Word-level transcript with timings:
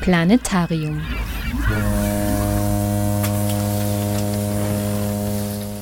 Planetarium. 0.00 0.98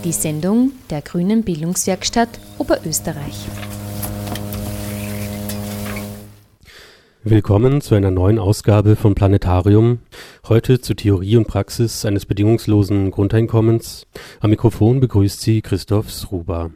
Die 0.02 0.10
Sendung 0.10 0.72
der 0.90 1.02
Grünen 1.02 1.44
Bildungswerkstatt 1.44 2.28
Oberösterreich. 2.58 3.46
Willkommen 7.22 7.80
zu 7.80 7.94
einer 7.94 8.10
neuen 8.10 8.40
Ausgabe 8.40 8.96
von 8.96 9.14
Planetarium. 9.14 10.00
Heute 10.48 10.80
zur 10.80 10.96
Theorie 10.96 11.36
und 11.36 11.46
Praxis 11.46 12.04
eines 12.04 12.26
bedingungslosen 12.26 13.12
Grundeinkommens. 13.12 14.08
Am 14.40 14.50
Mikrofon 14.50 14.98
begrüßt 14.98 15.40
Sie 15.40 15.62
Christoph 15.62 16.10
Sruba. 16.10 16.72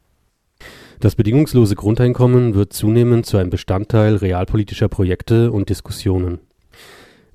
Das 1.00 1.16
bedingungslose 1.16 1.74
Grundeinkommen 1.74 2.54
wird 2.54 2.72
zunehmend 2.72 3.26
zu 3.26 3.36
einem 3.36 3.50
Bestandteil 3.50 4.14
realpolitischer 4.14 4.86
Projekte 4.86 5.50
und 5.50 5.70
Diskussionen. 5.70 6.38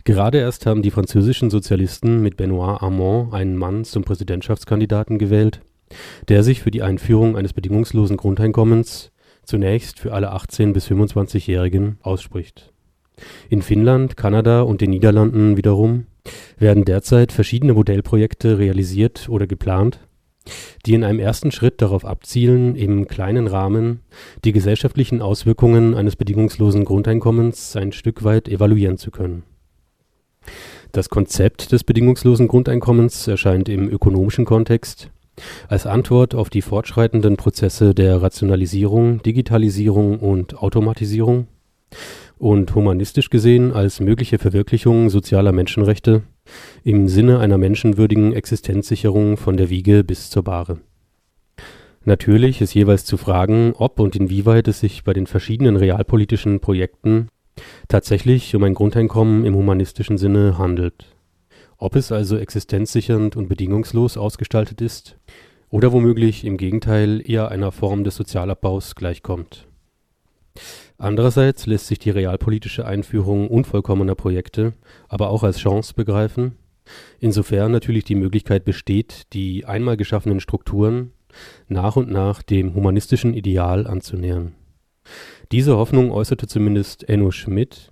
Gerade 0.07 0.37
erst 0.37 0.65
haben 0.65 0.83
die 0.83 0.91
französischen 0.91 1.49
Sozialisten 1.49 2.21
mit 2.21 2.37
Benoit 2.37 2.79
Hamon 2.79 3.33
einen 3.33 3.57
Mann 3.57 3.83
zum 3.83 4.05
Präsidentschaftskandidaten 4.05 5.17
gewählt, 5.19 5.59
der 6.29 6.43
sich 6.43 6.61
für 6.61 6.71
die 6.71 6.81
Einführung 6.81 7.35
eines 7.35 7.51
bedingungslosen 7.51 8.15
Grundeinkommens 8.15 9.11
zunächst 9.43 9.99
für 9.99 10.13
alle 10.13 10.31
18 10.31 10.71
bis 10.71 10.87
25-Jährigen 10.87 11.97
ausspricht. 12.03 12.71
In 13.49 13.61
Finnland, 13.61 14.15
Kanada 14.15 14.61
und 14.61 14.79
den 14.79 14.91
Niederlanden 14.91 15.57
wiederum 15.57 16.05
werden 16.57 16.85
derzeit 16.85 17.33
verschiedene 17.33 17.73
Modellprojekte 17.73 18.59
realisiert 18.59 19.27
oder 19.27 19.45
geplant, 19.45 19.99
die 20.85 20.93
in 20.93 21.03
einem 21.03 21.19
ersten 21.19 21.51
Schritt 21.51 21.81
darauf 21.81 22.05
abzielen, 22.05 22.77
im 22.77 23.09
kleinen 23.09 23.47
Rahmen 23.47 23.99
die 24.45 24.53
gesellschaftlichen 24.53 25.21
Auswirkungen 25.21 25.95
eines 25.95 26.15
bedingungslosen 26.15 26.85
Grundeinkommens 26.85 27.75
ein 27.75 27.91
Stück 27.91 28.23
weit 28.23 28.47
evaluieren 28.47 28.97
zu 28.97 29.11
können. 29.11 29.43
Das 30.91 31.09
Konzept 31.09 31.71
des 31.71 31.83
bedingungslosen 31.83 32.47
Grundeinkommens 32.47 33.27
erscheint 33.27 33.69
im 33.69 33.89
ökonomischen 33.89 34.45
Kontext 34.45 35.09
als 35.67 35.85
Antwort 35.85 36.33
auf 36.35 36.49
die 36.49 36.61
fortschreitenden 36.61 37.37
Prozesse 37.37 37.93
der 37.93 38.21
Rationalisierung, 38.21 39.21
Digitalisierung 39.21 40.19
und 40.19 40.57
Automatisierung 40.57 41.47
und 42.37 42.73
humanistisch 42.75 43.29
gesehen 43.29 43.71
als 43.71 43.99
mögliche 43.99 44.39
Verwirklichung 44.39 45.09
sozialer 45.09 45.51
Menschenrechte 45.51 46.23
im 46.83 47.07
Sinne 47.07 47.39
einer 47.39 47.57
menschenwürdigen 47.57 48.33
Existenzsicherung 48.33 49.37
von 49.37 49.57
der 49.57 49.69
Wiege 49.69 50.03
bis 50.03 50.29
zur 50.29 50.43
Bahre. 50.43 50.79
Natürlich 52.05 52.61
ist 52.61 52.73
jeweils 52.73 53.03
zu 53.03 53.17
fragen, 53.17 53.73
ob 53.75 53.99
und 53.99 54.15
inwieweit 54.15 54.69
es 54.69 54.79
sich 54.79 55.03
bei 55.03 55.11
den 55.11 55.27
verschiedenen 55.27 55.75
realpolitischen 55.75 56.61
Projekten 56.61 57.27
tatsächlich 57.87 58.55
um 58.55 58.63
ein 58.63 58.73
Grundeinkommen 58.73 59.45
im 59.45 59.55
humanistischen 59.55 60.17
Sinne 60.17 60.57
handelt. 60.57 61.15
Ob 61.77 61.95
es 61.95 62.11
also 62.11 62.37
existenzsichernd 62.37 63.35
und 63.35 63.49
bedingungslos 63.49 64.17
ausgestaltet 64.17 64.81
ist 64.81 65.17
oder 65.69 65.91
womöglich 65.91 66.45
im 66.45 66.57
Gegenteil 66.57 67.21
eher 67.23 67.49
einer 67.49 67.71
Form 67.71 68.03
des 68.03 68.15
Sozialabbaus 68.15 68.95
gleichkommt. 68.95 69.67
Andererseits 70.97 71.67
lässt 71.67 71.87
sich 71.87 71.99
die 71.99 72.09
realpolitische 72.09 72.85
Einführung 72.85 73.47
unvollkommener 73.47 74.15
Projekte 74.15 74.73
aber 75.07 75.29
auch 75.29 75.43
als 75.43 75.59
Chance 75.59 75.93
begreifen, 75.93 76.57
insofern 77.19 77.71
natürlich 77.71 78.05
die 78.05 78.15
Möglichkeit 78.15 78.65
besteht, 78.65 79.33
die 79.33 79.65
einmal 79.65 79.97
geschaffenen 79.97 80.39
Strukturen 80.39 81.11
nach 81.67 81.95
und 81.95 82.09
nach 82.09 82.41
dem 82.41 82.73
humanistischen 82.73 83.33
Ideal 83.33 83.85
anzunähern. 83.85 84.55
Diese 85.51 85.77
Hoffnung 85.77 86.11
äußerte 86.11 86.47
zumindest 86.47 87.07
Enno 87.07 87.31
Schmidt, 87.31 87.91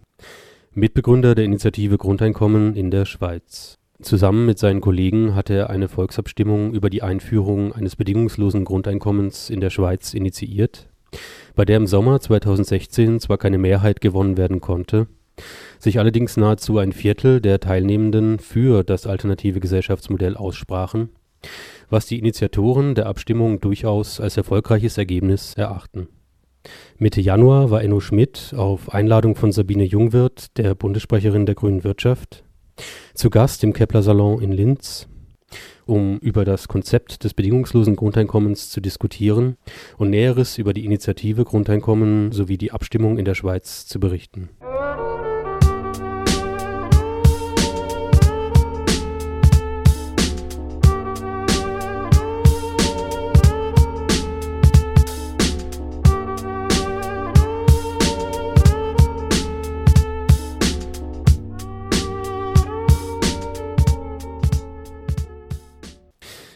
Mitbegründer 0.74 1.36
der 1.36 1.46
Initiative 1.46 1.98
Grundeinkommen 1.98 2.76
in 2.76 2.92
der 2.92 3.06
Schweiz. 3.06 3.78
Zusammen 4.02 4.46
mit 4.46 4.60
seinen 4.60 4.82
Kollegen 4.82 5.36
hatte 5.36 5.54
er 5.54 5.70
eine 5.70 5.88
Volksabstimmung 5.88 6.74
über 6.74 6.90
die 6.90 7.02
Einführung 7.02 7.74
eines 7.74 7.96
bedingungslosen 7.96 8.66
Grundeinkommens 8.66 9.50
in 9.50 9.62
der 9.62 9.70
Schweiz 9.70 10.14
initiiert 10.14 10.90
bei 11.56 11.66
der 11.66 11.78
im 11.78 11.88
Sommer 11.88 12.20
2016 12.20 13.20
zwar 13.20 13.38
keine 13.38 13.58
Mehrheit 13.58 14.02
gewonnen 14.02 14.38
werden 14.38 14.62
konnte, 14.62 15.08
sich 15.80 16.00
allerdings 16.00 16.38
nahezu 16.38 16.78
ein 16.78 16.92
Viertel 16.92 17.42
der 17.42 17.60
Teilnehmenden 17.60 18.40
für 18.40 18.84
das 18.84 19.08
alternative 19.08 19.60
Gesellschaftsmodell 19.60 20.36
aussprachen, 20.36 21.10
was 21.90 22.06
die 22.06 22.20
Initiatoren 22.20 22.96
der 22.96 23.08
Abstimmung 23.08 23.62
durchaus 23.62 24.20
als 24.20 24.38
erfolgreiches 24.38 24.98
Ergebnis 24.98 25.54
erachten. 25.56 26.08
Mitte 26.98 27.22
Januar 27.22 27.72
war 27.72 27.84
Enno 27.84 28.00
Schmidt 28.00 28.54
auf 28.56 28.94
Einladung 28.94 29.36
von 29.36 29.52
Sabine 29.52 29.84
Jungwirth, 29.84 30.58
der 30.58 30.76
Bundessprecherin 30.76 31.46
der 31.46 31.56
Grünen 31.56 31.84
Wirtschaft, 31.84 32.44
zu 33.14 33.30
Gast 33.30 33.64
im 33.64 33.74
Kepler 33.74 34.02
Salon 34.02 34.42
in 34.42 34.52
Linz 34.52 35.08
um 35.86 36.18
über 36.18 36.46
das 36.46 36.68
Konzept 36.68 37.24
des 37.24 37.34
bedingungslosen 37.34 37.96
Grundeinkommens 37.96 38.70
zu 38.70 38.82
diskutieren 38.82 39.58
und 39.98 40.10
Näheres 40.10 40.58
über 40.58 40.74
die 40.74 40.86
Initiative 40.86 41.44
Grundeinkommen 41.46 42.32
sowie 42.32 42.58
die 42.58 42.72
Abstimmung 42.72 43.18
in 43.18 43.26
der 43.26 43.36
Schweiz 43.36 43.86
zu 43.86 44.00
berichten. 44.00 44.50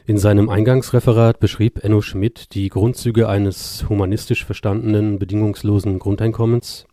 In 0.10 0.18
seinem 0.18 0.50
Eingangsreferat 0.50 1.40
beschrieb 1.40 1.84
Enno 1.84 2.02
Schmidt 2.02 2.56
die 2.56 2.70
Grundzüge 2.70 3.30
eines 3.30 3.88
humanistisch 3.90 4.44
verstandenen 4.44 5.20
bedingungslosen 5.20 6.00
Grundeinkommens 6.00 6.88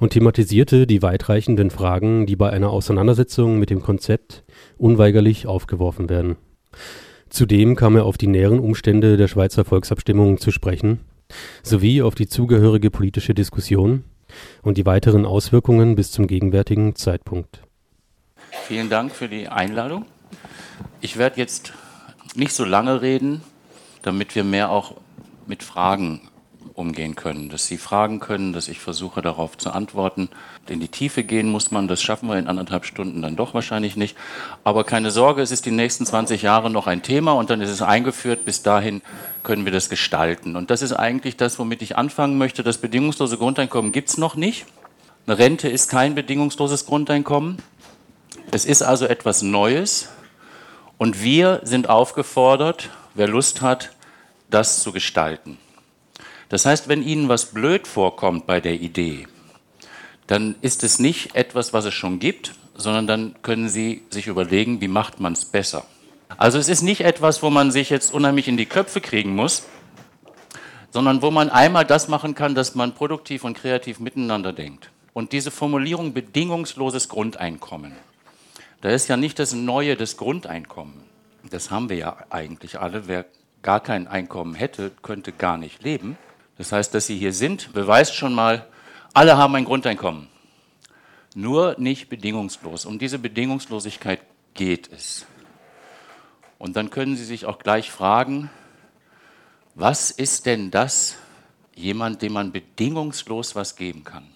und 0.00 0.12
thematisierte 0.12 0.88
die 0.88 1.00
weitreichenden 1.00 1.70
Fragen, 1.70 2.26
die 2.26 2.34
bei 2.34 2.50
einer 2.50 2.70
Auseinandersetzung 2.70 3.60
mit 3.60 3.70
dem 3.70 3.80
Konzept 3.80 4.42
unweigerlich 4.76 5.46
aufgeworfen 5.46 6.08
werden. 6.08 6.34
Zudem 7.28 7.76
kam 7.76 7.94
er 7.94 8.04
auf 8.04 8.18
die 8.18 8.26
näheren 8.26 8.58
Umstände 8.58 9.16
der 9.16 9.28
Schweizer 9.28 9.64
Volksabstimmung 9.64 10.38
zu 10.38 10.50
sprechen, 10.50 10.98
sowie 11.62 12.02
auf 12.02 12.16
die 12.16 12.26
zugehörige 12.26 12.90
politische 12.90 13.34
Diskussion 13.34 14.02
und 14.62 14.78
die 14.78 14.84
weiteren 14.84 15.26
Auswirkungen 15.26 15.94
bis 15.94 16.10
zum 16.10 16.26
gegenwärtigen 16.26 16.96
Zeitpunkt. 16.96 17.62
Vielen 18.66 18.90
Dank 18.90 19.12
für 19.12 19.28
die 19.28 19.46
Einladung. 19.46 20.06
Ich 21.00 21.18
werde 21.18 21.38
jetzt 21.38 21.72
nicht 22.34 22.52
so 22.52 22.64
lange 22.64 23.02
reden, 23.02 23.42
damit 24.02 24.34
wir 24.34 24.44
mehr 24.44 24.70
auch 24.70 24.94
mit 25.46 25.62
Fragen 25.62 26.28
umgehen 26.78 27.16
können, 27.16 27.48
dass 27.48 27.66
Sie 27.66 27.76
fragen 27.76 28.20
können, 28.20 28.52
dass 28.52 28.68
ich 28.68 28.78
versuche 28.78 29.20
darauf 29.20 29.58
zu 29.58 29.72
antworten. 29.72 30.28
In 30.68 30.78
die 30.78 30.88
Tiefe 30.88 31.24
gehen 31.24 31.50
muss 31.50 31.72
man, 31.72 31.88
das 31.88 32.00
schaffen 32.00 32.28
wir 32.28 32.38
in 32.38 32.46
anderthalb 32.46 32.84
Stunden 32.84 33.20
dann 33.20 33.34
doch 33.34 33.52
wahrscheinlich 33.52 33.96
nicht. 33.96 34.16
Aber 34.62 34.84
keine 34.84 35.10
Sorge, 35.10 35.42
es 35.42 35.50
ist 35.50 35.66
die 35.66 35.72
nächsten 35.72 36.06
20 36.06 36.42
Jahre 36.42 36.70
noch 36.70 36.86
ein 36.86 37.02
Thema 37.02 37.32
und 37.32 37.50
dann 37.50 37.60
ist 37.60 37.70
es 37.70 37.82
eingeführt. 37.82 38.44
Bis 38.44 38.62
dahin 38.62 39.02
können 39.42 39.64
wir 39.64 39.72
das 39.72 39.88
gestalten. 39.88 40.54
Und 40.54 40.70
das 40.70 40.82
ist 40.82 40.92
eigentlich 40.92 41.36
das, 41.36 41.58
womit 41.58 41.82
ich 41.82 41.96
anfangen 41.96 42.38
möchte. 42.38 42.62
Das 42.62 42.78
bedingungslose 42.78 43.38
Grundeinkommen 43.38 43.90
gibt 43.90 44.10
es 44.10 44.18
noch 44.18 44.36
nicht. 44.36 44.66
Eine 45.26 45.38
Rente 45.38 45.68
ist 45.68 45.88
kein 45.88 46.14
bedingungsloses 46.14 46.86
Grundeinkommen. 46.86 47.58
Es 48.52 48.64
ist 48.64 48.82
also 48.82 49.06
etwas 49.06 49.42
Neues, 49.42 50.08
und 50.98 51.22
wir 51.22 51.60
sind 51.62 51.88
aufgefordert, 51.88 52.90
wer 53.14 53.28
Lust 53.28 53.62
hat, 53.62 53.92
das 54.50 54.82
zu 54.82 54.92
gestalten. 54.92 55.58
Das 56.48 56.66
heißt, 56.66 56.88
wenn 56.88 57.02
Ihnen 57.02 57.28
was 57.28 57.46
blöd 57.46 57.86
vorkommt 57.86 58.46
bei 58.46 58.60
der 58.60 58.74
Idee, 58.74 59.26
dann 60.26 60.56
ist 60.60 60.82
es 60.84 60.98
nicht 60.98 61.34
etwas, 61.34 61.72
was 61.72 61.84
es 61.84 61.94
schon 61.94 62.18
gibt, 62.18 62.54
sondern 62.74 63.06
dann 63.06 63.34
können 63.42 63.68
Sie 63.68 64.02
sich 64.10 64.26
überlegen, 64.26 64.80
wie 64.80 64.88
macht 64.88 65.20
man 65.20 65.32
es 65.32 65.44
besser. 65.44 65.84
Also 66.36 66.58
es 66.58 66.68
ist 66.68 66.82
nicht 66.82 67.00
etwas, 67.00 67.42
wo 67.42 67.50
man 67.50 67.70
sich 67.70 67.90
jetzt 67.90 68.12
unheimlich 68.12 68.48
in 68.48 68.56
die 68.56 68.66
Köpfe 68.66 69.00
kriegen 69.00 69.34
muss, 69.34 69.64
sondern 70.90 71.22
wo 71.22 71.30
man 71.30 71.50
einmal 71.50 71.84
das 71.84 72.08
machen 72.08 72.34
kann, 72.34 72.54
dass 72.54 72.74
man 72.74 72.94
produktiv 72.94 73.44
und 73.44 73.56
kreativ 73.56 74.00
miteinander 74.00 74.52
denkt. 74.52 74.90
Und 75.12 75.32
diese 75.32 75.50
Formulierung 75.50 76.12
bedingungsloses 76.12 77.08
Grundeinkommen, 77.08 77.92
da 78.80 78.90
ist 78.90 79.08
ja 79.08 79.16
nicht 79.16 79.38
das 79.38 79.52
Neue, 79.52 79.96
das 79.96 80.16
Grundeinkommen. 80.16 81.02
Das 81.50 81.70
haben 81.70 81.88
wir 81.88 81.96
ja 81.96 82.16
eigentlich 82.30 82.78
alle. 82.78 83.08
Wer 83.08 83.26
gar 83.62 83.80
kein 83.80 84.06
Einkommen 84.06 84.54
hätte, 84.54 84.92
könnte 85.02 85.32
gar 85.32 85.56
nicht 85.56 85.82
leben. 85.82 86.16
Das 86.58 86.72
heißt, 86.72 86.94
dass 86.94 87.06
Sie 87.06 87.16
hier 87.16 87.32
sind, 87.32 87.72
beweist 87.72 88.14
schon 88.14 88.34
mal, 88.34 88.68
alle 89.14 89.36
haben 89.36 89.54
ein 89.54 89.64
Grundeinkommen. 89.64 90.28
Nur 91.34 91.74
nicht 91.78 92.08
bedingungslos. 92.08 92.84
Um 92.84 92.98
diese 92.98 93.18
Bedingungslosigkeit 93.18 94.20
geht 94.54 94.92
es. 94.92 95.26
Und 96.58 96.76
dann 96.76 96.90
können 96.90 97.16
Sie 97.16 97.24
sich 97.24 97.46
auch 97.46 97.58
gleich 97.58 97.90
fragen, 97.90 98.50
was 99.74 100.10
ist 100.10 100.46
denn 100.46 100.70
das, 100.70 101.16
jemand, 101.74 102.22
dem 102.22 102.32
man 102.32 102.50
bedingungslos 102.50 103.54
was 103.54 103.76
geben 103.76 104.02
kann? 104.02 104.26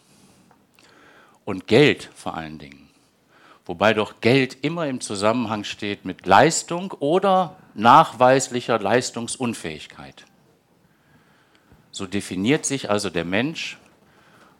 Und 1.44 1.66
Geld 1.66 2.08
vor 2.14 2.36
allen 2.36 2.58
Dingen 2.58 2.81
wobei 3.64 3.94
doch 3.94 4.20
Geld 4.20 4.58
immer 4.62 4.86
im 4.86 5.00
Zusammenhang 5.00 5.64
steht 5.64 6.04
mit 6.04 6.26
Leistung 6.26 6.92
oder 6.92 7.56
nachweislicher 7.74 8.78
Leistungsunfähigkeit. 8.78 10.24
So 11.90 12.06
definiert 12.06 12.64
sich 12.64 12.90
also 12.90 13.10
der 13.10 13.24
Mensch 13.24 13.78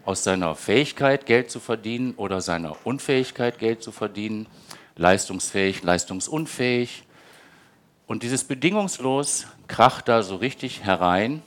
aus 0.04 0.24
seiner 0.24 0.54
Fähigkeit, 0.54 1.26
Geld 1.26 1.50
zu 1.50 1.60
verdienen 1.60 2.14
oder 2.16 2.40
seiner 2.40 2.76
Unfähigkeit, 2.84 3.58
Geld 3.58 3.82
zu 3.82 3.92
verdienen, 3.92 4.46
leistungsfähig, 4.96 5.82
leistungsunfähig. 5.82 7.04
Und 8.06 8.22
dieses 8.22 8.44
bedingungslos 8.44 9.46
kracht 9.68 10.08
da 10.08 10.22
so 10.22 10.36
richtig 10.36 10.84
herein 10.84 11.42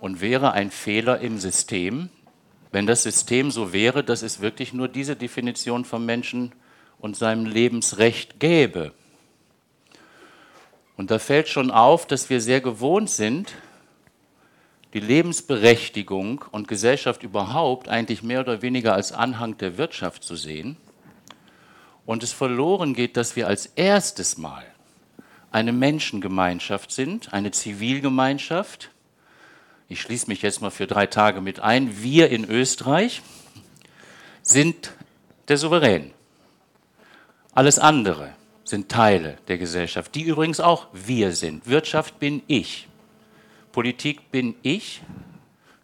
und 0.00 0.20
wäre 0.20 0.52
ein 0.52 0.70
Fehler 0.70 1.20
im 1.20 1.38
System, 1.38 2.10
wenn 2.72 2.86
das 2.86 3.04
System 3.04 3.52
so 3.52 3.72
wäre, 3.72 4.02
dass 4.02 4.22
es 4.22 4.40
wirklich 4.40 4.72
nur 4.72 4.88
diese 4.88 5.14
Definition 5.14 5.84
vom 5.84 6.04
Menschen 6.04 6.52
und 7.04 7.18
seinem 7.18 7.44
Lebensrecht 7.44 8.40
gäbe. 8.40 8.94
Und 10.96 11.10
da 11.10 11.18
fällt 11.18 11.50
schon 11.50 11.70
auf, 11.70 12.06
dass 12.06 12.30
wir 12.30 12.40
sehr 12.40 12.62
gewohnt 12.62 13.10
sind, 13.10 13.52
die 14.94 15.00
Lebensberechtigung 15.00 16.46
und 16.50 16.66
Gesellschaft 16.66 17.22
überhaupt 17.22 17.90
eigentlich 17.90 18.22
mehr 18.22 18.40
oder 18.40 18.62
weniger 18.62 18.94
als 18.94 19.12
Anhang 19.12 19.58
der 19.58 19.76
Wirtschaft 19.76 20.24
zu 20.24 20.34
sehen. 20.34 20.78
Und 22.06 22.22
es 22.22 22.32
verloren 22.32 22.94
geht, 22.94 23.18
dass 23.18 23.36
wir 23.36 23.48
als 23.48 23.66
erstes 23.66 24.38
Mal 24.38 24.64
eine 25.50 25.74
Menschengemeinschaft 25.74 26.90
sind, 26.90 27.34
eine 27.34 27.50
Zivilgemeinschaft. 27.50 28.88
Ich 29.90 30.00
schließe 30.00 30.28
mich 30.28 30.40
jetzt 30.40 30.62
mal 30.62 30.70
für 30.70 30.86
drei 30.86 31.06
Tage 31.06 31.42
mit 31.42 31.60
ein. 31.60 32.02
Wir 32.02 32.30
in 32.30 32.46
Österreich 32.46 33.20
sind 34.40 34.94
der 35.48 35.58
Souverän. 35.58 36.13
Alles 37.54 37.78
andere 37.78 38.32
sind 38.64 38.88
Teile 38.88 39.36
der 39.46 39.58
Gesellschaft, 39.58 40.14
die 40.16 40.22
übrigens 40.22 40.58
auch 40.58 40.88
wir 40.92 41.32
sind. 41.32 41.68
Wirtschaft 41.68 42.18
bin 42.18 42.42
ich. 42.48 42.88
Politik 43.70 44.32
bin 44.32 44.56
ich, 44.62 45.02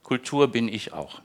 Kultur 0.03 0.49
bin 0.49 0.67
ich 0.67 0.93
auch. 0.93 1.21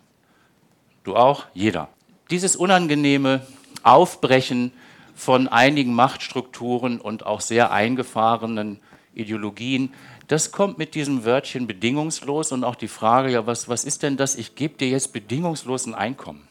Du 1.04 1.16
auch, 1.16 1.46
jeder. 1.54 1.90
Dieses 2.30 2.56
unangenehme 2.56 3.46
Aufbrechen 3.82 4.72
von 5.16 5.48
einigen 5.48 5.94
Machtstrukturen 5.94 7.00
und 7.00 7.26
auch 7.26 7.42
sehr 7.42 7.72
eingefahrenen 7.72 8.80
Ideologien, 9.16 9.94
das 10.28 10.52
kommt 10.52 10.78
mit 10.78 10.94
diesem 10.94 11.24
Wörtchen 11.24 11.66
bedingungslos 11.66 12.52
und 12.52 12.64
auch 12.64 12.76
die 12.76 12.88
Frage, 12.88 13.32
ja, 13.32 13.48
was, 13.48 13.70
was 13.70 13.84
ist 13.84 14.04
denn 14.04 14.18
das? 14.18 14.36
Ich 14.36 14.56
gebe 14.56 14.76
dir 14.76 14.90
jetzt 14.90 15.14
bedingungslos 15.14 15.86
ein 15.88 15.96
Einkommen. 15.96 16.48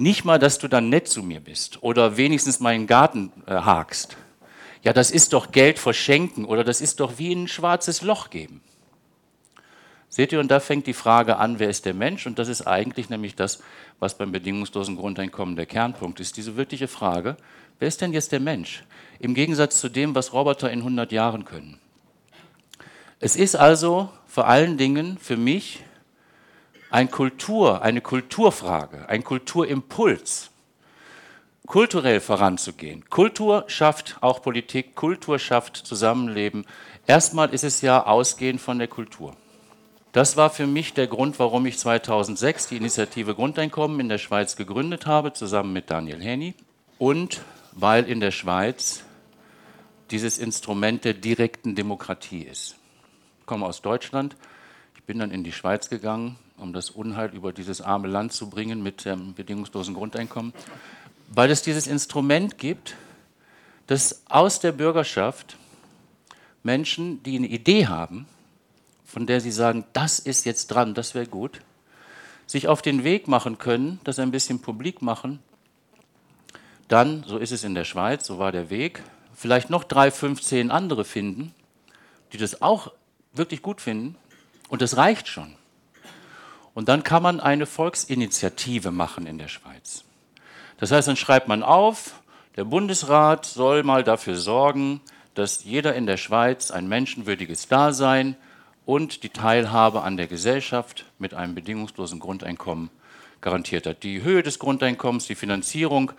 Nicht 0.00 0.24
mal, 0.24 0.38
dass 0.38 0.58
du 0.58 0.66
dann 0.66 0.88
nett 0.88 1.08
zu 1.08 1.22
mir 1.22 1.40
bist 1.40 1.82
oder 1.82 2.16
wenigstens 2.16 2.58
meinen 2.58 2.86
Garten 2.86 3.30
äh, 3.44 3.52
hakst. 3.52 4.16
Ja, 4.82 4.94
das 4.94 5.10
ist 5.10 5.34
doch 5.34 5.52
Geld 5.52 5.78
verschenken 5.78 6.46
oder 6.46 6.64
das 6.64 6.80
ist 6.80 7.00
doch 7.00 7.18
wie 7.18 7.34
ein 7.34 7.48
schwarzes 7.48 8.00
Loch 8.00 8.30
geben. 8.30 8.62
Seht 10.08 10.32
ihr, 10.32 10.40
und 10.40 10.50
da 10.50 10.58
fängt 10.58 10.86
die 10.86 10.94
Frage 10.94 11.36
an, 11.36 11.58
wer 11.58 11.68
ist 11.68 11.84
der 11.84 11.92
Mensch? 11.92 12.26
Und 12.26 12.38
das 12.38 12.48
ist 12.48 12.66
eigentlich 12.66 13.10
nämlich 13.10 13.36
das, 13.36 13.62
was 13.98 14.16
beim 14.16 14.32
bedingungslosen 14.32 14.96
Grundeinkommen 14.96 15.54
der 15.54 15.66
Kernpunkt 15.66 16.18
ist. 16.18 16.38
Diese 16.38 16.56
wirkliche 16.56 16.88
Frage, 16.88 17.36
wer 17.78 17.86
ist 17.86 18.00
denn 18.00 18.14
jetzt 18.14 18.32
der 18.32 18.40
Mensch? 18.40 18.84
Im 19.18 19.34
Gegensatz 19.34 19.80
zu 19.80 19.90
dem, 19.90 20.14
was 20.14 20.32
Roboter 20.32 20.70
in 20.70 20.78
100 20.78 21.12
Jahren 21.12 21.44
können. 21.44 21.78
Es 23.18 23.36
ist 23.36 23.54
also 23.54 24.08
vor 24.26 24.46
allen 24.46 24.78
Dingen 24.78 25.18
für 25.18 25.36
mich 25.36 25.84
ein 26.90 27.10
Kultur, 27.10 27.82
eine 27.82 28.00
Kulturfrage, 28.00 29.08
ein 29.08 29.24
Kulturimpuls, 29.24 30.50
kulturell 31.66 32.20
voranzugehen. 32.20 33.08
Kultur 33.08 33.64
schafft 33.68 34.18
auch 34.20 34.42
Politik, 34.42 34.96
Kultur 34.96 35.38
schafft 35.38 35.76
Zusammenleben. 35.76 36.66
Erstmal 37.06 37.54
ist 37.54 37.64
es 37.64 37.80
ja 37.80 38.06
ausgehend 38.06 38.60
von 38.60 38.78
der 38.78 38.88
Kultur. 38.88 39.36
Das 40.12 40.36
war 40.36 40.50
für 40.50 40.66
mich 40.66 40.92
der 40.92 41.06
Grund, 41.06 41.38
warum 41.38 41.66
ich 41.66 41.78
2006 41.78 42.66
die 42.66 42.76
Initiative 42.76 43.36
Grundeinkommen 43.36 44.00
in 44.00 44.08
der 44.08 44.18
Schweiz 44.18 44.56
gegründet 44.56 45.06
habe, 45.06 45.32
zusammen 45.32 45.72
mit 45.72 45.88
Daniel 45.88 46.20
Henny. 46.20 46.54
Und 46.98 47.42
weil 47.72 48.04
in 48.08 48.18
der 48.18 48.32
Schweiz 48.32 49.04
dieses 50.10 50.38
Instrument 50.38 51.04
der 51.04 51.14
direkten 51.14 51.76
Demokratie 51.76 52.42
ist. 52.42 52.74
Ich 53.38 53.46
komme 53.46 53.66
aus 53.66 53.80
Deutschland. 53.82 54.36
Ich 54.96 55.04
bin 55.04 55.20
dann 55.20 55.30
in 55.30 55.44
die 55.44 55.52
Schweiz 55.52 55.88
gegangen, 55.88 56.36
um 56.60 56.72
das 56.72 56.90
Unheil 56.90 57.34
über 57.34 57.52
dieses 57.52 57.80
arme 57.80 58.08
Land 58.08 58.32
zu 58.32 58.50
bringen 58.50 58.82
mit 58.82 59.04
dem 59.04 59.34
bedingungslosen 59.34 59.94
Grundeinkommen. 59.94 60.52
Weil 61.28 61.50
es 61.50 61.62
dieses 61.62 61.86
Instrument 61.86 62.58
gibt, 62.58 62.96
dass 63.86 64.22
aus 64.28 64.60
der 64.60 64.72
Bürgerschaft 64.72 65.56
Menschen, 66.62 67.22
die 67.22 67.36
eine 67.36 67.48
Idee 67.48 67.86
haben, 67.86 68.26
von 69.04 69.26
der 69.26 69.40
Sie 69.40 69.50
sagen, 69.50 69.84
das 69.92 70.18
ist 70.18 70.44
jetzt 70.44 70.68
dran, 70.68 70.94
das 70.94 71.14
wäre 71.14 71.26
gut, 71.26 71.60
sich 72.46 72.68
auf 72.68 72.82
den 72.82 73.04
Weg 73.04 73.28
machen 73.28 73.58
können, 73.58 74.00
das 74.04 74.18
ein 74.18 74.30
bisschen 74.30 74.60
publik 74.60 75.02
machen, 75.02 75.40
dann, 76.88 77.24
so 77.26 77.38
ist 77.38 77.52
es 77.52 77.64
in 77.64 77.74
der 77.74 77.84
Schweiz, 77.84 78.26
so 78.26 78.38
war 78.38 78.52
der 78.52 78.70
Weg, 78.70 79.02
vielleicht 79.34 79.70
noch 79.70 79.84
drei, 79.84 80.10
fünf, 80.10 80.42
zehn 80.42 80.70
andere 80.70 81.04
finden, 81.04 81.54
die 82.32 82.38
das 82.38 82.62
auch 82.62 82.92
wirklich 83.32 83.62
gut 83.62 83.80
finden 83.80 84.16
und 84.68 84.82
das 84.82 84.96
reicht 84.96 85.28
schon. 85.28 85.54
Und 86.74 86.88
dann 86.88 87.02
kann 87.02 87.22
man 87.22 87.40
eine 87.40 87.66
Volksinitiative 87.66 88.90
machen 88.90 89.26
in 89.26 89.38
der 89.38 89.48
Schweiz. 89.48 90.04
Das 90.78 90.92
heißt, 90.92 91.08
dann 91.08 91.16
schreibt 91.16 91.48
man 91.48 91.62
auf, 91.62 92.20
der 92.56 92.64
Bundesrat 92.64 93.46
soll 93.46 93.82
mal 93.82 94.02
dafür 94.02 94.36
sorgen, 94.36 95.00
dass 95.34 95.64
jeder 95.64 95.94
in 95.94 96.06
der 96.06 96.16
Schweiz 96.16 96.70
ein 96.70 96.88
menschenwürdiges 96.88 97.68
Dasein 97.68 98.36
und 98.86 99.22
die 99.22 99.28
Teilhabe 99.28 100.02
an 100.02 100.16
der 100.16 100.26
Gesellschaft 100.26 101.04
mit 101.18 101.34
einem 101.34 101.54
bedingungslosen 101.54 102.18
Grundeinkommen 102.18 102.90
garantiert 103.40 103.86
hat. 103.86 104.02
Die 104.02 104.22
Höhe 104.22 104.42
des 104.42 104.58
Grundeinkommens, 104.58 105.26
die 105.26 105.34
Finanzierung 105.34 106.12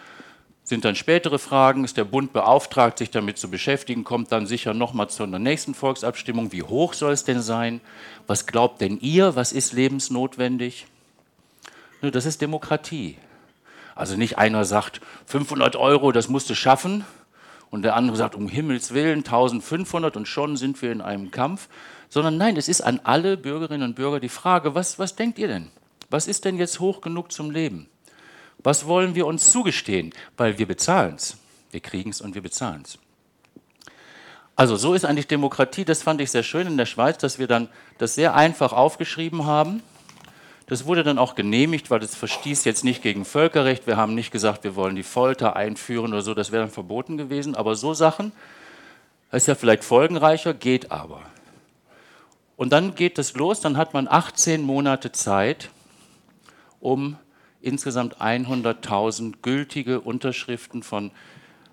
sind 0.63 0.85
dann 0.85 0.95
spätere 0.95 1.39
Fragen. 1.39 1.83
Ist 1.83 1.97
der 1.97 2.03
Bund 2.03 2.33
beauftragt, 2.33 2.97
sich 2.99 3.11
damit 3.11 3.37
zu 3.37 3.49
beschäftigen, 3.49 4.03
kommt 4.03 4.31
dann 4.31 4.45
sicher 4.45 4.73
nochmal 4.73 5.09
zu 5.09 5.23
einer 5.23 5.39
nächsten 5.39 5.73
Volksabstimmung. 5.73 6.51
Wie 6.51 6.63
hoch 6.63 6.93
soll 6.93 7.13
es 7.13 7.23
denn 7.23 7.41
sein? 7.41 7.81
Was 8.27 8.45
glaubt 8.45 8.81
denn 8.81 8.99
ihr? 8.99 9.35
Was 9.35 9.51
ist 9.51 9.73
lebensnotwendig? 9.73 10.87
Das 12.01 12.25
ist 12.25 12.41
Demokratie. 12.41 13.17
Also 13.95 14.17
nicht 14.17 14.37
einer 14.37 14.65
sagt, 14.65 15.01
500 15.25 15.75
Euro, 15.75 16.11
das 16.11 16.29
musst 16.29 16.49
du 16.49 16.55
schaffen. 16.55 17.05
Und 17.69 17.83
der 17.83 17.95
andere 17.95 18.17
sagt, 18.17 18.35
um 18.35 18.49
Himmels 18.49 18.93
Willen, 18.93 19.19
1500 19.19 20.17
und 20.17 20.27
schon 20.27 20.57
sind 20.57 20.81
wir 20.81 20.91
in 20.91 21.01
einem 21.01 21.31
Kampf 21.31 21.69
sondern 22.11 22.35
nein, 22.35 22.57
es 22.57 22.67
ist 22.67 22.81
an 22.81 22.99
alle 23.05 23.37
Bürgerinnen 23.37 23.83
und 23.83 23.95
Bürger 23.95 24.19
die 24.19 24.29
Frage, 24.29 24.75
was, 24.75 24.99
was 24.99 25.15
denkt 25.15 25.39
ihr 25.39 25.47
denn? 25.47 25.71
Was 26.09 26.27
ist 26.27 26.43
denn 26.43 26.57
jetzt 26.57 26.81
hoch 26.81 26.99
genug 26.99 27.31
zum 27.31 27.49
Leben? 27.51 27.87
Was 28.63 28.85
wollen 28.85 29.15
wir 29.15 29.25
uns 29.25 29.51
zugestehen? 29.51 30.13
Weil 30.37 30.57
wir 30.57 30.67
bezahlen 30.67 31.15
es. 31.15 31.37
Wir 31.71 31.79
kriegen 31.79 32.09
es 32.11 32.21
und 32.21 32.35
wir 32.35 32.41
bezahlen 32.41 32.83
es. 32.85 32.99
Also 34.55 34.75
so 34.75 34.93
ist 34.93 35.05
eigentlich 35.05 35.27
Demokratie, 35.27 35.85
das 35.85 36.03
fand 36.03 36.21
ich 36.21 36.29
sehr 36.29 36.43
schön 36.43 36.67
in 36.67 36.77
der 36.77 36.85
Schweiz, 36.85 37.17
dass 37.17 37.39
wir 37.39 37.47
dann 37.47 37.69
das 37.97 38.15
sehr 38.15 38.35
einfach 38.35 38.73
aufgeschrieben 38.73 39.45
haben. 39.45 39.81
Das 40.67 40.85
wurde 40.85 41.03
dann 41.03 41.17
auch 41.17 41.35
genehmigt, 41.35 41.89
weil 41.89 41.99
das 41.99 42.15
verstieß 42.15 42.63
jetzt 42.65 42.83
nicht 42.83 43.01
gegen 43.01 43.25
Völkerrecht. 43.25 43.87
Wir 43.87 43.97
haben 43.97 44.13
nicht 44.13 44.31
gesagt, 44.31 44.63
wir 44.63 44.75
wollen 44.75 44.95
die 44.95 45.03
Folter 45.03 45.55
einführen 45.55 46.13
oder 46.13 46.21
so, 46.21 46.33
das 46.33 46.51
wäre 46.51 46.63
dann 46.63 46.71
verboten 46.71 47.17
gewesen. 47.17 47.55
Aber 47.55 47.75
so 47.75 47.93
Sachen, 47.93 48.31
das 49.31 49.43
ist 49.43 49.47
ja 49.47 49.55
vielleicht 49.55 49.83
folgenreicher, 49.83 50.53
geht 50.53 50.91
aber. 50.91 51.21
Und 52.55 52.71
dann 52.71 52.93
geht 52.93 53.17
es 53.17 53.33
los, 53.33 53.61
dann 53.61 53.77
hat 53.77 53.93
man 53.93 54.07
18 54.07 54.61
Monate 54.61 55.11
Zeit, 55.11 55.71
um 56.79 57.17
insgesamt 57.61 58.17
100.000 58.21 59.35
gültige 59.41 60.01
Unterschriften 60.01 60.83
von 60.83 61.11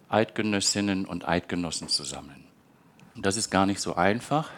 Eidgenössinnen 0.09 1.05
und 1.05 1.29
Eidgenossen 1.29 1.89
zu 1.89 2.05
sammeln. 2.05 2.45
Das 3.17 3.37
ist 3.37 3.51
gar 3.51 3.67
nicht 3.67 3.81
so 3.81 3.97
einfach. 3.97 4.51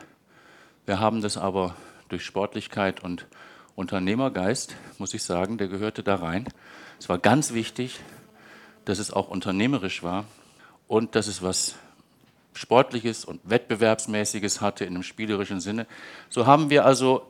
Wir 0.87 1.00
haben 1.00 1.22
das 1.22 1.37
aber 1.37 1.75
durch 2.08 2.25
Sportlichkeit 2.25 3.02
und 3.02 3.26
Unternehmergeist, 3.75 4.76
muss 4.99 5.14
ich 5.14 5.22
sagen, 5.22 5.56
der 5.56 5.68
gehörte 5.68 6.02
da 6.02 6.16
rein. 6.16 6.46
Es 6.99 7.08
war 7.08 7.18
ganz 7.18 7.54
wichtig, 7.54 8.00
dass 8.84 8.99
es 8.99 9.12
auch 9.12 9.28
unternehmerisch 9.28 10.02
war 10.02 10.25
und 10.88 11.14
dass 11.14 11.26
es 11.28 11.42
was 11.42 11.76
Sportliches 12.52 13.25
und 13.25 13.40
Wettbewerbsmäßiges 13.44 14.60
hatte 14.60 14.84
in 14.84 14.94
einem 14.94 15.02
spielerischen 15.02 15.60
Sinne. 15.60 15.87
So 16.28 16.46
haben 16.46 16.68
wir 16.68 16.84
also 16.84 17.26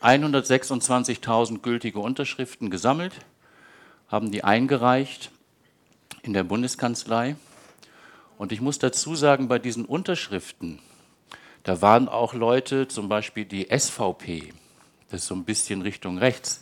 126.000 0.00 1.58
gültige 1.58 1.98
Unterschriften 1.98 2.70
gesammelt, 2.70 3.12
haben 4.10 4.30
die 4.30 4.44
eingereicht 4.44 5.30
in 6.22 6.32
der 6.32 6.44
Bundeskanzlei. 6.44 7.36
Und 8.36 8.52
ich 8.52 8.60
muss 8.60 8.78
dazu 8.78 9.14
sagen, 9.14 9.48
bei 9.48 9.58
diesen 9.58 9.84
Unterschriften, 9.84 10.78
da 11.62 11.82
waren 11.82 12.08
auch 12.08 12.34
Leute, 12.34 12.88
zum 12.88 13.08
Beispiel 13.08 13.44
die 13.44 13.68
SVP, 13.70 14.52
das 15.10 15.22
ist 15.22 15.26
so 15.26 15.34
ein 15.34 15.44
bisschen 15.44 15.82
Richtung 15.82 16.18
rechts, 16.18 16.60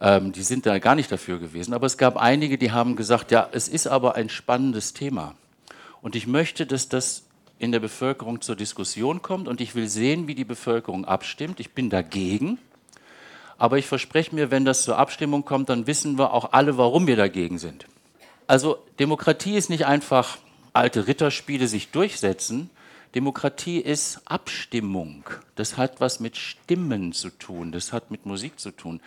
Ähm, 0.00 0.30
die 0.30 0.44
sind 0.44 0.64
da 0.64 0.78
gar 0.78 0.94
nicht 0.94 1.10
dafür 1.10 1.40
gewesen. 1.40 1.74
Aber 1.74 1.86
es 1.86 1.98
gab 1.98 2.16
einige, 2.16 2.56
die 2.56 2.70
haben 2.70 2.94
gesagt, 2.94 3.32
ja, 3.32 3.48
es 3.50 3.66
ist 3.66 3.88
aber 3.88 4.14
ein 4.14 4.28
spannendes 4.28 4.92
Thema. 4.92 5.34
Und 6.02 6.14
ich 6.14 6.28
möchte, 6.28 6.66
dass 6.66 6.88
das 6.88 7.24
in 7.58 7.72
der 7.72 7.80
Bevölkerung 7.80 8.40
zur 8.40 8.54
Diskussion 8.54 9.22
kommt 9.22 9.48
und 9.48 9.60
ich 9.60 9.74
will 9.74 9.88
sehen, 9.88 10.28
wie 10.28 10.36
die 10.36 10.44
Bevölkerung 10.44 11.04
abstimmt. 11.04 11.58
Ich 11.58 11.72
bin 11.72 11.90
dagegen. 11.90 12.58
Aber 13.58 13.76
ich 13.76 13.86
verspreche 13.86 14.34
mir, 14.34 14.50
wenn 14.50 14.64
das 14.64 14.84
zur 14.84 14.98
Abstimmung 14.98 15.44
kommt, 15.44 15.68
dann 15.68 15.86
wissen 15.86 16.16
wir 16.16 16.32
auch 16.32 16.52
alle, 16.52 16.78
warum 16.78 17.06
wir 17.06 17.16
dagegen 17.16 17.58
sind. 17.58 17.86
Also 18.46 18.78
Demokratie 18.98 19.56
ist 19.56 19.68
nicht 19.68 19.84
einfach 19.84 20.38
alte 20.72 21.06
Ritterspiele 21.06 21.68
sich 21.68 21.90
durchsetzen, 21.90 22.70
Demokratie 23.14 23.78
ist 23.78 24.20
Abstimmung. 24.26 25.24
Das 25.54 25.76
hat 25.76 26.00
was 26.00 26.20
mit 26.20 26.36
Stimmen 26.36 27.12
zu 27.12 27.30
tun, 27.30 27.72
das 27.72 27.92
hat 27.92 28.10
mit 28.10 28.26
Musik 28.26 28.60
zu 28.60 28.70
tun, 28.70 29.00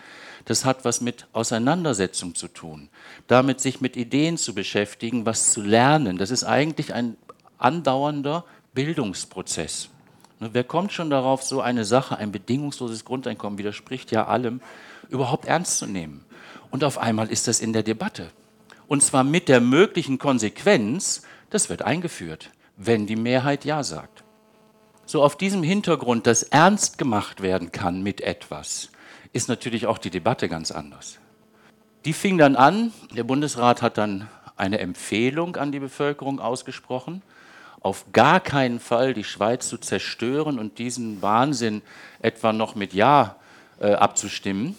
das 0.44 0.64
hat 0.64 0.84
was 0.84 1.00
mit 1.00 1.26
Auseinandersetzung 1.32 2.34
zu 2.34 2.48
tun, 2.48 2.88
damit 3.28 3.60
sich 3.60 3.80
mit 3.80 3.96
Ideen 3.96 4.38
zu 4.38 4.54
beschäftigen, 4.54 5.24
was 5.24 5.52
zu 5.52 5.62
lernen. 5.62 6.18
Das 6.18 6.30
ist 6.30 6.44
eigentlich 6.44 6.92
ein 6.92 7.16
andauernder 7.58 8.44
Bildungsprozess. 8.74 9.88
Ne, 10.42 10.50
wer 10.52 10.64
kommt 10.64 10.92
schon 10.92 11.08
darauf, 11.08 11.42
so 11.42 11.60
eine 11.60 11.84
Sache, 11.84 12.16
ein 12.16 12.32
bedingungsloses 12.32 13.04
Grundeinkommen 13.04 13.58
widerspricht 13.58 14.10
ja 14.10 14.26
allem, 14.26 14.60
überhaupt 15.08 15.46
ernst 15.46 15.78
zu 15.78 15.86
nehmen? 15.86 16.24
Und 16.70 16.84
auf 16.84 16.98
einmal 16.98 17.30
ist 17.30 17.48
das 17.48 17.60
in 17.60 17.72
der 17.72 17.82
Debatte. 17.82 18.30
Und 18.88 19.02
zwar 19.02 19.24
mit 19.24 19.48
der 19.48 19.60
möglichen 19.60 20.18
Konsequenz, 20.18 21.22
das 21.50 21.70
wird 21.70 21.82
eingeführt 21.82 22.50
wenn 22.76 23.06
die 23.06 23.16
Mehrheit 23.16 23.64
Ja 23.64 23.82
sagt. 23.82 24.24
So 25.04 25.22
auf 25.22 25.36
diesem 25.36 25.62
Hintergrund, 25.62 26.26
dass 26.26 26.42
ernst 26.42 26.98
gemacht 26.98 27.42
werden 27.42 27.72
kann 27.72 28.02
mit 28.02 28.20
etwas, 28.20 28.90
ist 29.32 29.48
natürlich 29.48 29.86
auch 29.86 29.98
die 29.98 30.10
Debatte 30.10 30.48
ganz 30.48 30.70
anders. 30.70 31.18
Die 32.04 32.12
fing 32.12 32.38
dann 32.38 32.56
an, 32.56 32.92
der 33.14 33.24
Bundesrat 33.24 33.82
hat 33.82 33.98
dann 33.98 34.28
eine 34.56 34.78
Empfehlung 34.78 35.56
an 35.56 35.72
die 35.72 35.80
Bevölkerung 35.80 36.40
ausgesprochen, 36.40 37.22
auf 37.82 38.12
gar 38.12 38.40
keinen 38.40 38.80
Fall 38.80 39.12
die 39.12 39.24
Schweiz 39.24 39.68
zu 39.68 39.78
zerstören 39.78 40.58
und 40.58 40.78
diesen 40.78 41.20
Wahnsinn 41.20 41.82
etwa 42.20 42.52
noch 42.52 42.74
mit 42.74 42.94
Ja 42.94 43.36
äh, 43.80 43.92
abzustimmen. 43.92 44.76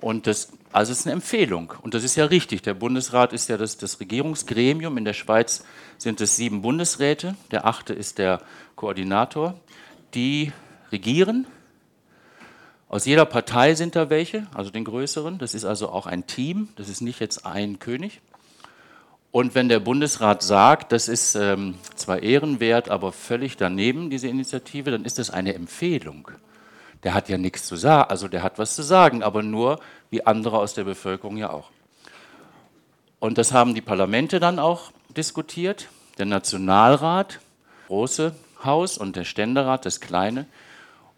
Und 0.00 0.26
das, 0.26 0.52
also 0.72 0.90
es 0.90 1.00
ist 1.00 1.06
eine 1.06 1.12
Empfehlung. 1.12 1.74
Und 1.82 1.94
das 1.94 2.02
ist 2.02 2.16
ja 2.16 2.24
richtig. 2.24 2.62
Der 2.62 2.74
Bundesrat 2.74 3.32
ist 3.32 3.48
ja 3.48 3.56
das, 3.56 3.76
das 3.76 4.00
Regierungsgremium. 4.00 4.96
In 4.98 5.04
der 5.04 5.12
Schweiz 5.12 5.64
sind 5.98 6.20
es 6.20 6.36
sieben 6.36 6.62
Bundesräte. 6.62 7.36
Der 7.50 7.66
achte 7.66 7.92
ist 7.92 8.18
der 8.18 8.40
Koordinator. 8.74 9.54
Die 10.14 10.52
regieren. 10.90 11.46
Aus 12.88 13.04
jeder 13.06 13.24
Partei 13.26 13.74
sind 13.74 13.96
da 13.96 14.10
welche, 14.10 14.46
also 14.52 14.70
den 14.70 14.84
größeren. 14.84 15.38
Das 15.38 15.54
ist 15.54 15.64
also 15.64 15.88
auch 15.90 16.06
ein 16.06 16.26
Team. 16.26 16.68
Das 16.76 16.88
ist 16.88 17.00
nicht 17.00 17.20
jetzt 17.20 17.46
ein 17.46 17.78
König. 17.78 18.20
Und 19.32 19.54
wenn 19.56 19.68
der 19.68 19.80
Bundesrat 19.80 20.42
sagt, 20.42 20.92
das 20.92 21.08
ist 21.08 21.34
ähm, 21.34 21.74
zwar 21.96 22.22
ehrenwert, 22.22 22.88
aber 22.88 23.10
völlig 23.10 23.56
daneben, 23.56 24.10
diese 24.10 24.28
Initiative, 24.28 24.92
dann 24.92 25.04
ist 25.04 25.18
das 25.18 25.30
eine 25.30 25.54
Empfehlung 25.54 26.30
der 27.02 27.14
hat 27.14 27.28
ja 27.28 27.38
nichts 27.38 27.66
zu 27.66 27.76
sagen, 27.76 28.10
also 28.10 28.28
der 28.28 28.42
hat 28.42 28.58
was 28.58 28.74
zu 28.74 28.82
sagen, 28.82 29.22
aber 29.22 29.42
nur 29.42 29.80
wie 30.10 30.24
andere 30.24 30.58
aus 30.58 30.74
der 30.74 30.84
Bevölkerung 30.84 31.36
ja 31.36 31.50
auch. 31.50 31.70
Und 33.18 33.38
das 33.38 33.52
haben 33.52 33.74
die 33.74 33.80
Parlamente 33.80 34.40
dann 34.40 34.58
auch 34.58 34.92
diskutiert, 35.16 35.88
der 36.18 36.26
Nationalrat, 36.26 37.40
große 37.86 38.34
Haus 38.64 38.98
und 38.98 39.16
der 39.16 39.24
Ständerat, 39.24 39.86
das 39.86 40.00
kleine. 40.00 40.46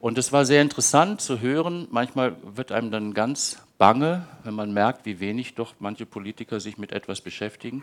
Und 0.00 0.18
es 0.18 0.32
war 0.32 0.44
sehr 0.44 0.62
interessant 0.62 1.20
zu 1.20 1.40
hören, 1.40 1.88
manchmal 1.90 2.36
wird 2.42 2.72
einem 2.72 2.90
dann 2.90 3.14
ganz 3.14 3.58
bange, 3.78 4.26
wenn 4.44 4.54
man 4.54 4.72
merkt, 4.72 5.06
wie 5.06 5.20
wenig 5.20 5.54
doch 5.54 5.74
manche 5.78 6.06
Politiker 6.06 6.60
sich 6.60 6.78
mit 6.78 6.92
etwas 6.92 7.20
beschäftigen, 7.20 7.82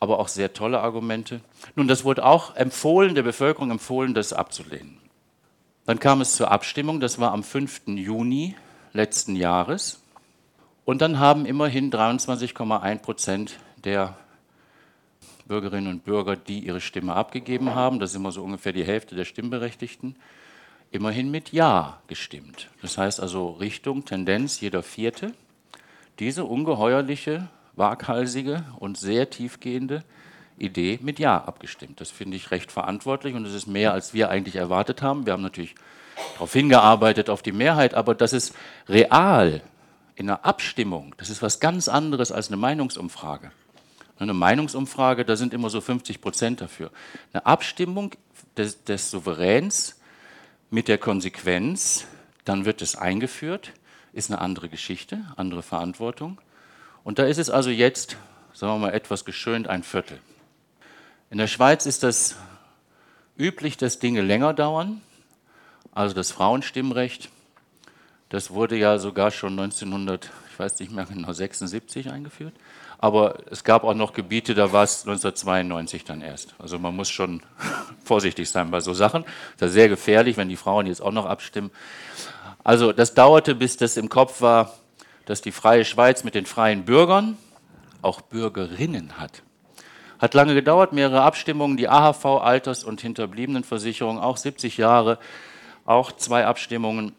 aber 0.00 0.18
auch 0.18 0.28
sehr 0.28 0.52
tolle 0.52 0.80
Argumente. 0.80 1.40
Nun, 1.76 1.88
das 1.88 2.04
wurde 2.04 2.24
auch 2.24 2.56
empfohlen, 2.56 3.14
der 3.14 3.22
Bevölkerung 3.22 3.70
empfohlen, 3.70 4.14
das 4.14 4.32
abzulehnen. 4.32 4.98
Dann 5.86 5.98
kam 5.98 6.20
es 6.20 6.36
zur 6.36 6.50
Abstimmung, 6.50 7.00
das 7.00 7.18
war 7.18 7.32
am 7.32 7.42
5. 7.42 7.82
Juni 7.86 8.56
letzten 8.92 9.36
Jahres. 9.36 10.00
Und 10.84 11.02
dann 11.02 11.18
haben 11.18 11.46
immerhin 11.46 11.90
23,1 11.90 12.98
Prozent 12.98 13.58
der 13.84 14.16
Bürgerinnen 15.46 15.88
und 15.88 16.04
Bürger, 16.04 16.36
die 16.36 16.60
ihre 16.60 16.80
Stimme 16.80 17.14
abgegeben 17.14 17.74
haben, 17.74 18.00
das 18.00 18.10
ist 18.10 18.16
immer 18.16 18.32
so 18.32 18.42
ungefähr 18.42 18.72
die 18.72 18.84
Hälfte 18.84 19.14
der 19.14 19.24
Stimmberechtigten, 19.24 20.16
immerhin 20.90 21.30
mit 21.30 21.52
Ja 21.52 22.00
gestimmt. 22.06 22.70
Das 22.80 22.96
heißt 22.96 23.20
also 23.20 23.50
Richtung, 23.50 24.04
Tendenz, 24.04 24.60
jeder 24.60 24.82
Vierte. 24.82 25.34
Diese 26.18 26.44
ungeheuerliche, 26.44 27.48
waghalsige 27.76 28.64
und 28.78 28.98
sehr 28.98 29.30
tiefgehende 29.30 30.04
Idee 30.58 30.98
mit 31.02 31.18
Ja 31.18 31.42
abgestimmt. 31.44 32.00
Das 32.00 32.10
finde 32.10 32.36
ich 32.36 32.50
recht 32.50 32.70
verantwortlich 32.70 33.34
und 33.34 33.44
es 33.44 33.54
ist 33.54 33.66
mehr, 33.66 33.92
als 33.92 34.14
wir 34.14 34.30
eigentlich 34.30 34.56
erwartet 34.56 35.02
haben. 35.02 35.26
Wir 35.26 35.32
haben 35.32 35.42
natürlich 35.42 35.74
darauf 36.34 36.52
hingearbeitet, 36.52 37.28
auf 37.28 37.42
die 37.42 37.52
Mehrheit, 37.52 37.94
aber 37.94 38.14
das 38.14 38.32
ist 38.32 38.54
real 38.88 39.62
in 40.16 40.30
einer 40.30 40.44
Abstimmung, 40.44 41.14
das 41.16 41.28
ist 41.28 41.42
was 41.42 41.58
ganz 41.58 41.88
anderes 41.88 42.30
als 42.30 42.48
eine 42.48 42.56
Meinungsumfrage. 42.56 43.50
Eine 44.16 44.32
Meinungsumfrage, 44.32 45.24
da 45.24 45.34
sind 45.34 45.52
immer 45.52 45.70
so 45.70 45.80
50 45.80 46.20
Prozent 46.20 46.60
dafür. 46.60 46.92
Eine 47.32 47.46
Abstimmung 47.46 48.12
des, 48.56 48.84
des 48.84 49.10
Souveräns 49.10 50.00
mit 50.70 50.86
der 50.86 50.98
Konsequenz, 50.98 52.06
dann 52.44 52.64
wird 52.64 52.80
es 52.80 52.94
eingeführt, 52.94 53.72
ist 54.12 54.30
eine 54.30 54.40
andere 54.40 54.68
Geschichte, 54.68 55.24
andere 55.36 55.62
Verantwortung. 55.62 56.40
Und 57.04 57.18
da 57.18 57.24
ist 57.24 57.38
es 57.38 57.50
also 57.50 57.68
jetzt, 57.68 58.16
sagen 58.54 58.72
wir 58.72 58.78
mal 58.78 58.94
etwas 58.94 59.26
geschönt, 59.26 59.68
ein 59.68 59.82
Viertel. 59.82 60.18
In 61.30 61.36
der 61.36 61.46
Schweiz 61.46 61.84
ist 61.84 62.02
das 62.02 62.36
üblich, 63.38 63.76
dass 63.76 63.98
Dinge 63.98 64.22
länger 64.22 64.54
dauern. 64.54 65.02
Also 65.92 66.14
das 66.14 66.32
Frauenstimmrecht, 66.32 67.28
das 68.30 68.50
wurde 68.50 68.76
ja 68.76 68.98
sogar 68.98 69.30
schon 69.30 69.52
1900, 69.52 70.30
ich 70.50 70.58
weiß 70.58 70.78
nicht 70.80 70.92
mehr 70.92 71.04
genau, 71.04 71.32
76 71.32 72.10
eingeführt. 72.10 72.54
Aber 72.98 73.36
es 73.50 73.64
gab 73.64 73.84
auch 73.84 73.94
noch 73.94 74.14
Gebiete, 74.14 74.54
da 74.54 74.72
war 74.72 74.84
es 74.84 75.00
1992 75.02 76.04
dann 76.04 76.22
erst. 76.22 76.54
Also 76.58 76.78
man 76.78 76.96
muss 76.96 77.10
schon 77.10 77.42
vorsichtig 78.04 78.48
sein 78.48 78.70
bei 78.70 78.80
so 78.80 78.94
Sachen. 78.94 79.24
Das 79.58 79.68
ist 79.68 79.74
sehr 79.74 79.90
gefährlich, 79.90 80.38
wenn 80.38 80.48
die 80.48 80.56
Frauen 80.56 80.86
jetzt 80.86 81.02
auch 81.02 81.12
noch 81.12 81.26
abstimmen. 81.26 81.70
Also 82.62 82.92
das 82.92 83.12
dauerte, 83.12 83.54
bis 83.54 83.76
das 83.76 83.98
im 83.98 84.08
Kopf 84.08 84.40
war, 84.40 84.72
dass 85.26 85.40
die 85.40 85.52
freie 85.52 85.84
Schweiz 85.84 86.24
mit 86.24 86.34
den 86.34 86.46
freien 86.46 86.84
Bürgern 86.84 87.36
auch 88.02 88.20
Bürgerinnen 88.20 89.18
hat. 89.18 89.42
Hat 90.18 90.34
lange 90.34 90.54
gedauert, 90.54 90.92
mehrere 90.92 91.22
Abstimmungen, 91.22 91.76
die 91.76 91.88
AHV, 91.88 92.24
Alters- 92.24 92.84
und 92.84 93.00
Hinterbliebenenversicherung, 93.00 94.18
auch 94.18 94.36
70 94.36 94.76
Jahre, 94.76 95.18
auch 95.84 96.12
zwei 96.12 96.46
Abstimmungen. 96.46 97.14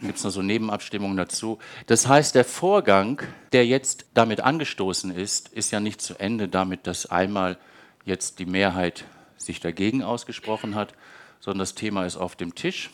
Gibt 0.00 0.18
es 0.18 0.24
noch 0.24 0.30
so 0.30 0.42
Nebenabstimmungen 0.42 1.16
dazu. 1.16 1.58
Das 1.86 2.06
heißt, 2.06 2.34
der 2.34 2.44
Vorgang, 2.44 3.22
der 3.52 3.66
jetzt 3.66 4.06
damit 4.14 4.40
angestoßen 4.40 5.10
ist, 5.10 5.48
ist 5.48 5.70
ja 5.70 5.80
nicht 5.80 6.00
zu 6.00 6.18
Ende 6.18 6.48
damit, 6.48 6.86
dass 6.86 7.06
einmal 7.06 7.58
jetzt 8.04 8.38
die 8.38 8.46
Mehrheit 8.46 9.04
sich 9.36 9.60
dagegen 9.60 10.02
ausgesprochen 10.02 10.74
hat, 10.74 10.94
sondern 11.40 11.60
das 11.60 11.74
Thema 11.74 12.04
ist 12.04 12.16
auf 12.16 12.36
dem 12.36 12.54
Tisch. 12.54 12.90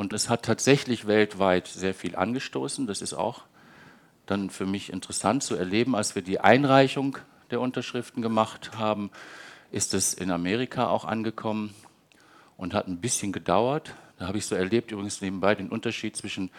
Und 0.00 0.14
es 0.14 0.30
hat 0.30 0.46
tatsächlich 0.46 1.06
weltweit 1.06 1.66
sehr 1.66 1.92
viel 1.92 2.16
angestoßen. 2.16 2.86
Das 2.86 3.02
ist 3.02 3.12
auch 3.12 3.42
dann 4.24 4.48
für 4.48 4.64
mich 4.64 4.90
interessant 4.90 5.42
zu 5.42 5.56
erleben, 5.56 5.94
als 5.94 6.14
wir 6.14 6.22
die 6.22 6.40
Einreichung 6.40 7.18
der 7.50 7.60
Unterschriften 7.60 8.22
gemacht 8.22 8.78
haben, 8.78 9.10
ist 9.70 9.92
es 9.92 10.14
in 10.14 10.30
Amerika 10.30 10.88
auch 10.88 11.04
angekommen 11.04 11.74
und 12.56 12.72
hat 12.72 12.88
ein 12.88 13.02
bisschen 13.02 13.30
gedauert. 13.30 13.94
Da 14.18 14.26
habe 14.26 14.38
ich 14.38 14.46
so 14.46 14.54
erlebt, 14.54 14.90
übrigens 14.90 15.20
nebenbei, 15.20 15.54
den 15.54 15.68
Unterschied 15.68 16.16
zwischen 16.16 16.50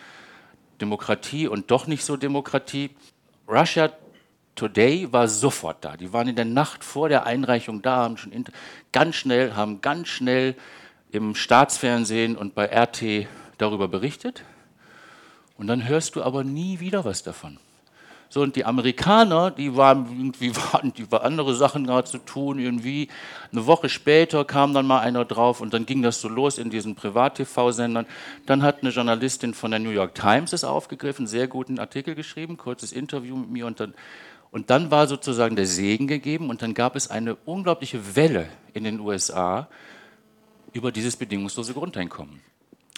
Demokratie 0.79 1.47
und 1.47 1.71
doch 1.71 1.87
nicht 1.87 2.05
so 2.05 2.17
Demokratie. 2.17 2.91
Russia 3.47 3.91
Today 4.53 5.11
war 5.11 5.27
sofort 5.27 5.83
da. 5.83 5.97
Die 5.97 6.13
waren 6.13 6.27
in 6.27 6.35
der 6.35 6.45
Nacht 6.45 6.83
vor 6.83 7.09
der 7.09 7.25
Einreichung 7.25 7.81
da, 7.81 8.03
haben 8.03 8.17
schon 8.17 8.45
ganz 8.91 9.15
schnell, 9.15 9.55
haben 9.55 9.81
ganz 9.81 10.09
schnell 10.09 10.55
im 11.11 11.35
Staatsfernsehen 11.35 12.37
und 12.37 12.55
bei 12.55 12.65
RT 12.65 13.27
darüber 13.57 13.87
berichtet. 13.87 14.43
Und 15.57 15.67
dann 15.67 15.87
hörst 15.87 16.15
du 16.15 16.23
aber 16.23 16.43
nie 16.43 16.79
wieder 16.79 17.05
was 17.05 17.23
davon. 17.23 17.59
So, 18.33 18.41
und 18.41 18.55
die 18.55 18.63
Amerikaner, 18.63 19.51
die 19.51 19.75
waren 19.75 20.05
irgendwie 20.09 20.55
waren, 20.55 20.93
die 20.97 21.11
war 21.11 21.23
andere 21.23 21.53
Sachen 21.53 21.85
gerade 21.85 22.09
zu 22.09 22.17
tun, 22.17 22.59
irgendwie. 22.59 23.09
Eine 23.51 23.65
Woche 23.67 23.89
später 23.89 24.45
kam 24.45 24.73
dann 24.73 24.87
mal 24.87 25.01
einer 25.01 25.25
drauf 25.25 25.59
und 25.59 25.73
dann 25.73 25.85
ging 25.85 26.01
das 26.01 26.21
so 26.21 26.29
los 26.29 26.57
in 26.57 26.69
diesen 26.69 26.95
Privat-TV-Sendern. 26.95 28.05
Dann 28.45 28.63
hat 28.63 28.81
eine 28.81 28.91
Journalistin 28.91 29.53
von 29.53 29.71
der 29.71 29.81
New 29.81 29.89
York 29.89 30.15
Times 30.15 30.53
es 30.53 30.63
aufgegriffen, 30.63 31.27
sehr 31.27 31.47
guten 31.47 31.77
Artikel 31.77 32.15
geschrieben, 32.15 32.55
kurzes 32.55 32.93
Interview 32.93 33.35
mit 33.35 33.49
mir 33.49 33.65
und 33.65 33.81
dann 33.81 33.93
und 34.49 34.69
dann 34.69 34.91
war 34.91 35.07
sozusagen 35.07 35.55
der 35.55 35.65
Segen 35.65 36.07
gegeben 36.07 36.49
und 36.49 36.61
dann 36.61 36.73
gab 36.73 36.97
es 36.97 37.09
eine 37.09 37.35
unglaubliche 37.45 38.15
Welle 38.17 38.49
in 38.73 38.83
den 38.83 38.99
USA 38.99 39.69
über 40.73 40.91
dieses 40.91 41.15
bedingungslose 41.15 41.73
Grundeinkommen. 41.73 42.41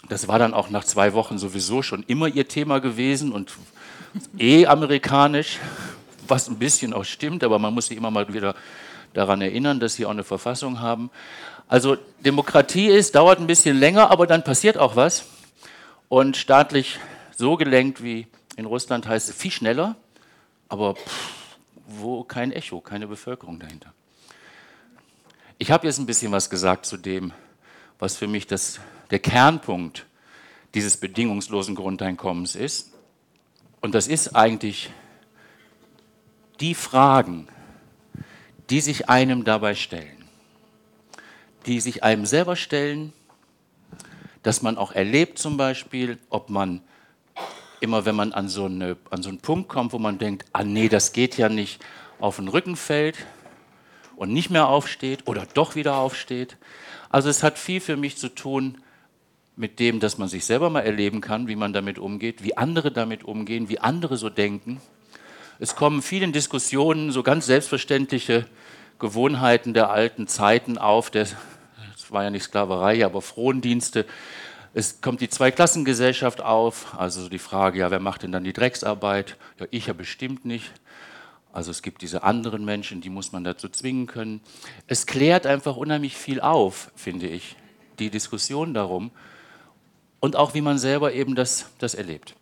Das 0.10 0.28
war 0.28 0.38
dann 0.38 0.54
auch 0.54 0.70
nach 0.70 0.84
zwei 0.84 1.14
Wochen 1.14 1.38
sowieso 1.38 1.82
schon 1.82 2.04
immer 2.04 2.28
ihr 2.28 2.48
Thema 2.48 2.80
gewesen 2.80 3.32
und 3.32 3.54
eh 4.38 4.66
amerikanisch, 4.66 5.60
was 6.28 6.50
ein 6.50 6.60
bisschen 6.60 6.94
auch 6.94 7.06
stimmt, 7.06 7.44
aber 7.44 7.58
man 7.60 7.74
muss 7.74 7.88
sich 7.88 7.98
immer 7.98 8.12
mal 8.12 8.34
wieder 8.34 8.56
daran 9.14 9.42
erinnern, 9.42 9.80
dass 9.80 9.96
sie 9.96 10.06
auch 10.06 10.12
eine 10.12 10.24
Verfassung 10.24 10.80
haben. 10.82 11.10
Also 11.68 11.98
Demokratie 12.26 12.88
ist, 12.88 13.16
dauert 13.16 13.40
ein 13.40 13.48
bisschen 13.48 13.78
länger, 13.78 14.12
aber 14.12 14.28
dann 14.28 14.44
passiert 14.44 14.78
auch 14.78 14.96
was. 14.96 15.26
Und 16.10 16.38
staatlich 16.38 17.00
so 17.36 17.56
gelenkt 17.58 18.04
wie 18.04 18.28
in 18.56 18.66
Russland 18.66 19.08
heißt 19.08 19.30
es 19.30 19.36
viel 19.36 19.52
schneller, 19.52 19.96
aber 20.70 20.96
pff, 20.96 21.58
wo 21.88 22.24
kein 22.24 22.52
Echo, 22.52 22.82
keine 22.82 23.08
Bevölkerung 23.08 23.60
dahinter. 23.60 23.94
Ich 25.58 25.72
habe 25.72 25.88
jetzt 25.88 25.98
ein 25.98 26.06
bisschen 26.06 26.32
was 26.32 26.50
gesagt 26.50 26.86
zu 26.86 26.98
dem, 26.98 27.32
was 28.04 28.18
für 28.18 28.28
mich 28.28 28.48
das, 28.48 28.82
der 29.12 29.20
Kernpunkt 29.20 30.06
dieses 30.74 30.98
bedingungslosen 30.98 31.74
Grundeinkommens 31.74 32.54
ist. 32.54 32.92
Und 33.80 33.96
das 33.96 34.10
ist 34.10 34.36
eigentlich 34.36 34.92
die 36.60 36.76
Fragen, 36.76 37.48
die 38.70 38.82
sich 38.82 39.08
einem 39.08 39.46
dabei 39.46 39.74
stellen, 39.74 40.26
die 41.66 41.80
sich 41.80 42.04
einem 42.04 42.26
selber 42.26 42.58
stellen, 42.58 43.14
dass 44.42 44.62
man 44.62 44.78
auch 44.78 44.92
erlebt 44.92 45.40
zum 45.40 45.56
Beispiel, 45.56 46.18
ob 46.30 46.50
man 46.50 46.82
immer, 47.80 48.04
wenn 48.04 48.16
man 48.16 48.34
an 48.34 48.50
so, 48.50 48.66
eine, 48.66 48.98
an 49.12 49.24
so 49.24 49.30
einen 49.30 49.40
Punkt 49.40 49.70
kommt, 49.70 49.94
wo 49.94 49.98
man 49.98 50.18
denkt, 50.18 50.46
ah 50.52 50.66
nee, 50.66 50.90
das 50.90 51.14
geht 51.14 51.38
ja 51.38 51.48
nicht, 51.48 51.82
auf 52.20 52.36
den 52.36 52.50
Rücken 52.50 52.76
fällt 52.76 53.16
und 54.18 54.34
nicht 54.34 54.50
mehr 54.50 54.68
aufsteht 54.68 55.26
oder 55.26 55.48
doch 55.54 55.76
wieder 55.76 55.96
aufsteht. 55.96 56.58
Also 57.14 57.30
es 57.30 57.44
hat 57.44 57.60
viel 57.60 57.80
für 57.80 57.96
mich 57.96 58.18
zu 58.18 58.28
tun 58.28 58.80
mit 59.56 59.78
dem, 59.78 60.00
dass 60.00 60.18
man 60.18 60.28
sich 60.28 60.46
selber 60.46 60.72
mal 60.72 60.80
erleben 60.80 61.22
kann, 61.22 61.48
wie 61.48 61.56
man 61.56 61.72
damit 61.72 62.00
umgeht, 62.00 62.44
wie 62.44 62.58
andere 62.58 62.92
damit 62.92 63.24
umgehen, 63.24 63.70
wie 63.70 63.78
andere 63.78 64.18
so 64.18 64.32
denken. 64.32 64.82
Es 65.60 65.76
kommen 65.76 66.02
vielen 66.02 66.32
Diskussionen 66.32 67.12
so 67.12 67.22
ganz 67.22 67.46
selbstverständliche 67.46 68.48
Gewohnheiten 68.98 69.76
der 69.76 69.92
alten 69.92 70.26
Zeiten 70.26 70.80
auf. 70.80 71.14
Es 71.14 71.36
war 72.10 72.24
ja 72.24 72.32
nicht 72.32 72.46
Sklaverei, 72.46 73.06
aber 73.06 73.22
Frondienste. 73.22 74.08
Es 74.74 75.00
kommt 75.00 75.22
die 75.22 75.30
Zweiklassengesellschaft 75.30 76.42
auf, 76.42 76.98
also 76.98 77.30
die 77.30 77.38
Frage, 77.38 77.78
ja, 77.78 77.92
wer 77.92 78.00
macht 78.00 78.24
denn 78.24 78.32
dann 78.32 78.44
die 78.44 78.54
Drecksarbeit? 78.54 79.38
Ja, 79.60 79.68
ich 79.70 79.86
ja 79.86 79.94
bestimmt 79.94 80.46
nicht. 80.46 80.72
Also 81.54 81.70
es 81.70 81.84
gibt 81.84 82.02
diese 82.02 82.24
anderen 82.24 82.66
Menschen, 82.66 83.00
die 83.00 83.12
muss 83.12 83.32
man 83.32 83.44
dazu 83.44 83.70
zwingen 83.70 84.08
können. 84.08 84.42
Es 84.88 85.06
klärt 85.06 85.46
einfach 85.46 85.78
unheimlich 85.78 86.18
viel 86.18 86.42
auf, 86.42 86.92
finde 86.96 87.28
ich, 87.28 87.56
die 88.00 88.10
Diskussion 88.10 88.74
darum 88.74 89.12
und 90.20 90.36
auch 90.36 90.56
wie 90.56 90.62
man 90.62 90.80
selber 90.80 91.14
eben 91.14 91.36
das, 91.36 91.68
das 91.78 91.94
erlebt. 91.94 92.36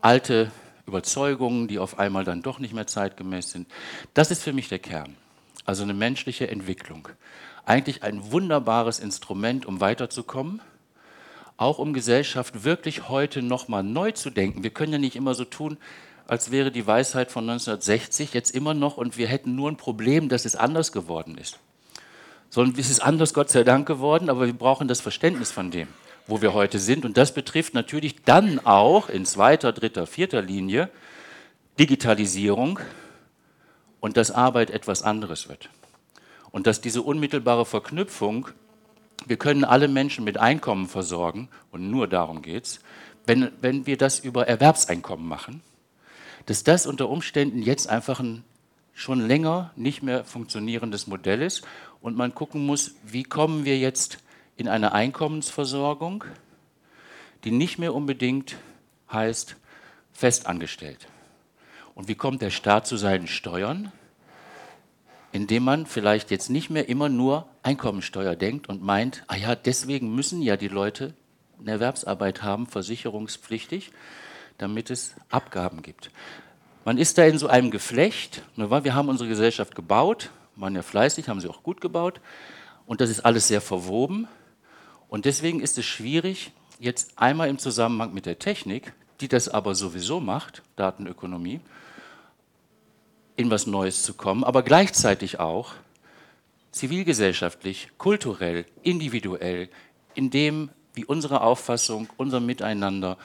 Alte 0.00 0.52
Überzeugungen, 0.86 1.66
die 1.66 1.80
auf 1.80 1.98
einmal 1.98 2.24
dann 2.24 2.42
doch 2.42 2.60
nicht 2.60 2.72
mehr 2.72 2.86
zeitgemäß 2.86 3.50
sind. 3.50 3.68
Das 4.14 4.30
ist 4.30 4.42
für 4.42 4.52
mich 4.52 4.68
der 4.68 4.78
Kern. 4.78 5.16
Also 5.64 5.82
eine 5.82 5.94
menschliche 5.94 6.48
Entwicklung. 6.48 7.08
Eigentlich 7.64 8.04
ein 8.04 8.30
wunderbares 8.30 9.00
Instrument, 9.00 9.66
um 9.66 9.80
weiterzukommen, 9.80 10.60
auch 11.56 11.78
um 11.78 11.92
Gesellschaft 11.92 12.64
wirklich 12.64 13.08
heute 13.08 13.42
nochmal 13.42 13.82
neu 13.82 14.12
zu 14.12 14.30
denken. 14.30 14.62
Wir 14.62 14.70
können 14.70 14.92
ja 14.92 14.98
nicht 14.98 15.16
immer 15.16 15.34
so 15.34 15.44
tun, 15.44 15.78
als 16.32 16.50
wäre 16.50 16.70
die 16.70 16.86
Weisheit 16.86 17.30
von 17.30 17.44
1960 17.44 18.32
jetzt 18.32 18.52
immer 18.52 18.72
noch 18.72 18.96
und 18.96 19.18
wir 19.18 19.26
hätten 19.26 19.54
nur 19.54 19.70
ein 19.70 19.76
Problem, 19.76 20.30
dass 20.30 20.46
es 20.46 20.56
anders 20.56 20.90
geworden 20.90 21.36
ist. 21.36 21.58
Sondern 22.48 22.80
es 22.80 22.88
ist 22.88 23.00
anders, 23.00 23.34
Gott 23.34 23.50
sei 23.50 23.64
Dank, 23.64 23.86
geworden, 23.86 24.30
aber 24.30 24.46
wir 24.46 24.54
brauchen 24.54 24.88
das 24.88 25.02
Verständnis 25.02 25.52
von 25.52 25.70
dem, 25.70 25.88
wo 26.26 26.40
wir 26.40 26.54
heute 26.54 26.78
sind. 26.78 27.04
Und 27.04 27.18
das 27.18 27.34
betrifft 27.34 27.74
natürlich 27.74 28.22
dann 28.24 28.64
auch 28.64 29.10
in 29.10 29.26
zweiter, 29.26 29.74
dritter, 29.74 30.06
vierter 30.06 30.40
Linie 30.40 30.88
Digitalisierung 31.78 32.80
und 34.00 34.16
dass 34.16 34.30
Arbeit 34.30 34.70
etwas 34.70 35.02
anderes 35.02 35.50
wird. 35.50 35.68
Und 36.50 36.66
dass 36.66 36.80
diese 36.80 37.02
unmittelbare 37.02 37.66
Verknüpfung, 37.66 38.48
wir 39.26 39.36
können 39.36 39.64
alle 39.64 39.86
Menschen 39.86 40.24
mit 40.24 40.38
Einkommen 40.38 40.88
versorgen, 40.88 41.50
und 41.72 41.90
nur 41.90 42.08
darum 42.08 42.40
geht 42.40 42.64
es, 42.64 42.80
wenn, 43.26 43.52
wenn 43.60 43.84
wir 43.84 43.98
das 43.98 44.18
über 44.18 44.48
Erwerbseinkommen 44.48 45.28
machen, 45.28 45.60
dass 46.46 46.64
das 46.64 46.86
unter 46.86 47.08
Umständen 47.08 47.62
jetzt 47.62 47.88
einfach 47.88 48.20
ein 48.20 48.44
schon 48.94 49.26
länger 49.26 49.70
nicht 49.76 50.02
mehr 50.02 50.24
funktionierendes 50.24 51.06
Modell 51.06 51.42
ist 51.42 51.62
und 52.00 52.16
man 52.16 52.34
gucken 52.34 52.66
muss, 52.66 52.94
wie 53.04 53.22
kommen 53.22 53.64
wir 53.64 53.78
jetzt 53.78 54.18
in 54.56 54.68
eine 54.68 54.92
Einkommensversorgung, 54.92 56.24
die 57.44 57.50
nicht 57.50 57.78
mehr 57.78 57.94
unbedingt 57.94 58.56
heißt 59.10 59.56
festangestellt. 60.12 61.08
Und 61.94 62.08
wie 62.08 62.14
kommt 62.14 62.42
der 62.42 62.50
Staat 62.50 62.86
zu 62.86 62.96
seinen 62.96 63.26
Steuern? 63.26 63.92
Indem 65.32 65.64
man 65.64 65.86
vielleicht 65.86 66.30
jetzt 66.30 66.50
nicht 66.50 66.68
mehr 66.68 66.88
immer 66.88 67.08
nur 67.08 67.48
Einkommensteuer 67.62 68.36
denkt 68.36 68.68
und 68.68 68.82
meint, 68.82 69.24
ah 69.28 69.36
ja, 69.36 69.54
deswegen 69.54 70.14
müssen 70.14 70.42
ja 70.42 70.56
die 70.56 70.68
Leute 70.68 71.14
eine 71.58 71.72
Erwerbsarbeit 71.72 72.42
haben, 72.42 72.66
versicherungspflichtig, 72.66 73.92
damit 74.62 74.90
es 74.90 75.14
Abgaben 75.28 75.82
gibt. 75.82 76.10
Man 76.84 76.96
ist 76.96 77.18
da 77.18 77.24
in 77.24 77.38
so 77.38 77.48
einem 77.48 77.70
Geflecht. 77.70 78.42
Wir 78.56 78.94
haben 78.94 79.08
unsere 79.08 79.28
Gesellschaft 79.28 79.74
gebaut, 79.74 80.30
waren 80.56 80.74
ja 80.74 80.82
fleißig, 80.82 81.28
haben 81.28 81.40
sie 81.40 81.48
auch 81.48 81.62
gut 81.62 81.80
gebaut. 81.80 82.20
Und 82.86 83.00
das 83.00 83.10
ist 83.10 83.20
alles 83.20 83.48
sehr 83.48 83.60
verwoben. 83.60 84.28
Und 85.08 85.24
deswegen 85.24 85.60
ist 85.60 85.78
es 85.78 85.84
schwierig, 85.84 86.52
jetzt 86.78 87.18
einmal 87.18 87.48
im 87.48 87.58
Zusammenhang 87.58 88.14
mit 88.14 88.24
der 88.26 88.38
Technik, 88.38 88.92
die 89.20 89.28
das 89.28 89.48
aber 89.48 89.74
sowieso 89.74 90.20
macht, 90.20 90.62
Datenökonomie, 90.76 91.60
in 93.36 93.50
was 93.50 93.66
Neues 93.66 94.02
zu 94.02 94.14
kommen, 94.14 94.44
aber 94.44 94.62
gleichzeitig 94.62 95.40
auch 95.40 95.72
zivilgesellschaftlich, 96.70 97.88
kulturell, 97.98 98.64
individuell, 98.82 99.68
in 100.14 100.30
dem, 100.30 100.70
wie 100.94 101.04
unsere 101.04 101.42
Auffassung, 101.42 102.08
unser 102.16 102.40
Miteinander 102.40 103.16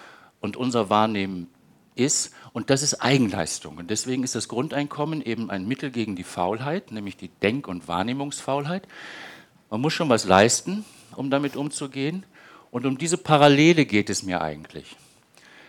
und 0.41 0.58
unser 0.58 0.89
Wahrnehmen 0.89 1.47
ist. 1.95 2.34
Und 2.54 2.69
das 2.69 2.84
ist 2.84 2.95
Eigenleistung. 2.95 3.78
Und 3.78 3.89
deswegen 3.89 4.23
ist 4.23 4.36
das 4.36 4.47
Grundeinkommen 4.47 5.21
eben 5.21 5.50
ein 5.50 5.67
Mittel 5.67 5.91
gegen 5.91 6.15
die 6.15 6.23
Faulheit, 6.23 6.91
nämlich 6.91 7.17
die 7.17 7.30
Denk- 7.41 7.67
und 7.67 7.88
Wahrnehmungsfaulheit. 7.88 8.88
Man 9.69 9.82
muss 9.82 9.93
schon 9.93 10.10
was 10.10 10.26
leisten, 10.26 10.86
um 11.15 11.30
damit 11.30 11.56
umzugehen. 11.56 12.26
Und 12.71 12.86
um 12.86 12.97
diese 12.97 13.17
Parallele 13.17 13.86
geht 13.86 14.10
es 14.10 14.23
mir 14.23 14.41
eigentlich. 14.41 14.95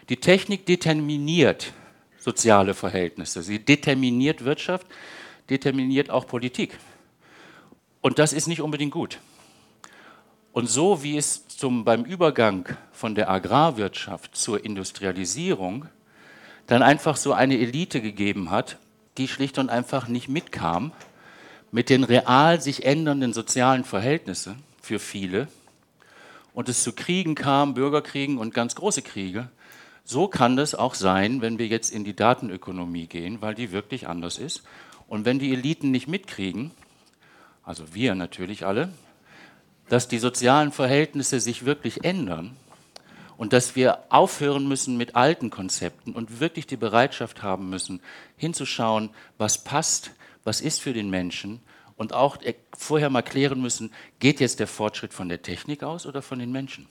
Die 0.09 0.17
Technik 0.17 0.67
determiniert 0.67 1.73
soziale 2.19 2.75
Verhältnisse. 2.75 3.43
Sie 3.43 3.59
determiniert 3.59 4.45
Wirtschaft, 4.45 4.87
determiniert 5.51 6.11
auch 6.11 6.27
Politik. 6.27 6.79
Und 8.01 8.19
das 8.19 8.33
ist 8.33 8.47
nicht 8.47 8.61
unbedingt 8.61 8.93
gut. 8.93 9.19
Und 10.59 10.69
so 10.69 11.05
wie 11.05 11.17
es 11.17 11.47
zum, 11.47 11.85
beim 11.85 12.03
Übergang 12.03 12.69
von 12.91 13.15
der 13.15 13.31
Agrarwirtschaft 13.31 14.35
zur 14.35 14.65
Industrialisierung 14.65 15.87
dann 16.67 16.83
einfach 16.83 17.17
so 17.17 17.33
eine 17.33 17.57
Elite 17.57 18.01
gegeben 18.01 18.51
hat, 18.51 18.77
die 19.19 19.29
schlicht 19.29 19.59
und 19.59 19.71
einfach 19.71 20.09
nicht 20.09 20.29
mitkam 20.29 20.91
mit 21.71 21.91
den 21.91 22.03
real 22.03 22.61
sich 22.61 22.85
ändernden 22.85 23.33
sozialen 23.33 23.85
Verhältnissen 23.85 24.61
für 24.83 24.99
viele 24.99 25.47
und 26.55 26.69
es 26.69 26.83
zu 26.83 26.93
Kriegen 26.93 27.37
kam, 27.37 27.75
Bürgerkriegen 27.75 28.37
und 28.37 28.53
ganz 28.53 28.75
große 28.75 29.03
Kriege, 29.03 29.51
so 30.03 30.27
kann 30.27 30.57
das 30.57 30.75
auch 30.75 30.95
sein, 30.95 31.41
wenn 31.41 31.61
wir 31.61 31.69
jetzt 31.69 31.93
in 31.93 32.03
die 32.03 32.17
Datenökonomie 32.17 33.07
gehen, 33.07 33.41
weil 33.41 33.55
die 33.55 33.71
wirklich 33.71 34.09
anders 34.09 34.39
ist. 34.39 34.65
Und 35.07 35.25
wenn 35.25 35.39
die 35.39 35.53
Eliten 35.53 35.93
nicht 35.93 36.09
mitkriegen, 36.09 36.73
also 37.63 37.95
wir 37.95 38.17
natürlich 38.17 38.67
alle, 38.67 38.91
dass 39.89 40.09
die 40.09 40.19
sozialen 40.19 40.73
Verhältnisse 40.73 41.41
sich 41.41 41.65
wirklich 41.65 42.05
ändern 42.05 42.57
und 43.37 43.53
dass 43.53 43.77
wir 43.77 44.01
aufhören 44.11 44.69
müssen 44.69 44.97
mit 44.97 45.17
alten 45.17 45.51
Konzepten 45.51 46.13
und 46.13 46.41
wirklich 46.41 46.67
die 46.67 46.77
Bereitschaft 46.77 47.43
haben 47.43 47.71
müssen, 47.71 48.01
hinzuschauen, 48.37 49.11
was 49.39 49.65
passt, 49.65 50.11
was 50.45 50.61
ist 50.61 50.81
für 50.81 50.93
den 50.93 51.09
Menschen 51.09 51.61
und 51.97 52.13
auch 52.13 52.39
vorher 52.77 53.11
mal 53.11 53.23
klären 53.23 53.61
müssen, 53.61 53.91
geht 54.19 54.41
jetzt 54.41 54.61
der 54.61 54.67
Fortschritt 54.67 55.15
von 55.15 55.29
der 55.29 55.43
Technik 55.43 55.83
aus 55.83 56.07
oder 56.07 56.23
von 56.23 56.39
den 56.39 56.53
Menschen? 56.53 56.87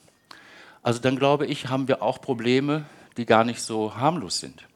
Also 0.82 1.00
dann 1.00 1.16
glaube 1.16 1.46
ich, 1.46 1.68
haben 1.68 1.88
wir 1.88 2.02
auch 2.02 2.20
Probleme, 2.20 2.84
die 3.16 3.26
gar 3.26 3.44
nicht 3.44 3.60
so 3.60 3.96
harmlos 3.96 4.38
sind. 4.38 4.66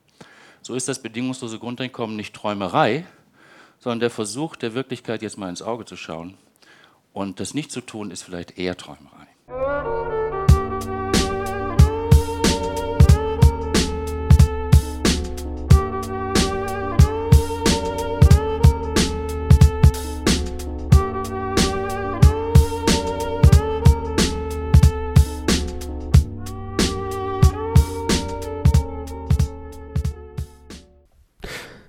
So 0.60 0.74
ist 0.74 0.88
das 0.88 1.02
bedingungslose 1.02 1.58
Grundeinkommen 1.58 2.16
nicht 2.16 2.34
Träumerei, 2.34 3.04
sondern 3.78 4.00
der 4.00 4.10
Versuch, 4.10 4.56
der 4.56 4.74
Wirklichkeit 4.74 5.22
jetzt 5.22 5.38
mal 5.38 5.48
ins 5.48 5.62
Auge 5.62 5.84
zu 5.84 5.96
schauen 5.96 6.36
und 7.12 7.40
das 7.40 7.54
nicht 7.54 7.70
zu 7.70 7.80
tun, 7.80 8.10
ist 8.10 8.22
vielleicht 8.22 8.58
eher 8.58 8.76
Träumerei. 8.76 9.26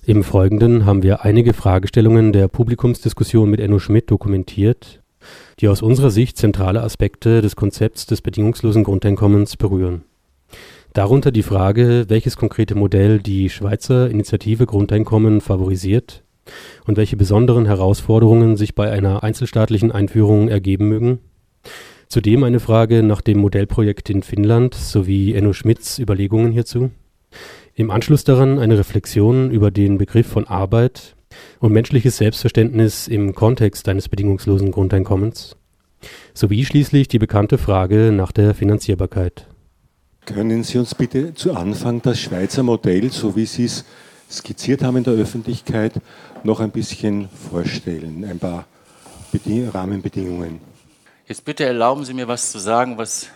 Im 0.05 0.23
Folgenden 0.23 0.85
haben 0.85 1.01
wir 1.01 1.23
einige 1.23 1.53
Fragestellungen 1.53 2.33
der 2.33 2.49
Publikumsdiskussion 2.49 3.49
mit 3.49 3.61
Enno 3.61 3.79
Schmidt 3.79 4.11
dokumentiert 4.11 5.02
die 5.59 5.67
aus 5.67 5.81
unserer 5.81 6.09
Sicht 6.09 6.37
zentrale 6.37 6.81
Aspekte 6.81 7.41
des 7.41 7.55
Konzepts 7.55 8.05
des 8.05 8.21
bedingungslosen 8.21 8.83
Grundeinkommens 8.83 9.57
berühren. 9.57 10.03
Darunter 10.93 11.31
die 11.31 11.43
Frage, 11.43 12.05
welches 12.07 12.37
konkrete 12.37 12.75
Modell 12.75 13.19
die 13.19 13.49
Schweizer 13.49 14.09
Initiative 14.09 14.67
Grundeinkommen 14.67 15.41
favorisiert 15.41 16.23
und 16.85 16.97
welche 16.97 17.17
besonderen 17.17 17.65
Herausforderungen 17.65 18.57
sich 18.57 18.75
bei 18.75 18.91
einer 18.91 19.23
einzelstaatlichen 19.23 19.91
Einführung 19.91 20.49
ergeben 20.49 20.89
mögen. 20.89 21.19
Zudem 22.09 22.43
eine 22.43 22.59
Frage 22.59 23.01
nach 23.01 23.21
dem 23.21 23.39
Modellprojekt 23.39 24.09
in 24.11 24.21
Finnland 24.21 24.75
sowie 24.75 25.33
Enno 25.33 25.53
Schmidts 25.53 25.97
Überlegungen 25.97 26.51
hierzu. 26.51 26.91
Im 27.73 27.89
Anschluss 27.89 28.23
daran 28.23 28.59
eine 28.59 28.77
Reflexion 28.77 29.49
über 29.49 29.71
den 29.71 29.97
Begriff 29.97 30.27
von 30.27 30.45
Arbeit 30.45 31.15
und 31.59 31.71
menschliches 31.71 32.17
Selbstverständnis 32.17 33.07
im 33.07 33.35
Kontext 33.35 33.87
eines 33.89 34.09
bedingungslosen 34.09 34.71
Grundeinkommens. 34.71 35.55
Sowie 36.33 36.65
schließlich 36.65 37.07
die 37.07 37.19
bekannte 37.19 37.57
Frage 37.57 38.11
nach 38.11 38.31
der 38.31 38.53
Finanzierbarkeit. 38.53 39.47
Können 40.25 40.63
Sie 40.63 40.77
uns 40.77 40.95
bitte 40.95 41.33
zu 41.33 41.53
Anfang 41.53 42.01
das 42.01 42.19
Schweizer 42.19 42.63
Modell, 42.63 43.11
so 43.11 43.35
wie 43.35 43.45
Sie 43.45 43.65
es 43.65 43.83
skizziert 44.29 44.81
haben 44.81 44.97
in 44.97 45.03
der 45.03 45.13
Öffentlichkeit, 45.13 45.93
noch 46.43 46.59
ein 46.59 46.71
bisschen 46.71 47.29
vorstellen? 47.51 48.23
Ein 48.23 48.39
paar 48.39 48.65
Beding 49.31 49.69
Rahmenbedingungen. 49.69 50.61
Jetzt 51.27 51.43
bitte 51.43 51.65
erlauben 51.65 52.05
Sie 52.05 52.13
mir 52.13 52.27
was 52.27 52.51
zu 52.51 52.59
sagen, 52.59 52.97
was, 52.97 53.27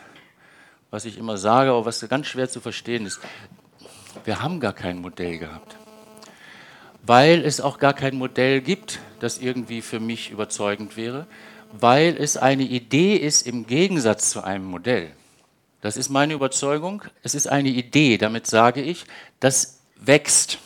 was 0.92 1.06
ich 1.06 1.18
immer 1.18 1.38
sage, 1.38 1.72
aber 1.72 1.86
was 1.86 2.08
ganz 2.08 2.28
schwer 2.28 2.50
zu 2.50 2.62
verstehen 2.62 3.06
ist. 3.06 3.20
Wir 4.24 4.42
haben 4.42 4.60
gar 4.60 4.74
kein 4.74 5.00
Modell 5.00 5.38
gehabt, 5.38 5.76
weil 7.08 7.46
es 7.46 7.62
auch 7.62 7.80
gar 7.80 7.94
kein 7.94 8.18
Modell 8.18 8.60
gibt, 8.60 9.00
das 9.22 9.38
irgendwie 9.38 9.82
für 9.82 10.02
mich 10.02 10.30
überzeugend 10.30 10.98
wäre, 10.98 11.26
weil 11.72 12.18
es 12.18 12.36
eine 12.36 12.64
Idee 12.64 13.16
ist 13.16 13.48
im 13.48 13.66
Gegensatz 13.66 14.30
zu 14.30 14.44
einem 14.44 14.66
Modell. 14.66 15.12
Das 15.80 15.96
ist 15.96 16.10
meine 16.10 16.34
Überzeugung. 16.34 17.04
Es 17.24 17.34
ist 17.34 17.48
eine 17.48 17.70
Idee, 17.70 18.18
damit 18.18 18.46
sage 18.46 18.82
ich, 18.82 19.06
das 19.40 19.80
wächst. 19.96 20.60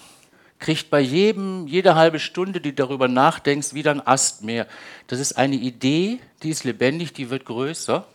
Kriegt 0.58 0.90
bei 0.90 1.00
jedem, 1.00 1.68
jede 1.68 1.96
halbe 1.96 2.20
Stunde, 2.20 2.60
die 2.60 2.74
darüber 2.74 3.08
nachdenkst, 3.08 3.74
wieder 3.76 3.92
ein 3.92 4.06
Ast 4.06 4.44
mehr. 4.44 4.68
Das 5.08 5.20
ist 5.20 5.34
eine 5.34 5.56
Idee, 5.56 6.20
die 6.42 6.50
ist 6.50 6.64
lebendig, 6.64 7.14
die 7.14 7.30
wird 7.30 7.46
größer. 7.46 8.06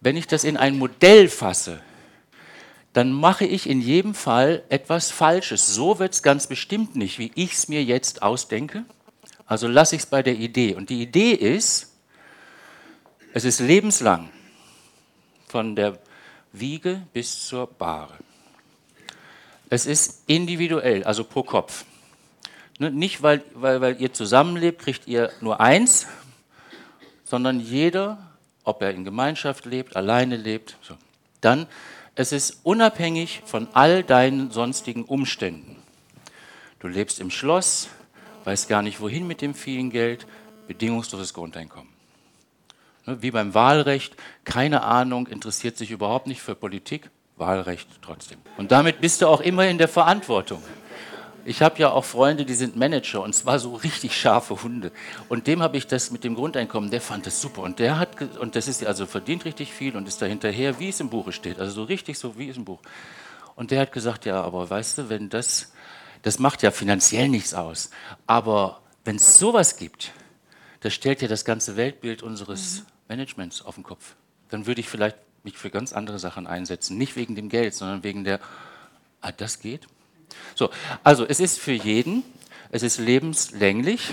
Wenn 0.00 0.16
ich 0.16 0.26
das 0.26 0.44
in 0.44 0.58
ein 0.58 0.78
Modell 0.78 1.28
fasse, 1.28 1.80
dann 2.94 3.10
mache 3.12 3.44
ich 3.44 3.68
in 3.68 3.80
jedem 3.80 4.14
Fall 4.14 4.62
etwas 4.68 5.10
Falsches. 5.10 5.74
So 5.74 5.98
wird 5.98 6.14
es 6.14 6.22
ganz 6.22 6.46
bestimmt 6.46 6.94
nicht, 6.94 7.18
wie 7.18 7.32
ich 7.34 7.52
es 7.52 7.68
mir 7.68 7.82
jetzt 7.82 8.22
ausdenke. 8.22 8.84
Also 9.46 9.66
lasse 9.66 9.96
ich 9.96 10.02
es 10.02 10.06
bei 10.06 10.22
der 10.22 10.36
Idee. 10.36 10.76
Und 10.76 10.90
die 10.90 11.02
Idee 11.02 11.32
ist, 11.32 11.92
es 13.32 13.44
ist 13.44 13.58
lebenslang. 13.58 14.30
Von 15.48 15.74
der 15.74 15.98
Wiege 16.52 17.02
bis 17.12 17.46
zur 17.46 17.66
Bahre. 17.66 18.14
Es 19.68 19.86
ist 19.86 20.22
individuell, 20.28 21.02
also 21.02 21.24
pro 21.24 21.42
Kopf. 21.42 21.84
Ne, 22.78 22.92
nicht, 22.92 23.22
weil, 23.22 23.42
weil, 23.54 23.80
weil 23.80 24.00
ihr 24.00 24.12
zusammenlebt, 24.12 24.80
kriegt 24.80 25.08
ihr 25.08 25.32
nur 25.40 25.60
eins, 25.60 26.06
sondern 27.24 27.58
jeder, 27.58 28.18
ob 28.62 28.82
er 28.82 28.92
in 28.92 29.04
Gemeinschaft 29.04 29.64
lebt, 29.64 29.96
alleine 29.96 30.36
lebt, 30.36 30.76
so. 30.82 30.96
dann 31.40 31.66
es 32.14 32.32
ist 32.32 32.60
unabhängig 32.62 33.42
von 33.44 33.68
all 33.72 34.02
deinen 34.02 34.50
sonstigen 34.50 35.04
Umständen. 35.04 35.76
Du 36.78 36.88
lebst 36.88 37.18
im 37.18 37.30
Schloss, 37.30 37.88
weißt 38.44 38.68
gar 38.68 38.82
nicht 38.82 39.00
wohin 39.00 39.26
mit 39.26 39.40
dem 39.40 39.54
vielen 39.54 39.90
Geld, 39.90 40.26
bedingungsloses 40.68 41.34
Grundeinkommen. 41.34 41.88
Ne, 43.06 43.22
wie 43.22 43.30
beim 43.30 43.54
Wahlrecht, 43.54 44.16
keine 44.44 44.82
Ahnung, 44.82 45.26
interessiert 45.26 45.76
sich 45.76 45.90
überhaupt 45.90 46.26
nicht 46.26 46.42
für 46.42 46.54
Politik, 46.54 47.10
Wahlrecht 47.36 47.88
trotzdem. 48.00 48.38
Und 48.56 48.70
damit 48.70 49.00
bist 49.00 49.20
du 49.20 49.26
auch 49.26 49.40
immer 49.40 49.66
in 49.66 49.78
der 49.78 49.88
Verantwortung. 49.88 50.62
Ich 51.46 51.60
habe 51.60 51.78
ja 51.78 51.90
auch 51.90 52.04
Freunde, 52.04 52.44
die 52.46 52.54
sind 52.54 52.76
Manager 52.76 53.22
und 53.22 53.34
zwar 53.34 53.58
so 53.58 53.74
richtig 53.74 54.18
scharfe 54.18 54.62
Hunde. 54.62 54.92
Und 55.28 55.46
dem 55.46 55.62
habe 55.62 55.76
ich 55.76 55.86
das 55.86 56.10
mit 56.10 56.24
dem 56.24 56.34
Grundeinkommen, 56.34 56.90
der 56.90 57.02
fand 57.02 57.26
das 57.26 57.40
super. 57.40 57.62
Und 57.62 57.78
der 57.78 57.98
hat, 57.98 58.20
und 58.38 58.56
das 58.56 58.66
ist 58.66 58.84
also 58.84 59.04
verdient 59.04 59.44
richtig 59.44 59.72
viel 59.72 59.96
und 59.96 60.08
ist 60.08 60.22
da 60.22 60.26
hinterher, 60.26 60.78
wie 60.80 60.88
es 60.88 61.00
im 61.00 61.10
Buche 61.10 61.32
steht. 61.32 61.58
Also 61.60 61.72
so 61.72 61.84
richtig 61.84 62.18
so, 62.18 62.38
wie 62.38 62.48
es 62.48 62.56
im 62.56 62.64
Buch. 62.64 62.80
Und 63.56 63.70
der 63.70 63.80
hat 63.80 63.92
gesagt, 63.92 64.24
ja, 64.24 64.42
aber 64.42 64.68
weißt 64.68 64.98
du, 64.98 65.08
wenn 65.10 65.28
das, 65.28 65.72
das 66.22 66.38
macht 66.38 66.62
ja 66.62 66.70
finanziell 66.70 67.28
nichts 67.28 67.52
aus. 67.52 67.90
Aber 68.26 68.80
wenn 69.04 69.16
es 69.16 69.38
sowas 69.38 69.76
gibt, 69.76 70.12
das 70.80 70.94
stellt 70.94 71.22
ja 71.22 71.28
das 71.28 71.44
ganze 71.44 71.76
Weltbild 71.76 72.22
unseres 72.22 72.80
mhm. 72.80 72.86
Managements 73.08 73.62
auf 73.62 73.74
den 73.74 73.84
Kopf. 73.84 74.16
Dann 74.48 74.66
würde 74.66 74.80
ich 74.80 74.88
vielleicht 74.88 75.16
mich 75.42 75.58
für 75.58 75.70
ganz 75.70 75.92
andere 75.92 76.18
Sachen 76.18 76.46
einsetzen. 76.46 76.96
Nicht 76.96 77.16
wegen 77.16 77.34
dem 77.34 77.50
Geld, 77.50 77.74
sondern 77.74 78.02
wegen 78.02 78.24
der, 78.24 78.40
ah, 79.20 79.30
das 79.30 79.60
geht. 79.60 79.86
So, 80.54 80.70
also 81.02 81.24
es 81.26 81.40
ist 81.40 81.58
für 81.58 81.72
jeden, 81.72 82.22
es 82.70 82.82
ist 82.82 82.98
lebenslänglich, 82.98 84.12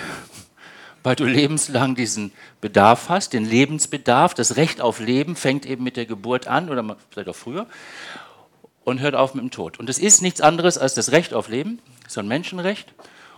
weil 1.03 1.15
du 1.15 1.25
lebenslang 1.25 1.95
diesen 1.95 2.31
Bedarf 2.61 3.09
hast, 3.09 3.33
den 3.33 3.45
Lebensbedarf. 3.45 4.33
Das 4.33 4.55
Recht 4.55 4.81
auf 4.81 4.99
Leben 4.99 5.35
fängt 5.35 5.65
eben 5.65 5.83
mit 5.83 5.97
der 5.97 6.05
Geburt 6.05 6.47
an 6.47 6.69
oder 6.69 6.97
vielleicht 7.09 7.29
auch 7.29 7.35
früher 7.35 7.67
und 8.83 8.99
hört 8.99 9.15
auf 9.15 9.33
mit 9.33 9.43
dem 9.43 9.51
Tod. 9.51 9.79
Und 9.79 9.89
es 9.89 9.99
ist 9.99 10.21
nichts 10.21 10.41
anderes 10.41 10.77
als 10.77 10.93
das 10.93 11.11
Recht 11.11 11.33
auf 11.33 11.47
Leben, 11.47 11.79
ist 12.05 12.17
ein 12.17 12.27
Menschenrecht. 12.27 12.93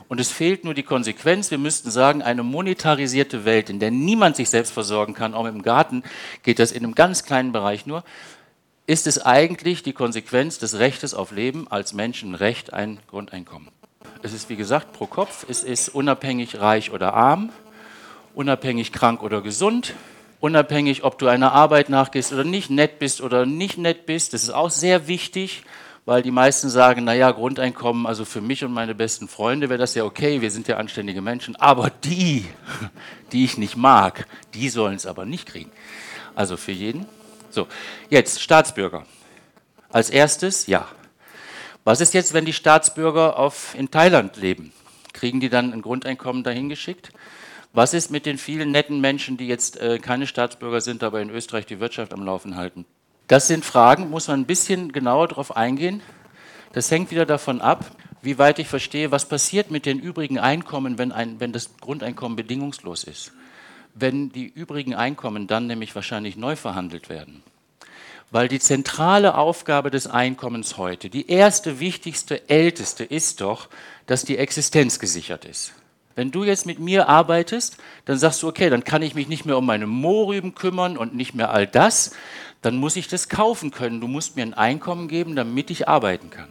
Und 0.10 0.20
es 0.20 0.32
fehlt 0.32 0.64
nur 0.64 0.74
die 0.74 0.84
Konsequenz. 0.84 1.50
Wir 1.50 1.58
müssten 1.58 1.90
sagen, 1.90 2.22
eine 2.22 2.44
monetarisierte 2.44 3.46
Welt, 3.46 3.70
in 3.70 3.80
der 3.80 3.92
niemand 3.92 4.36
sich 4.36 4.50
selbst 4.50 4.72
versorgen 4.72 5.14
kann, 5.14 5.34
auch 5.34 5.46
im 5.46 5.64
Garten 5.64 6.04
geht 6.44 6.60
das 6.60 6.72
in 6.72 6.84
einem 6.84 6.96
ganz 6.96 7.24
kleinen 7.24 7.52
Bereich 7.52 7.86
nur, 7.86 8.04
ist 8.86 9.08
es 9.08 9.24
eigentlich 9.26 9.84
die 9.84 9.94
Konsequenz 9.94 10.60
des 10.60 10.80
Rechtes 10.80 11.14
auf 11.14 11.32
Leben 11.32 11.68
als 11.70 11.94
Menschenrecht 11.94 12.74
ein 12.74 13.00
Grundeinkommen. 13.08 13.70
Es 14.22 14.34
ist 14.34 14.50
wie 14.50 14.56
gesagt 14.56 14.94
pro 14.94 15.08
Kopf, 15.08 15.46
es 15.50 15.64
ist 15.64 15.90
unabhängig 15.90 16.60
reich 16.60 16.92
oder 16.92 17.14
arm, 17.14 17.52
unabhängig 18.34 18.92
krank 18.92 19.24
oder 19.24 19.42
gesund, 19.42 19.94
unabhängig, 20.40 21.04
ob 21.04 21.18
du 21.18 21.28
einer 21.28 21.54
Arbeit 21.54 21.90
nachgehst 21.90 22.34
oder 22.34 22.44
nicht, 22.44 22.70
nett 22.70 23.00
bist 23.00 23.22
oder 23.22 23.46
nicht 23.46 23.78
nett 23.78 24.06
bist. 24.06 24.34
Das 24.34 24.44
ist 24.44 24.50
auch 24.50 24.70
sehr 24.70 25.08
wichtig 25.08 25.64
weil 26.06 26.22
die 26.22 26.32
meisten 26.32 26.70
sagen, 26.70 27.06
naja, 27.06 27.32
Grundeinkommen, 27.32 28.06
also 28.06 28.26
für 28.26 28.42
mich 28.42 28.64
und 28.64 28.74
meine 28.74 28.94
besten 28.96 29.28
Freunde 29.28 29.70
wäre 29.70 29.80
das 29.80 29.96
ja 29.96 30.04
okay, 30.04 30.42
wir 30.42 30.52
sind 30.52 30.68
ja 30.68 30.78
anständige 30.78 31.22
Menschen, 31.22 31.56
aber 31.56 31.90
die, 31.90 32.46
die 33.32 33.46
ich 33.46 33.58
nicht 33.58 33.78
mag, 33.78 34.28
die 34.54 34.70
sollen 34.70 34.96
es 34.96 35.06
aber 35.06 35.26
nicht 35.26 35.48
kriegen. 35.48 35.72
Also 36.36 36.58
für 36.58 36.72
jeden. 36.72 37.06
So, 37.54 37.68
jetzt 38.10 38.42
Staatsbürger. 38.42 39.06
Als 39.90 40.10
erstes, 40.10 40.66
ja. 40.66 40.88
Was 41.84 42.02
ist 42.02 42.16
jetzt, 42.16 42.34
wenn 42.34 42.46
die 42.46 42.54
Staatsbürger 42.54 43.38
auf, 43.38 43.76
in 43.78 43.92
Thailand 43.92 44.38
leben? 44.38 44.74
Kriegen 45.14 45.40
die 45.40 45.50
dann 45.50 45.72
ein 45.72 45.84
Grundeinkommen 45.84 46.44
dahin 46.44 46.68
geschickt? 46.68 47.12
Was 47.72 47.94
ist 47.94 48.10
mit 48.10 48.26
den 48.26 48.40
vielen 48.40 48.72
netten 48.72 49.02
Menschen, 49.02 49.38
die 49.38 49.48
jetzt 49.48 49.78
äh, 49.78 50.00
keine 50.00 50.26
Staatsbürger 50.26 50.82
sind, 50.82 51.04
aber 51.04 51.22
in 51.22 51.30
Österreich 51.30 51.68
die 51.68 51.80
Wirtschaft 51.80 52.12
am 52.12 52.24
Laufen 52.26 52.56
halten? 52.56 52.86
Das 53.28 53.48
sind 53.48 53.64
Fragen, 53.64 54.10
muss 54.10 54.28
man 54.30 54.42
ein 54.42 54.46
bisschen 54.48 54.92
genauer 54.92 55.28
darauf 55.28 55.56
eingehen. 55.56 56.02
Das 56.72 56.90
hängt 56.90 57.12
wieder 57.12 57.28
davon 57.28 57.62
ab, 57.62 57.86
wie 58.24 58.40
weit 58.40 58.58
ich 58.58 58.68
verstehe, 58.68 59.12
was 59.12 59.28
passiert 59.28 59.70
mit 59.70 59.86
den 59.86 60.00
übrigen 60.00 60.40
Einkommen, 60.40 60.98
wenn, 60.98 61.12
ein, 61.12 61.40
wenn 61.40 61.52
das 61.54 61.78
Grundeinkommen 61.80 62.36
bedingungslos 62.36 63.04
ist. 63.04 63.32
Wenn 63.96 64.32
die 64.32 64.48
übrigen 64.48 64.96
Einkommen 64.96 65.48
dann 65.48 65.68
nämlich 65.68 65.94
wahrscheinlich 65.96 66.36
neu 66.36 66.56
verhandelt 66.56 67.10
werden. 67.10 67.44
Weil 68.32 68.48
die 68.48 68.60
zentrale 68.60 69.36
Aufgabe 69.36 69.92
des 69.92 70.08
Einkommens 70.08 70.78
heute, 70.78 71.10
die 71.10 71.30
erste, 71.30 71.80
wichtigste, 71.80 72.50
älteste 72.50 73.04
ist 73.04 73.42
doch, 73.42 73.70
dass 74.08 74.26
die 74.26 74.38
Existenz 74.38 74.98
gesichert 74.98 75.46
ist. 75.46 75.74
Wenn 76.16 76.32
du 76.32 76.44
jetzt 76.44 76.66
mit 76.66 76.80
mir 76.80 77.10
arbeitest, 77.10 77.78
dann 78.06 78.18
sagst 78.18 78.44
du, 78.44 78.48
okay, 78.48 78.70
dann 78.70 78.84
kann 78.84 79.02
ich 79.02 79.16
mich 79.16 79.28
nicht 79.28 79.46
mehr 79.46 79.58
um 79.58 79.66
meine 79.66 79.88
Mohrrüben 79.88 80.54
kümmern 80.56 80.98
und 80.98 81.16
nicht 81.16 81.34
mehr 81.34 81.52
all 81.52 81.68
das, 81.68 82.12
dann 82.62 82.78
muss 82.78 82.96
ich 82.96 83.08
das 83.08 83.30
kaufen 83.30 83.72
können. 83.72 84.00
Du 84.00 84.08
musst 84.08 84.36
mir 84.36 84.44
ein 84.44 84.54
Einkommen 84.54 85.08
geben, 85.08 85.36
damit 85.36 85.70
ich 85.70 85.88
arbeiten 85.88 86.30
kann. 86.30 86.50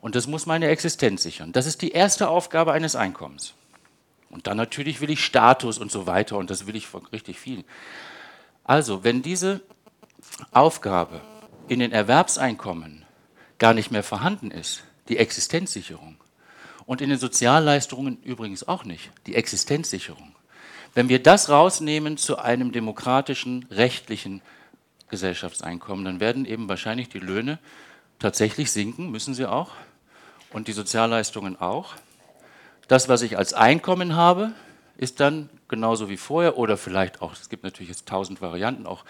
Und 0.00 0.14
das 0.14 0.26
muss 0.26 0.46
meine 0.46 0.68
Existenz 0.68 1.22
sichern. 1.22 1.52
Das 1.52 1.66
ist 1.66 1.82
die 1.82 1.90
erste 1.90 2.28
Aufgabe 2.28 2.72
eines 2.72 2.94
Einkommens. 2.94 3.54
Und 4.36 4.46
dann 4.46 4.58
natürlich 4.58 5.00
will 5.00 5.08
ich 5.08 5.24
Status 5.24 5.78
und 5.78 5.90
so 5.90 6.06
weiter 6.06 6.36
und 6.36 6.50
das 6.50 6.66
will 6.66 6.76
ich 6.76 6.86
von 6.86 7.06
richtig 7.06 7.40
viel. 7.40 7.64
Also, 8.64 9.02
wenn 9.02 9.22
diese 9.22 9.62
Aufgabe 10.52 11.22
in 11.68 11.78
den 11.78 11.90
Erwerbseinkommen 11.90 13.06
gar 13.56 13.72
nicht 13.72 13.90
mehr 13.90 14.02
vorhanden 14.02 14.50
ist, 14.50 14.84
die 15.08 15.16
Existenzsicherung, 15.16 16.18
und 16.84 17.00
in 17.00 17.08
den 17.08 17.18
Sozialleistungen 17.18 18.18
übrigens 18.24 18.68
auch 18.68 18.84
nicht, 18.84 19.10
die 19.26 19.36
Existenzsicherung, 19.36 20.36
wenn 20.92 21.08
wir 21.08 21.22
das 21.22 21.48
rausnehmen 21.48 22.18
zu 22.18 22.38
einem 22.38 22.72
demokratischen, 22.72 23.64
rechtlichen 23.70 24.42
Gesellschaftseinkommen, 25.08 26.04
dann 26.04 26.20
werden 26.20 26.44
eben 26.44 26.68
wahrscheinlich 26.68 27.08
die 27.08 27.20
Löhne 27.20 27.58
tatsächlich 28.18 28.70
sinken, 28.70 29.10
müssen 29.10 29.32
sie 29.32 29.46
auch. 29.46 29.70
und 30.52 30.68
die 30.68 30.72
Sozialleistungen 30.72 31.58
auch. 31.58 31.94
Das, 32.88 33.08
was 33.08 33.22
ich 33.22 33.36
als 33.36 33.52
Einkommen 33.52 34.14
habe, 34.14 34.52
ist 34.96 35.18
dann 35.20 35.50
genauso 35.68 36.08
wie 36.08 36.16
vorher 36.16 36.56
oder 36.56 36.76
vielleicht 36.76 37.20
auch, 37.20 37.32
es 37.32 37.48
gibt 37.48 37.64
natürlich 37.64 37.88
jetzt 37.88 38.06
tausend 38.06 38.40
Varianten, 38.40 38.86
auch 38.86 39.04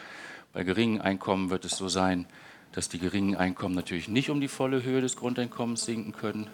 bei 0.54 0.64
geringen 0.64 1.02
Einkommen 1.02 1.50
wird 1.50 1.66
es 1.66 1.76
so 1.76 1.88
sein, 1.88 2.26
dass 2.72 2.88
die 2.88 2.98
geringen 2.98 3.36
Einkommen 3.36 3.74
natürlich 3.74 4.08
nicht 4.08 4.30
um 4.30 4.40
die 4.40 4.48
volle 4.48 4.82
Höhe 4.82 5.02
des 5.02 5.16
Grundeinkommens 5.16 5.84
sinken 5.84 6.12
können. 6.12 6.48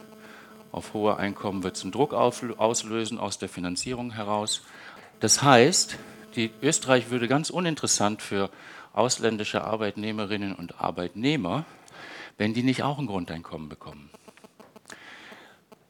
Auf 0.72 0.94
hohe 0.94 1.16
Einkommen 1.16 1.62
wird 1.62 1.76
es 1.76 1.82
einen 1.82 1.92
Druck 1.92 2.12
auslösen 2.12 3.18
aus 3.18 3.38
der 3.38 3.48
Finanzierung 3.48 4.12
heraus. 4.12 4.62
Das 5.20 5.42
heißt, 5.42 5.98
die 6.34 6.50
Österreich 6.62 7.10
würde 7.10 7.28
ganz 7.28 7.50
uninteressant 7.50 8.22
für 8.22 8.50
ausländische 8.92 9.62
Arbeitnehmerinnen 9.62 10.54
und 10.54 10.80
Arbeitnehmer, 10.80 11.64
wenn 12.38 12.54
die 12.54 12.62
nicht 12.64 12.82
auch 12.82 12.98
ein 12.98 13.06
Grundeinkommen 13.06 13.68
bekommen. 13.68 14.10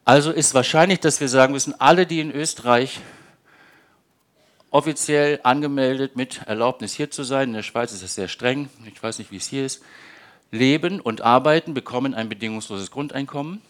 Also 0.05 0.31
ist 0.31 0.53
wahrscheinlich, 0.53 0.99
dass 0.99 1.21
wir 1.21 1.29
sagen 1.29 1.53
müssen, 1.53 1.79
alle, 1.79 2.05
die 2.05 2.19
in 2.19 2.31
Österreich 2.31 2.99
offiziell 4.69 5.39
angemeldet 5.43 6.17
mit 6.17 6.41
Erlaubnis 6.45 6.93
hier 6.93 7.09
zu 7.09 7.23
sein, 7.23 7.49
in 7.49 7.53
der 7.53 7.63
Schweiz 7.63 7.93
ist 7.93 8.03
das 8.03 8.15
sehr 8.15 8.27
streng, 8.27 8.69
ich 8.85 9.01
weiß 9.01 9.19
nicht, 9.19 9.31
wie 9.31 9.37
es 9.37 9.47
hier 9.47 9.65
ist, 9.65 9.81
leben 10.51 10.99
und 10.99 11.21
arbeiten, 11.21 11.73
bekommen 11.73 12.13
ein 12.13 12.27
bedingungsloses 12.27 12.91
Grundeinkommen. 12.91 13.61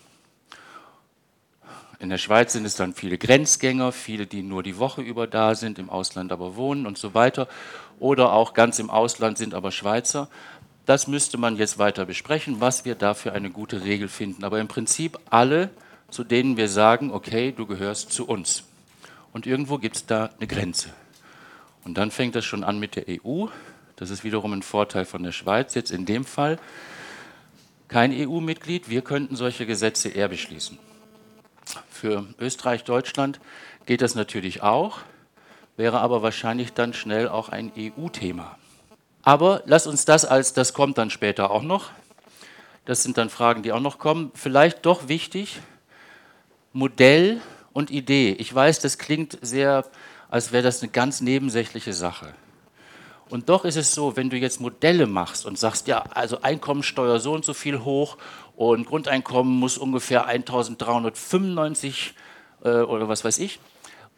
In 2.00 2.10
der 2.10 2.18
Schweiz 2.18 2.54
sind 2.54 2.66
es 2.66 2.76
dann 2.76 2.96
viele 2.96 3.20
Grenzgänger, 3.20 3.92
viele, 3.92 4.26
die 4.26 4.42
nur 4.42 4.64
die 4.64 4.80
Woche 4.80 5.02
über 5.02 5.28
da 5.28 5.54
sind, 5.54 5.78
im 5.78 5.90
Ausland 5.90 6.32
aber 6.32 6.56
wohnen 6.56 6.88
und 6.88 6.98
so 6.98 7.14
weiter. 7.14 7.48
Oder 8.00 8.34
auch 8.34 8.54
ganz 8.54 8.80
im 8.80 8.90
Ausland 8.90 9.38
sind 9.38 9.54
aber 9.54 9.72
Schweizer. 9.72 10.30
Das 10.86 11.08
müsste 11.08 11.38
man 11.38 11.56
jetzt 11.58 11.78
weiter 11.78 12.06
besprechen, 12.06 12.60
was 12.60 12.84
wir 12.86 12.96
da 12.96 13.14
für 13.14 13.34
eine 13.34 13.52
gute 13.52 13.84
Regel 13.84 14.10
finden. 14.10 14.44
Aber 14.44 14.60
im 14.60 14.68
Prinzip 14.68 15.18
alle, 15.30 15.70
zu 16.14 16.24
denen 16.24 16.58
wir 16.58 16.70
sagen, 16.70 17.12
okay, 17.12 17.52
du 17.52 17.66
gehörst 17.66 18.12
zu 18.12 18.28
uns. 18.28 18.66
Und 19.34 19.48
irgendwo 19.48 19.80
gibt 19.80 19.96
es 19.96 20.06
da 20.06 20.30
eine 20.38 20.46
Grenze. 20.46 20.90
Und 21.86 21.98
dann 21.98 22.12
fängt 22.12 22.36
das 22.36 22.46
schon 22.46 22.64
an 22.64 22.80
mit 22.80 22.96
der 22.96 23.06
EU. 23.10 23.48
Das 23.96 24.12
ist 24.12 24.24
wiederum 24.24 24.54
ein 24.54 24.62
Vorteil 24.62 25.06
von 25.06 25.24
der 25.24 25.32
Schweiz. 25.32 25.74
Jetzt 25.74 25.90
in 25.90 26.06
dem 26.06 26.24
Fall 26.24 26.60
kein 27.88 28.12
EU-Mitglied. 28.12 28.92
Wir 28.92 29.02
könnten 29.02 29.36
solche 29.36 29.66
Gesetze 29.66 30.10
eher 30.10 30.28
beschließen. 30.28 30.78
Für 31.90 32.28
Österreich, 32.38 32.84
Deutschland 32.84 33.40
geht 33.88 34.04
das 34.04 34.14
natürlich 34.14 34.62
auch, 34.62 35.00
wäre 35.78 36.00
aber 36.00 36.22
wahrscheinlich 36.22 36.74
dann 36.74 36.94
schnell 36.94 37.28
auch 37.28 37.50
ein 37.50 37.72
EU-Thema. 37.76 38.60
Aber 39.24 39.64
lass 39.66 39.88
uns 39.88 40.06
das 40.06 40.26
als, 40.26 40.54
das 40.54 40.74
kommt 40.74 41.00
dann 41.00 41.10
später 41.10 41.50
auch 41.50 41.64
noch. 41.64 41.90
Das 42.86 43.02
sind 43.02 43.18
dann 43.18 43.32
Fragen, 43.32 43.64
die 43.64 43.72
auch 43.72 43.80
noch 43.80 43.98
kommen. 43.98 44.32
Vielleicht 44.36 44.86
doch 44.86 45.08
wichtig, 45.08 45.60
Modell 46.74 47.40
und 47.72 47.92
Idee. 47.92 48.36
Ich 48.40 48.54
weiß, 48.54 48.80
das 48.80 48.98
klingt 48.98 49.38
sehr, 49.42 49.86
als 50.30 50.52
wäre 50.52 50.64
das 50.64 50.82
eine 50.82 50.92
ganz 50.92 51.22
nebensächliche 51.22 51.94
Sache. 51.94 52.34
Und 53.30 53.50
doch 53.50 53.64
ist 53.64 53.78
es 53.78 53.94
so, 53.94 54.16
wenn 54.16 54.30
du 54.30 54.38
jetzt 54.38 54.60
Modelle 54.60 55.08
machst 55.08 55.46
und 55.46 55.58
sagst, 55.58 55.88
ja, 55.88 56.04
also 56.12 56.42
Einkommensteuer 56.42 57.20
so 57.20 57.34
und 57.34 57.46
so 57.46 57.54
viel 57.54 57.84
hoch 57.84 58.18
und 58.56 58.86
Grundeinkommen 58.86 59.54
muss 59.58 59.78
ungefähr 59.78 60.26
1395 60.26 62.14
äh, 62.64 62.70
oder 62.70 63.08
was 63.08 63.24
weiß 63.24 63.38
ich, 63.40 63.60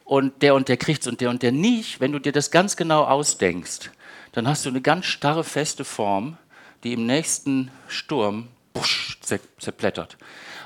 und 0.04 0.40
der 0.42 0.54
und 0.54 0.68
der 0.68 0.76
kriegt 0.76 1.02
es 1.02 1.08
und 1.08 1.20
der 1.20 1.30
und 1.30 1.42
der 1.42 1.52
nicht, 1.52 2.00
wenn 2.00 2.12
du 2.12 2.18
dir 2.18 2.32
das 2.32 2.50
ganz 2.50 2.76
genau 2.76 3.04
ausdenkst, 3.04 3.90
dann 4.32 4.46
hast 4.46 4.64
du 4.64 4.70
eine 4.70 4.80
ganz 4.80 5.06
starre, 5.06 5.44
feste 5.44 5.84
Form, 5.84 6.38
die 6.84 6.92
im 6.92 7.06
nächsten 7.06 7.70
Sturm 7.88 8.48
busch, 8.72 9.18
zerplättert. 9.58 10.16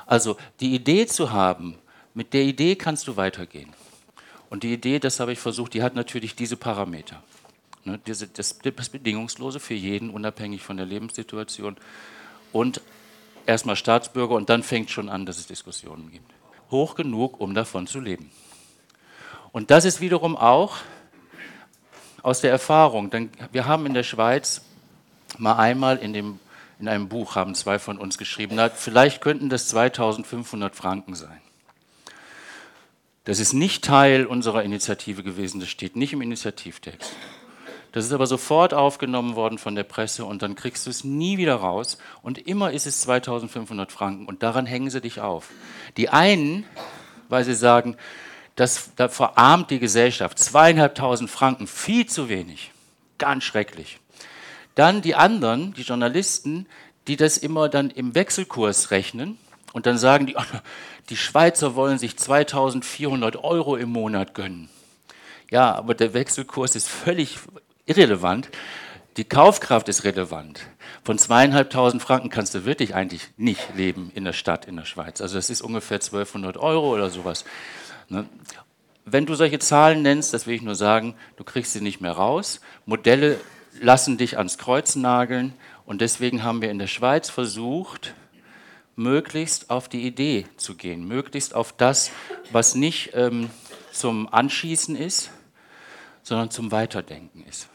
Also 0.05 0.37
die 0.59 0.75
Idee 0.75 1.07
zu 1.07 1.31
haben, 1.31 1.77
mit 2.13 2.33
der 2.33 2.43
Idee 2.43 2.75
kannst 2.75 3.07
du 3.07 3.17
weitergehen. 3.17 3.73
Und 4.49 4.63
die 4.63 4.73
Idee, 4.73 4.99
das 4.99 5.19
habe 5.19 5.31
ich 5.31 5.39
versucht, 5.39 5.73
die 5.73 5.83
hat 5.83 5.95
natürlich 5.95 6.35
diese 6.35 6.57
Parameter. 6.57 7.23
Ne, 7.85 7.99
das, 8.05 8.25
das, 8.33 8.59
das 8.59 8.89
Bedingungslose 8.89 9.59
für 9.59 9.73
jeden, 9.73 10.09
unabhängig 10.09 10.61
von 10.61 10.77
der 10.77 10.85
Lebenssituation. 10.85 11.77
Und 12.51 12.81
erstmal 13.45 13.75
Staatsbürger 13.75 14.35
und 14.35 14.49
dann 14.49 14.63
fängt 14.63 14.91
schon 14.91 15.09
an, 15.09 15.25
dass 15.25 15.37
es 15.37 15.47
Diskussionen 15.47 16.11
gibt. 16.11 16.31
Hoch 16.69 16.95
genug, 16.95 17.39
um 17.39 17.53
davon 17.53 17.87
zu 17.87 17.99
leben. 17.99 18.31
Und 19.51 19.71
das 19.71 19.85
ist 19.85 20.01
wiederum 20.01 20.37
auch 20.37 20.77
aus 22.23 22.41
der 22.41 22.51
Erfahrung, 22.51 23.09
denn 23.09 23.29
wir 23.51 23.65
haben 23.65 23.85
in 23.85 23.93
der 23.93 24.03
Schweiz 24.03 24.61
mal 25.37 25.55
einmal 25.55 25.97
in, 25.97 26.13
dem, 26.13 26.39
in 26.79 26.87
einem 26.87 27.09
Buch, 27.09 27.35
haben 27.35 27.55
zwei 27.55 27.79
von 27.79 27.97
uns 27.97 28.17
geschrieben, 28.17 28.55
na, 28.55 28.69
vielleicht 28.69 29.21
könnten 29.21 29.49
das 29.49 29.67
2500 29.69 30.75
Franken 30.75 31.15
sein. 31.15 31.41
Das 33.23 33.39
ist 33.39 33.53
nicht 33.53 33.83
Teil 33.83 34.25
unserer 34.25 34.63
Initiative 34.63 35.21
gewesen, 35.21 35.59
das 35.59 35.69
steht 35.69 35.95
nicht 35.95 36.13
im 36.13 36.21
Initiativtext. 36.21 37.11
Das 37.91 38.05
ist 38.05 38.13
aber 38.13 38.25
sofort 38.25 38.73
aufgenommen 38.73 39.35
worden 39.35 39.57
von 39.57 39.75
der 39.75 39.83
Presse 39.83 40.25
und 40.25 40.41
dann 40.41 40.55
kriegst 40.55 40.85
du 40.85 40.89
es 40.89 41.03
nie 41.03 41.37
wieder 41.37 41.55
raus. 41.55 41.97
Und 42.21 42.47
immer 42.47 42.71
ist 42.71 42.87
es 42.87 43.01
2500 43.01 43.91
Franken 43.91 44.25
und 44.25 44.43
daran 44.43 44.65
hängen 44.65 44.89
sie 44.89 45.01
dich 45.01 45.19
auf. 45.19 45.49
Die 45.97 46.09
einen, 46.09 46.63
weil 47.27 47.43
sie 47.43 47.53
sagen, 47.53 47.97
das, 48.55 48.91
da 48.95 49.09
verarmt 49.09 49.69
die 49.71 49.79
Gesellschaft, 49.79 50.39
zweieinhalbtausend 50.39 51.29
Franken, 51.29 51.67
viel 51.67 52.05
zu 52.05 52.29
wenig, 52.29 52.71
ganz 53.17 53.43
schrecklich. 53.43 53.99
Dann 54.75 55.01
die 55.01 55.15
anderen, 55.15 55.73
die 55.73 55.83
Journalisten, 55.83 56.67
die 57.07 57.17
das 57.17 57.37
immer 57.37 57.69
dann 57.69 57.89
im 57.89 58.15
Wechselkurs 58.15 58.91
rechnen 58.91 59.37
und 59.73 59.85
dann 59.85 59.97
sagen 59.97 60.27
die, 60.27 60.35
die 61.09 61.17
Schweizer 61.17 61.75
wollen 61.75 61.97
sich 61.97 62.17
2400 62.17 63.43
Euro 63.43 63.75
im 63.75 63.89
Monat 63.89 64.33
gönnen. 64.33 64.69
Ja, 65.49 65.75
aber 65.75 65.93
der 65.93 66.13
Wechselkurs 66.13 66.75
ist 66.75 66.87
völlig 66.87 67.37
irrelevant. 67.85 68.49
Die 69.17 69.25
Kaufkraft 69.25 69.89
ist 69.89 70.05
relevant. 70.05 70.61
Von 71.03 71.17
zweieinhalbtausend 71.17 72.01
Franken 72.01 72.29
kannst 72.29 72.55
du 72.55 72.63
wirklich 72.63 72.95
eigentlich 72.95 73.27
nicht 73.35 73.75
leben 73.75 74.11
in 74.15 74.23
der 74.23 74.31
Stadt 74.31 74.65
in 74.65 74.77
der 74.77 74.85
Schweiz. 74.85 75.19
Also 75.19 75.35
das 75.35 75.49
ist 75.49 75.61
ungefähr 75.61 75.97
1200 75.97 76.55
Euro 76.55 76.93
oder 76.93 77.09
sowas. 77.09 77.43
Ne? 78.07 78.25
Wenn 79.03 79.25
du 79.25 79.35
solche 79.35 79.59
Zahlen 79.59 80.01
nennst, 80.01 80.33
das 80.33 80.47
will 80.47 80.55
ich 80.55 80.61
nur 80.61 80.75
sagen, 80.75 81.15
du 81.35 81.43
kriegst 81.43 81.73
sie 81.73 81.81
nicht 81.81 81.99
mehr 81.99 82.13
raus. 82.13 82.61
Modelle 82.85 83.37
lassen 83.81 84.17
dich 84.17 84.37
ans 84.37 84.57
Kreuz 84.57 84.95
nageln 84.95 85.53
und 85.85 85.99
deswegen 85.99 86.43
haben 86.43 86.61
wir 86.61 86.71
in 86.71 86.79
der 86.79 86.87
Schweiz 86.87 87.29
versucht, 87.29 88.13
möglichst 88.95 89.69
auf 89.69 89.89
die 89.89 90.05
Idee 90.05 90.45
zu 90.57 90.75
gehen, 90.75 91.07
möglichst 91.07 91.55
auf 91.55 91.73
das, 91.73 92.11
was 92.51 92.75
nicht 92.75 93.11
ähm, 93.13 93.49
zum 93.91 94.31
Anschießen 94.31 94.95
ist, 94.95 95.31
sondern 96.23 96.51
zum 96.51 96.71
Weiterdenken 96.71 97.43
ist. 97.47 97.69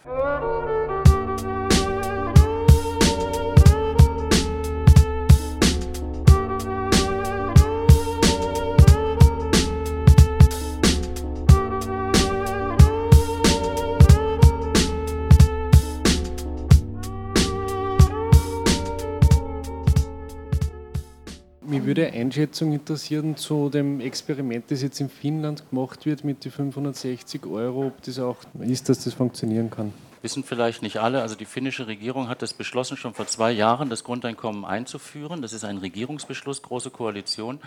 Würde 21.87 22.12
Einschätzung 22.12 22.72
interessieren 22.72 23.37
zu 23.37 23.70
dem 23.70 24.01
Experiment, 24.01 24.70
das 24.70 24.83
jetzt 24.83 25.01
in 25.01 25.09
Finnland 25.09 25.70
gemacht 25.70 26.05
wird 26.05 26.25
mit 26.25 26.44
den 26.44 26.51
560 26.51 27.46
Euro, 27.46 27.87
ob 27.87 28.03
das 28.03 28.18
auch 28.18 28.37
ist, 28.61 28.88
dass 28.88 29.05
das 29.05 29.14
funktionieren 29.14 29.70
kann. 29.70 29.92
Wissen 30.20 30.42
vielleicht 30.42 30.83
nicht 30.83 30.99
alle, 30.99 31.22
also 31.22 31.37
die 31.37 31.44
finnische 31.44 31.87
Regierung 31.87 32.29
hat 32.29 32.42
das 32.42 32.55
beschlossen, 32.55 32.96
schon 32.96 33.14
vor 33.14 33.29
zwei 33.29 33.53
Jahren 33.53 33.88
das 33.88 34.03
Grundeinkommen 34.03 34.64
einzuführen. 34.64 35.42
Das 35.42 35.53
ist 35.53 35.64
ein 35.64 35.79
Regierungsbeschluss, 35.79 36.62
große 36.62 36.90
Koalition. 36.90 37.61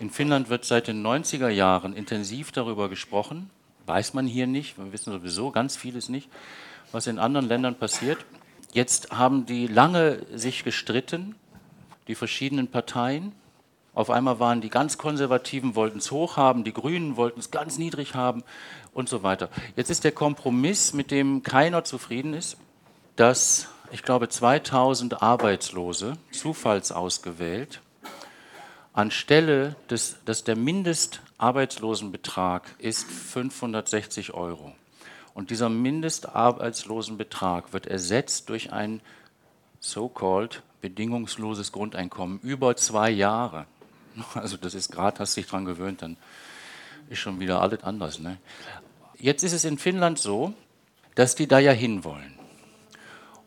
In 0.00 0.10
Finnland 0.10 0.48
wird 0.48 0.64
seit 0.64 0.88
den 0.88 1.04
90er 1.06 1.48
Jahren 1.48 1.92
intensiv 1.92 2.52
darüber 2.52 2.88
gesprochen. 2.88 3.50
Weiß 3.86 4.14
man 4.14 4.26
hier 4.26 4.46
nicht, 4.46 4.78
wir 4.78 4.92
wissen 4.92 5.12
sowieso 5.12 5.50
ganz 5.50 5.76
vieles 5.76 6.08
nicht, 6.08 6.30
was 6.92 7.06
in 7.06 7.18
anderen 7.18 7.46
Ländern 7.46 7.74
passiert. 7.74 8.18
Jetzt 8.72 9.10
haben 9.10 9.44
die 9.44 9.66
lange 9.66 10.24
sich 10.34 10.64
gestritten 10.64 11.34
die 12.08 12.14
verschiedenen 12.14 12.68
Parteien. 12.68 13.32
Auf 13.94 14.08
einmal 14.08 14.40
waren 14.40 14.62
die 14.62 14.70
ganz 14.70 14.96
Konservativen, 14.96 15.74
wollten 15.74 15.98
es 15.98 16.10
hoch 16.10 16.38
haben, 16.38 16.64
die 16.64 16.72
Grünen 16.72 17.16
wollten 17.16 17.40
es 17.40 17.50
ganz 17.50 17.76
niedrig 17.76 18.14
haben 18.14 18.42
und 18.94 19.10
so 19.10 19.22
weiter. 19.22 19.50
Jetzt 19.76 19.90
ist 19.90 20.04
der 20.04 20.12
Kompromiss, 20.12 20.94
mit 20.94 21.10
dem 21.10 21.42
keiner 21.42 21.84
zufrieden 21.84 22.32
ist, 22.32 22.56
dass 23.16 23.68
ich 23.90 24.02
glaube 24.02 24.30
2000 24.30 25.22
Arbeitslose, 25.22 26.14
zufallsausgewählt, 26.30 27.82
anstelle 28.94 29.76
des, 29.90 30.16
dass 30.24 30.44
der 30.44 30.56
Mindestarbeitslosenbetrag 30.56 32.74
ist 32.78 33.10
560 33.10 34.32
Euro. 34.32 34.72
Und 35.34 35.50
dieser 35.50 35.68
Mindestarbeitslosenbetrag 35.68 37.74
wird 37.74 37.86
ersetzt 37.86 38.48
durch 38.48 38.72
ein 38.72 39.02
so-called 39.80 40.62
bedingungsloses 40.80 41.72
Grundeinkommen 41.72 42.40
über 42.40 42.74
zwei 42.76 43.10
Jahre. 43.10 43.66
Also 44.34 44.56
das 44.56 44.74
ist 44.74 44.90
gerade, 44.92 45.18
hast 45.18 45.36
dich 45.36 45.46
dran 45.46 45.64
gewöhnt, 45.64 46.02
dann 46.02 46.16
ist 47.08 47.18
schon 47.18 47.40
wieder 47.40 47.60
alles 47.60 47.82
anders. 47.82 48.18
Ne? 48.18 48.38
Jetzt 49.18 49.42
ist 49.42 49.52
es 49.52 49.64
in 49.64 49.78
Finnland 49.78 50.18
so, 50.18 50.54
dass 51.14 51.34
die 51.34 51.46
da 51.46 51.58
ja 51.58 51.72
hinwollen. 51.72 52.38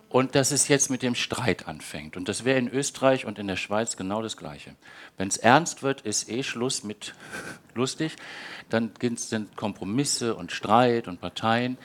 Und 0.10 0.36
dass 0.36 0.52
es 0.52 0.70
jetzt 0.70 0.90
mit 0.90 1.02
dem 1.02 1.14
Streit 1.14 1.68
anfängt. 1.68 2.16
Und 2.16 2.30
das 2.30 2.46
wäre 2.46 2.58
in 2.58 2.70
Österreich 2.70 3.26
und 3.26 3.38
in 3.38 3.48
der 3.48 3.58
Schweiz 3.58 3.98
genau 3.98 4.22
das 4.22 4.38
Gleiche. 4.38 4.76
Wenn 5.18 5.28
es 5.28 5.36
ernst 5.36 5.84
wird, 5.84 6.02
ist 6.02 6.30
eh 6.30 6.42
Schluss 6.42 6.84
mit 6.84 7.16
lustig. 7.74 8.16
Dann 8.70 8.92
sind 9.16 9.58
Kompromisse 9.58 10.36
und 10.36 10.54
Streit 10.54 11.10
und 11.10 11.20
Parteien. 11.20 11.78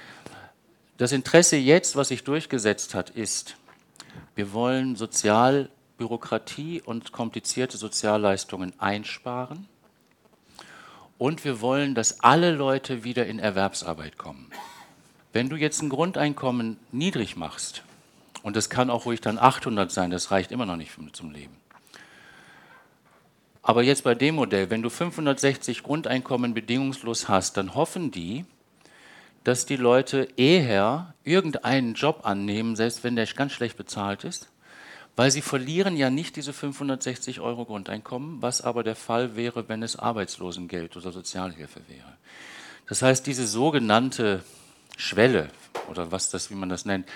Das 0.97 1.11
Interesse 1.13 1.57
jetzt, 1.57 1.97
was 1.97 2.09
sich 2.09 2.23
durchgesetzt 2.23 2.95
hat, 2.95 3.11
ist, 3.11 3.57
wir 4.37 4.53
wollen 4.53 4.95
Sozialbürokratie 6.01 6.81
und 6.83 7.13
komplizierte 7.13 7.77
Sozialleistungen 7.77 8.73
einsparen. 8.79 9.69
Und 11.19 11.45
wir 11.45 11.61
wollen, 11.61 11.95
dass 11.95 12.21
alle 12.21 12.53
Leute 12.53 13.05
wieder 13.05 13.27
in 13.27 13.39
Erwerbsarbeit 13.39 14.17
kommen. 14.17 14.51
Wenn 15.35 15.51
du 15.51 15.57
jetzt 15.57 15.83
ein 15.83 15.91
Grundeinkommen 15.91 16.79
niedrig 16.91 17.37
machst, 17.37 17.83
und 18.43 18.57
das 18.57 18.71
kann 18.71 18.89
auch 18.89 19.05
ruhig 19.05 19.21
dann 19.21 19.39
800 19.39 19.93
sein, 19.93 20.11
das 20.11 20.31
reicht 20.31 20.53
immer 20.53 20.65
noch 20.65 20.77
nicht 20.77 20.93
zum 21.13 21.33
Leben. 21.33 21.55
Aber 23.63 23.83
jetzt 23.83 24.03
bei 24.03 24.15
dem 24.15 24.37
Modell, 24.37 24.71
wenn 24.71 24.81
du 24.81 24.89
560 24.89 25.83
Grundeinkommen 25.83 26.55
bedingungslos 26.55 27.29
hast, 27.29 27.59
dann 27.59 27.75
hoffen 27.75 28.11
die, 28.11 28.47
dass 29.45 29.67
die 29.67 29.77
Leute 29.77 30.29
eher 30.39 31.13
irgendeinen 31.25 31.93
Job 31.93 32.21
annehmen, 32.25 32.75
selbst 32.75 33.05
wenn 33.05 33.17
der 33.17 33.27
ganz 33.27 33.53
schlecht 33.53 33.77
bezahlt 33.77 34.25
ist, 34.25 34.51
weil 35.21 35.31
sie 35.31 35.43
verlieren 35.43 35.99
ja 35.99 36.09
nicht 36.09 36.37
diese 36.37 36.55
560 36.55 37.41
Euro 37.41 37.67
Grundeinkommen, 37.67 38.41
was 38.41 38.63
aber 38.63 38.83
der 38.83 38.97
Fall 38.97 39.37
wäre, 39.37 39.69
wenn 39.69 39.83
es 39.83 39.97
Arbeitslosengeld 39.97 40.97
oder 40.97 41.13
Sozialhilfe 41.13 41.83
wäre. 41.89 42.17
Das 42.89 43.03
heißt, 43.03 43.27
diese 43.27 43.47
sogenannte 43.47 44.43
Schwelle 44.97 45.51
oder 45.91 46.11
was 46.11 46.31
das, 46.31 46.51
wie 46.51 46.55
man 46.55 46.71
das 46.71 46.87
nennt, 46.87 47.07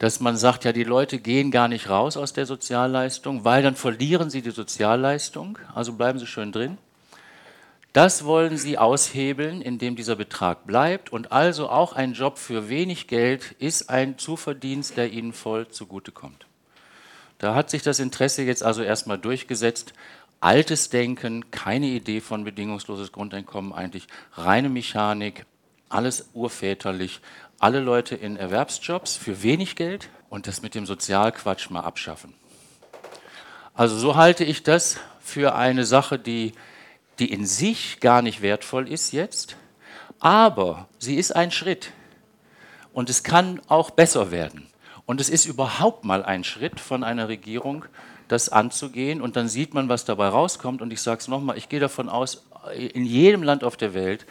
dass 0.00 0.18
man 0.18 0.36
sagt, 0.36 0.64
ja, 0.64 0.72
die 0.72 0.82
Leute 0.82 1.20
gehen 1.20 1.52
gar 1.52 1.68
nicht 1.68 1.88
raus 1.88 2.16
aus 2.16 2.32
der 2.32 2.46
Sozialleistung, 2.46 3.44
weil 3.44 3.62
dann 3.62 3.76
verlieren 3.76 4.28
sie 4.28 4.42
die 4.42 4.50
Sozialleistung, 4.50 5.56
also 5.72 5.92
bleiben 5.92 6.18
sie 6.18 6.26
schön 6.26 6.50
drin. 6.50 6.78
Das 7.92 8.24
wollen 8.24 8.56
sie 8.56 8.76
aushebeln, 8.76 9.62
indem 9.62 9.94
dieser 9.94 10.16
Betrag 10.16 10.66
bleibt 10.66 11.12
und 11.12 11.30
also 11.30 11.68
auch 11.68 11.92
ein 11.92 12.14
Job 12.14 12.38
für 12.38 12.68
wenig 12.68 13.06
Geld 13.06 13.52
ist 13.60 13.88
ein 13.88 14.18
Zuverdienst, 14.18 14.96
der 14.96 15.12
ihnen 15.12 15.32
voll 15.32 15.68
zugutekommt. 15.68 16.45
Da 17.38 17.54
hat 17.54 17.70
sich 17.70 17.82
das 17.82 17.98
Interesse 17.98 18.42
jetzt 18.42 18.62
also 18.62 18.82
erstmal 18.82 19.18
durchgesetzt. 19.18 19.92
Altes 20.40 20.90
Denken, 20.90 21.50
keine 21.50 21.86
Idee 21.86 22.20
von 22.20 22.44
bedingungsloses 22.44 23.12
Grundeinkommen, 23.12 23.72
eigentlich 23.72 24.06
reine 24.32 24.68
Mechanik, 24.68 25.46
alles 25.88 26.28
urväterlich, 26.34 27.20
alle 27.58 27.80
Leute 27.80 28.14
in 28.14 28.36
Erwerbsjobs 28.36 29.16
für 29.16 29.42
wenig 29.42 29.76
Geld 29.76 30.08
und 30.28 30.46
das 30.46 30.62
mit 30.62 30.74
dem 30.74 30.86
Sozialquatsch 30.86 31.70
mal 31.70 31.80
abschaffen. 31.80 32.34
Also 33.74 33.98
so 33.98 34.16
halte 34.16 34.44
ich 34.44 34.62
das 34.62 34.98
für 35.20 35.54
eine 35.54 35.84
Sache, 35.84 36.18
die, 36.18 36.52
die 37.18 37.30
in 37.30 37.46
sich 37.46 38.00
gar 38.00 38.22
nicht 38.22 38.42
wertvoll 38.42 38.90
ist 38.90 39.12
jetzt, 39.12 39.56
aber 40.20 40.88
sie 40.98 41.16
ist 41.16 41.34
ein 41.34 41.50
Schritt 41.50 41.92
und 42.92 43.10
es 43.10 43.22
kann 43.22 43.60
auch 43.68 43.90
besser 43.90 44.30
werden. 44.30 44.66
Und 45.06 45.20
es 45.20 45.28
ist 45.28 45.46
überhaupt 45.46 46.04
mal 46.04 46.24
ein 46.24 46.44
Schritt 46.44 46.80
von 46.80 47.04
einer 47.04 47.28
Regierung, 47.28 47.84
das 48.28 48.48
anzugehen 48.48 49.20
und 49.20 49.36
dann 49.36 49.48
sieht 49.48 49.72
man, 49.72 49.88
was 49.88 50.04
dabei 50.04 50.28
rauskommt. 50.28 50.82
Und 50.82 50.92
ich 50.92 51.00
sage 51.00 51.20
es 51.20 51.28
nochmal, 51.28 51.56
ich 51.56 51.68
gehe 51.68 51.80
davon 51.80 52.08
aus, 52.08 52.44
in 52.74 53.04
jedem 53.04 53.44
Land 53.44 53.62
auf 53.62 53.76
der 53.76 53.94
Welt 53.94 54.26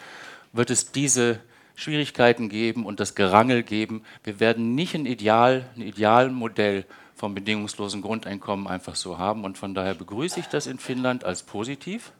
wird 0.51 0.69
es 0.69 0.91
diese 0.91 1.39
Schwierigkeiten 1.75 2.49
geben 2.49 2.85
und 2.85 2.99
das 2.99 3.15
Gerangel 3.15 3.63
geben. 3.63 4.03
Wir 4.23 4.39
werden 4.39 4.75
nicht 4.75 4.95
ein, 4.95 5.05
Ideal, 5.05 5.65
ein 5.75 5.81
Idealmodell 5.81 6.85
vom 7.15 7.33
bedingungslosen 7.33 8.01
Grundeinkommen 8.01 8.67
einfach 8.67 8.95
so 8.95 9.17
haben. 9.17 9.45
Und 9.45 9.57
von 9.57 9.73
daher 9.73 9.93
begrüße 9.93 10.39
ich 10.39 10.47
das 10.47 10.67
in 10.67 10.79
Finnland 10.79 11.23
als 11.23 11.43
positiv, 11.43 12.11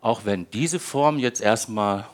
auch 0.00 0.26
wenn 0.26 0.50
diese 0.50 0.78
Form 0.78 1.18
jetzt 1.18 1.40
erstmal 1.40 2.06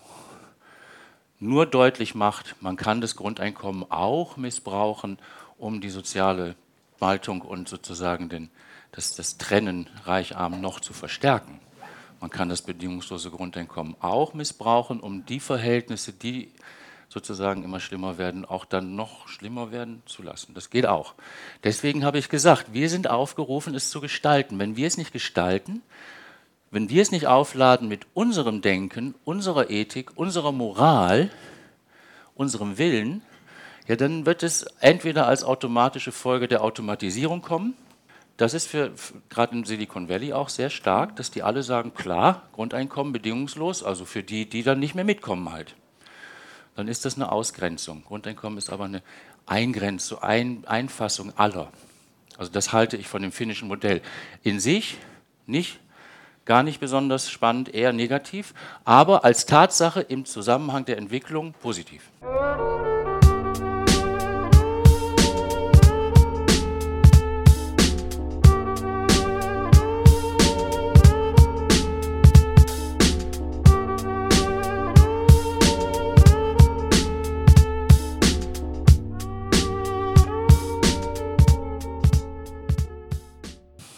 nur 1.41 1.67
deutlich 1.67 2.15
macht, 2.15 2.55
man 2.61 2.77
kann 2.77 3.01
das 3.01 3.17
Grundeinkommen 3.17 3.91
auch 3.91 4.37
missbrauchen, 4.37 5.19
um 5.61 5.81
die 5.81 5.91
soziale 5.91 6.57
Spaltung 6.97 7.41
und 7.41 7.69
sozusagen 7.69 8.29
den, 8.29 8.51
das, 8.93 9.15
das 9.15 9.39
Trennen 9.39 9.89
reich-arm 10.05 10.61
noch 10.61 10.81
zu 10.81 10.93
verstärken. 10.93 11.61
Man 12.21 12.29
kann 12.29 12.51
das 12.51 12.61
bedingungslose 12.61 13.31
Grundeinkommen 13.31 13.97
auch 14.01 14.35
missbrauchen, 14.35 15.01
um 15.01 15.25
die 15.25 15.41
Verhältnisse, 15.41 16.13
die 16.13 16.53
sozusagen 17.09 17.65
immer 17.65 17.81
schlimmer 17.81 18.19
werden, 18.19 18.45
auch 18.45 18.67
dann 18.67 18.95
noch 18.97 19.29
schlimmer 19.29 19.73
werden 19.73 20.03
zu 20.05 20.23
lassen. 20.23 20.53
Das 20.53 20.69
geht 20.69 20.85
auch. 20.85 21.15
Deswegen 21.65 22.05
habe 22.05 22.19
ich 22.19 22.29
gesagt, 22.29 22.75
wir 22.75 22.91
sind 22.91 23.09
aufgerufen, 23.09 23.75
es 23.75 23.89
zu 23.89 24.03
gestalten. 24.03 24.59
Wenn 24.59 24.77
wir 24.77 24.87
es 24.87 24.99
nicht 24.99 25.13
gestalten, 25.13 25.81
wenn 26.71 26.91
wir 26.91 27.01
es 27.01 27.11
nicht 27.11 27.27
aufladen 27.27 27.89
mit 27.89 28.07
unserem 28.13 28.61
Denken, 28.61 29.15
unserer 29.25 29.71
Ethik, 29.71 30.11
unserer 30.17 30.53
Moral, 30.53 31.31
unserem 32.35 32.77
Willen, 32.77 33.23
ja, 33.91 33.97
dann 33.97 34.25
wird 34.25 34.45
es 34.45 34.63
entweder 34.79 35.27
als 35.27 35.43
automatische 35.43 36.13
Folge 36.13 36.47
der 36.47 36.63
Automatisierung 36.63 37.43
kommen, 37.43 37.75
das 38.37 38.55
ist 38.55 38.69
für, 38.69 38.93
gerade 39.31 39.57
im 39.57 39.65
Silicon 39.65 40.09
Valley 40.09 40.33
auch 40.33 40.49
sehr 40.49 40.71
stark, 40.71 41.17
dass 41.17 41.33
die 41.33 41.43
alle 41.43 41.65
sagen, 41.65 41.93
klar, 41.93 42.43
Grundeinkommen 42.53 43.13
bedingungslos, 43.13 43.83
also 43.83 44.05
für 44.05 44.23
die, 44.23 44.49
die 44.49 44.63
dann 44.63 44.79
nicht 44.79 44.95
mehr 44.95 45.03
mitkommen 45.03 45.51
halt. 45.51 45.75
Dann 46.77 46.87
ist 46.87 47.05
das 47.05 47.17
eine 47.17 47.33
Ausgrenzung. 47.33 48.05
Grundeinkommen 48.05 48.59
ist 48.59 48.71
aber 48.71 48.85
eine 48.85 49.03
Eingrenzung, 49.47 50.23
ein, 50.23 50.65
Einfassung 50.69 51.37
aller. 51.37 51.73
Also 52.39 52.53
das 52.53 52.73
halte 52.73 52.97
ich 52.97 53.09
von 53.09 53.23
dem 53.23 53.33
finnischen 53.33 53.67
Modell. 53.67 54.03
In 54.45 54.61
sich 54.61 54.99
nicht, 55.47 55.81
gar 56.45 56.63
nicht 56.63 56.79
besonders 56.79 57.29
spannend, 57.29 57.75
eher 57.75 57.93
negativ, 57.93 58.55
aber 58.85 59.25
als 59.25 59.47
Tatsache 59.47 60.01
im 60.01 60.27
Zusammenhang 60.27 60.85
der 60.85 60.97
Entwicklung 60.97 61.55
positiv. 61.55 62.05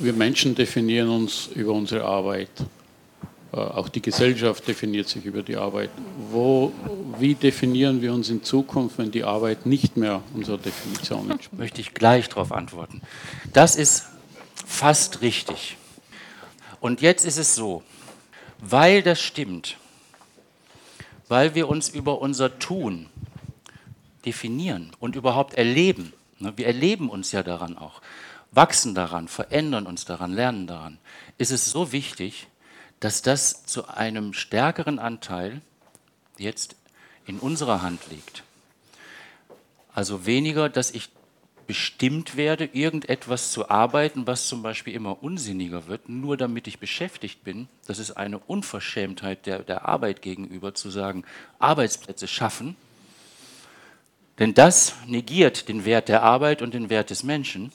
Wir 0.03 0.13
Menschen 0.13 0.55
definieren 0.55 1.09
uns 1.09 1.49
über 1.55 1.73
unsere 1.73 2.05
Arbeit. 2.05 2.51
Äh, 3.53 3.57
auch 3.57 3.89
die 3.89 4.03
Gesellschaft 4.03 4.67
definiert 4.67 5.09
sich 5.09 5.25
über 5.25 5.43
die 5.43 5.57
Arbeit. 5.57 5.91
Wo, 6.31 6.73
wie 7.19 7.35
definieren 7.35 8.03
wir 8.03 8.13
uns 8.13 8.29
in 8.29 8.43
Zukunft, 8.43 8.99
wenn 8.99 9.11
die 9.11 9.25
Arbeit 9.25 9.67
nicht 9.67 9.97
mehr 9.97 10.23
unserer 10.35 10.59
Definition 10.59 11.31
entspricht? 11.31 11.59
Möchte 11.59 11.81
ich 11.81 11.95
gleich 11.95 12.29
darauf 12.29 12.53
antworten. 12.53 13.03
Das 13.53 13.77
ist 13.77 14.07
fast 14.67 15.23
richtig. 15.23 15.77
Und 16.81 17.01
jetzt 17.01 17.25
ist 17.25 17.39
es 17.39 17.55
so, 17.55 17.83
weil 18.59 19.03
das 19.03 19.21
stimmt, 19.21 19.77
weil 21.29 21.55
wir 21.55 21.69
uns 21.69 21.89
über 21.89 22.21
unser 22.21 22.59
Tun 22.59 23.07
definieren 24.25 24.91
und 24.99 25.15
überhaupt 25.15 25.55
erleben. 25.55 26.13
Ne, 26.39 26.53
wir 26.57 26.67
erleben 26.67 27.09
uns 27.09 27.33
ja 27.33 27.43
daran 27.43 27.79
auch 27.79 28.01
wachsen 28.53 28.95
daran, 28.95 29.29
verändern 29.29 29.87
uns 29.87 30.05
daran, 30.05 30.33
lernen 30.33 30.67
daran, 30.67 30.99
ist 31.39 31.51
es 31.51 31.71
so 31.71 31.91
wichtig, 31.93 32.47
dass 33.01 33.23
das 33.23 33.65
zu 33.65 33.89
einem 33.89 34.33
stärkeren 34.33 34.99
Anteil 34.99 35.61
jetzt 36.39 36.77
in 37.27 37.39
unserer 37.39 37.83
Hand 37.83 38.01
liegt. 38.11 38.45
Also 39.95 40.27
weniger, 40.27 40.69
dass 40.69 40.91
ich 40.91 41.11
bestimmt 41.67 42.37
werde, 42.37 42.65
irgendetwas 42.73 43.53
zu 43.53 43.71
arbeiten, 43.71 44.27
was 44.27 44.49
zum 44.49 44.63
Beispiel 44.63 44.95
immer 44.95 45.23
unsinniger 45.23 45.87
wird, 45.87 46.09
nur 46.09 46.37
damit 46.37 46.67
ich 46.67 46.79
beschäftigt 46.79 47.45
bin. 47.45 47.69
Das 47.87 47.99
ist 47.99 48.13
eine 48.13 48.39
Unverschämtheit 48.39 49.47
der, 49.47 49.61
der 49.61 49.89
Arbeit 49.89 50.23
gegenüber, 50.23 50.75
zu 50.75 50.91
sagen, 50.91 51.25
Arbeitsplätze 51.59 52.29
schaffen. 52.29 52.77
Denn 54.39 54.55
das 54.55 54.95
negiert 55.07 55.69
den 55.69 55.85
Wert 55.85 56.09
der 56.09 56.23
Arbeit 56.23 56.63
und 56.63 56.75
den 56.75 56.91
Wert 56.91 57.11
des 57.11 57.23
Menschen 57.23 57.73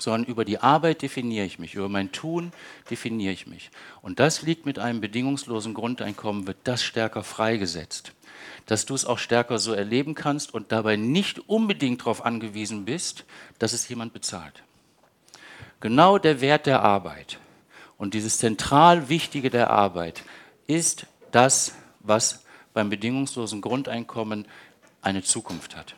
sondern 0.00 0.24
über 0.24 0.44
die 0.44 0.58
Arbeit 0.58 1.02
definiere 1.02 1.46
ich 1.46 1.58
mich, 1.58 1.74
über 1.74 1.88
mein 1.88 2.12
Tun 2.12 2.52
definiere 2.90 3.32
ich 3.32 3.46
mich. 3.46 3.70
Und 4.02 4.20
das 4.20 4.42
liegt 4.42 4.66
mit 4.66 4.78
einem 4.78 5.00
bedingungslosen 5.00 5.74
Grundeinkommen, 5.74 6.46
wird 6.46 6.58
das 6.64 6.82
stärker 6.82 7.22
freigesetzt, 7.22 8.12
dass 8.66 8.86
du 8.86 8.94
es 8.94 9.04
auch 9.04 9.18
stärker 9.18 9.58
so 9.58 9.72
erleben 9.72 10.14
kannst 10.14 10.54
und 10.54 10.72
dabei 10.72 10.96
nicht 10.96 11.48
unbedingt 11.48 12.00
darauf 12.00 12.24
angewiesen 12.24 12.84
bist, 12.84 13.24
dass 13.58 13.72
es 13.72 13.88
jemand 13.88 14.12
bezahlt. 14.12 14.62
Genau 15.80 16.18
der 16.18 16.40
Wert 16.40 16.66
der 16.66 16.82
Arbeit 16.82 17.38
Und 17.98 18.14
dieses 18.14 18.38
zentral 18.38 19.08
Wichtige 19.08 19.50
der 19.50 19.70
Arbeit 19.70 20.22
ist 20.66 21.06
das, 21.32 21.74
was 22.00 22.44
beim 22.72 22.88
bedingungslosen 22.90 23.60
Grundeinkommen 23.60 24.46
eine 25.02 25.22
Zukunft 25.22 25.76
hat. 25.76 25.96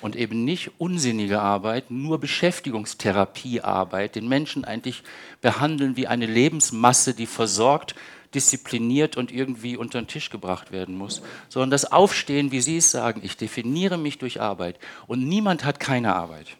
Und 0.00 0.14
eben 0.14 0.44
nicht 0.44 0.70
unsinnige 0.78 1.40
Arbeit, 1.40 1.90
nur 1.90 2.18
Beschäftigungstherapiearbeit, 2.20 4.14
den 4.14 4.28
Menschen 4.28 4.64
eigentlich 4.64 5.02
behandeln 5.40 5.96
wie 5.96 6.06
eine 6.06 6.26
Lebensmasse, 6.26 7.14
die 7.14 7.26
versorgt, 7.26 7.94
diszipliniert 8.34 9.16
und 9.16 9.32
irgendwie 9.32 9.76
unter 9.76 10.00
den 10.00 10.06
Tisch 10.06 10.30
gebracht 10.30 10.70
werden 10.70 10.96
muss, 10.96 11.22
sondern 11.48 11.70
das 11.70 11.90
Aufstehen, 11.90 12.52
wie 12.52 12.60
Sie 12.60 12.76
es 12.76 12.90
sagen, 12.90 13.20
ich 13.24 13.36
definiere 13.36 13.96
mich 13.96 14.18
durch 14.18 14.40
Arbeit 14.40 14.78
und 15.06 15.26
niemand 15.26 15.64
hat 15.64 15.80
keine 15.80 16.14
Arbeit. 16.14 16.56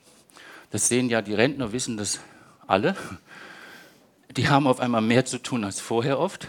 Das 0.71 0.89
sehen 0.89 1.09
ja 1.09 1.23
die 1.23 1.35
Rentner, 1.35 1.73
wissen 1.73 1.97
das 1.97 2.21
alle. 2.67 2.97
Die 4.37 4.49
haben 4.49 4.67
auf 4.67 4.81
einmal 4.81 5.01
mehr 5.01 5.25
zu 5.25 5.39
tun 5.39 5.65
als 5.65 5.81
vorher 5.81 6.19
oft. 6.19 6.49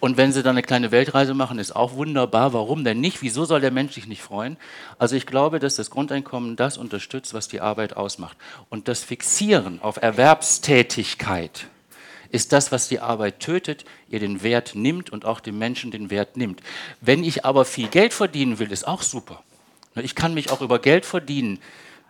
Und 0.00 0.16
wenn 0.16 0.32
sie 0.32 0.42
dann 0.42 0.52
eine 0.52 0.62
kleine 0.62 0.90
Weltreise 0.90 1.34
machen, 1.34 1.58
ist 1.58 1.76
auch 1.76 1.94
wunderbar. 1.94 2.54
Warum 2.54 2.84
denn 2.84 3.00
nicht? 3.00 3.20
Wieso 3.20 3.44
soll 3.44 3.60
der 3.60 3.70
Mensch 3.70 3.92
sich 3.92 4.06
nicht 4.06 4.22
freuen? 4.22 4.56
Also 4.98 5.14
ich 5.14 5.26
glaube, 5.26 5.58
dass 5.58 5.76
das 5.76 5.90
Grundeinkommen 5.90 6.56
das 6.56 6.78
unterstützt, 6.78 7.34
was 7.34 7.48
die 7.48 7.60
Arbeit 7.60 7.96
ausmacht. 7.96 8.36
Und 8.70 8.88
das 8.88 9.04
Fixieren 9.04 9.80
auf 9.82 10.00
Erwerbstätigkeit 10.00 11.66
ist 12.30 12.52
das, 12.52 12.72
was 12.72 12.88
die 12.88 13.00
Arbeit 13.00 13.40
tötet, 13.40 13.84
ihr 14.08 14.20
den 14.20 14.42
Wert 14.42 14.74
nimmt 14.74 15.10
und 15.10 15.24
auch 15.24 15.40
dem 15.40 15.58
Menschen 15.58 15.90
den 15.90 16.10
Wert 16.10 16.36
nimmt. 16.36 16.62
Wenn 17.00 17.22
ich 17.22 17.44
aber 17.44 17.64
viel 17.64 17.88
Geld 17.88 18.14
verdienen 18.14 18.58
will, 18.58 18.72
ist 18.72 18.86
auch 18.86 19.02
super. 19.02 19.42
Ich 19.96 20.14
kann 20.14 20.32
mich 20.32 20.50
auch 20.50 20.62
über 20.62 20.78
Geld 20.78 21.04
verdienen 21.04 21.58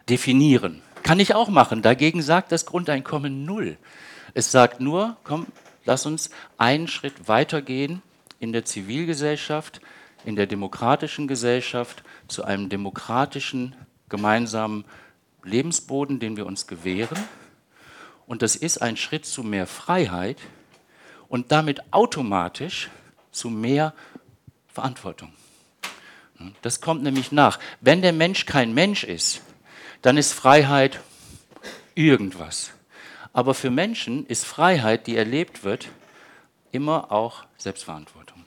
definieren. 0.09 0.83
Kann 1.03 1.19
ich 1.19 1.35
auch 1.35 1.49
machen. 1.49 1.83
Dagegen 1.83 2.23
sagt 2.23 2.53
das 2.53 2.67
Grundeinkommen 2.67 3.45
null. 3.45 3.79
Es 4.35 4.53
sagt 4.53 4.81
nur, 4.81 5.17
komm, 5.25 5.47
Lass 5.85 6.07
uns 6.07 6.31
einen 6.59 6.89
Schritt 6.89 7.29
weitergehen 7.29 8.03
in 8.39 8.53
der 8.53 8.65
Zivilgesellschaft, 8.65 9.81
in 10.25 10.37
der 10.37 10.47
demokratischen 10.47 11.29
Gesellschaft 11.29 12.03
zu 12.29 12.45
einem 12.45 12.69
demokratischen 12.69 13.75
gemeinsamen 14.09 14.85
Lebensboden, 15.43 16.21
den 16.21 16.37
wir 16.37 16.47
uns 16.47 16.67
gewähren. 16.67 17.19
Und 18.27 18.43
das 18.43 18.57
ist 18.57 18.79
ein 18.79 18.97
Schritt 18.97 19.25
zu 19.25 19.43
mehr 19.43 19.67
Freiheit 19.67 20.39
und 21.29 21.53
damit 21.53 21.93
automatisch 21.93 22.91
zu 23.33 23.49
mehr 23.49 23.95
Verantwortung. 24.69 25.33
Das 26.63 26.81
kommt 26.81 27.03
nämlich 27.03 27.33
nach. 27.33 27.59
Wenn 27.81 28.03
der 28.03 28.13
Mensch 28.13 28.47
kein 28.47 28.73
Mensch 28.73 29.05
ist, 29.05 29.43
dann 30.03 30.17
ist 30.17 30.33
Freiheit 30.33 31.01
irgendwas. 31.95 32.73
Aber 33.33 33.55
für 33.55 33.71
Menschen 33.71 34.27
ist 34.27 34.45
Freiheit, 34.45 35.07
die 35.07 35.17
erlebt 35.17 35.63
wird, 35.63 35.89
immer 36.73 37.13
auch 37.13 37.45
Selbstverantwortung. 37.57 38.45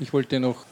Ich 0.00 0.12
wollte 0.12 0.38
noch 0.38 0.64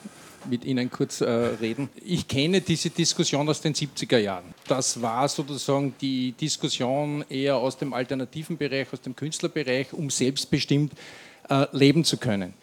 mit 0.49 0.65
Ihnen 0.65 0.91
kurz 0.91 1.21
äh, 1.21 1.31
reden. 1.31 1.89
Ich 2.05 2.27
kenne 2.29 2.61
diese 2.61 2.91
Diskussion 2.91 3.49
aus 3.49 3.61
den 3.61 3.75
70er 3.75 4.19
Jahren. 4.19 4.55
Das 4.69 5.01
war 5.01 5.29
sozusagen 5.29 5.95
die 6.01 6.33
Diskussion 6.33 7.25
eher 7.29 7.57
aus 7.57 7.77
dem 7.77 7.93
alternativen 7.93 8.57
Bereich, 8.57 8.93
aus 8.93 9.01
dem 9.01 9.17
Künstlerbereich, 9.17 9.93
um 9.93 10.11
selbstbestimmt 10.11 10.93
äh, 11.49 11.67
leben 11.73 12.05
zu 12.05 12.17
können. 12.17 12.55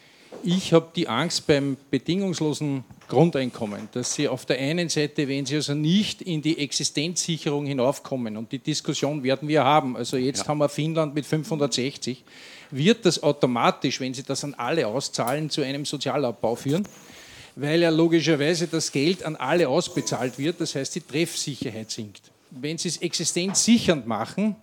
Ich 0.43 0.71
habe 0.73 0.89
die 0.95 1.07
Angst 1.07 1.47
beim 1.47 1.75
bedingungslosen 1.89 2.83
Grundeinkommen, 3.07 3.89
dass 3.91 4.13
Sie 4.13 4.27
auf 4.27 4.45
der 4.45 4.59
einen 4.59 4.87
Seite, 4.87 5.27
wenn 5.27 5.45
Sie 5.45 5.55
also 5.55 5.73
nicht 5.73 6.21
in 6.21 6.41
die 6.41 6.59
Existenzsicherung 6.59 7.65
hinaufkommen, 7.65 8.37
und 8.37 8.51
die 8.51 8.59
Diskussion 8.59 9.23
werden 9.23 9.47
wir 9.49 9.63
haben, 9.63 9.97
also 9.97 10.15
jetzt 10.17 10.43
ja. 10.43 10.47
haben 10.47 10.59
wir 10.59 10.69
Finnland 10.69 11.13
mit 11.13 11.25
560, 11.25 12.23
wird 12.71 13.05
das 13.05 13.21
automatisch, 13.21 13.99
wenn 13.99 14.13
Sie 14.13 14.23
das 14.23 14.43
an 14.43 14.53
alle 14.53 14.87
auszahlen, 14.87 15.49
zu 15.49 15.61
einem 15.61 15.83
Sozialabbau 15.85 16.55
führen 16.55 16.87
weil 17.59 17.81
ja 17.81 17.89
logischerweise 17.89 18.67
das 18.67 18.91
Geld 18.91 19.23
an 19.23 19.35
alle 19.35 19.67
ausbezahlt 19.67 20.37
wird, 20.37 20.61
das 20.61 20.75
heißt 20.75 20.95
die 20.95 21.01
Treffsicherheit 21.01 21.91
sinkt. 21.91 22.31
Wenn 22.51 22.77
Sie 22.77 22.87
es 22.87 22.97
existenzsichernd 22.97 24.07
machen, 24.07 24.55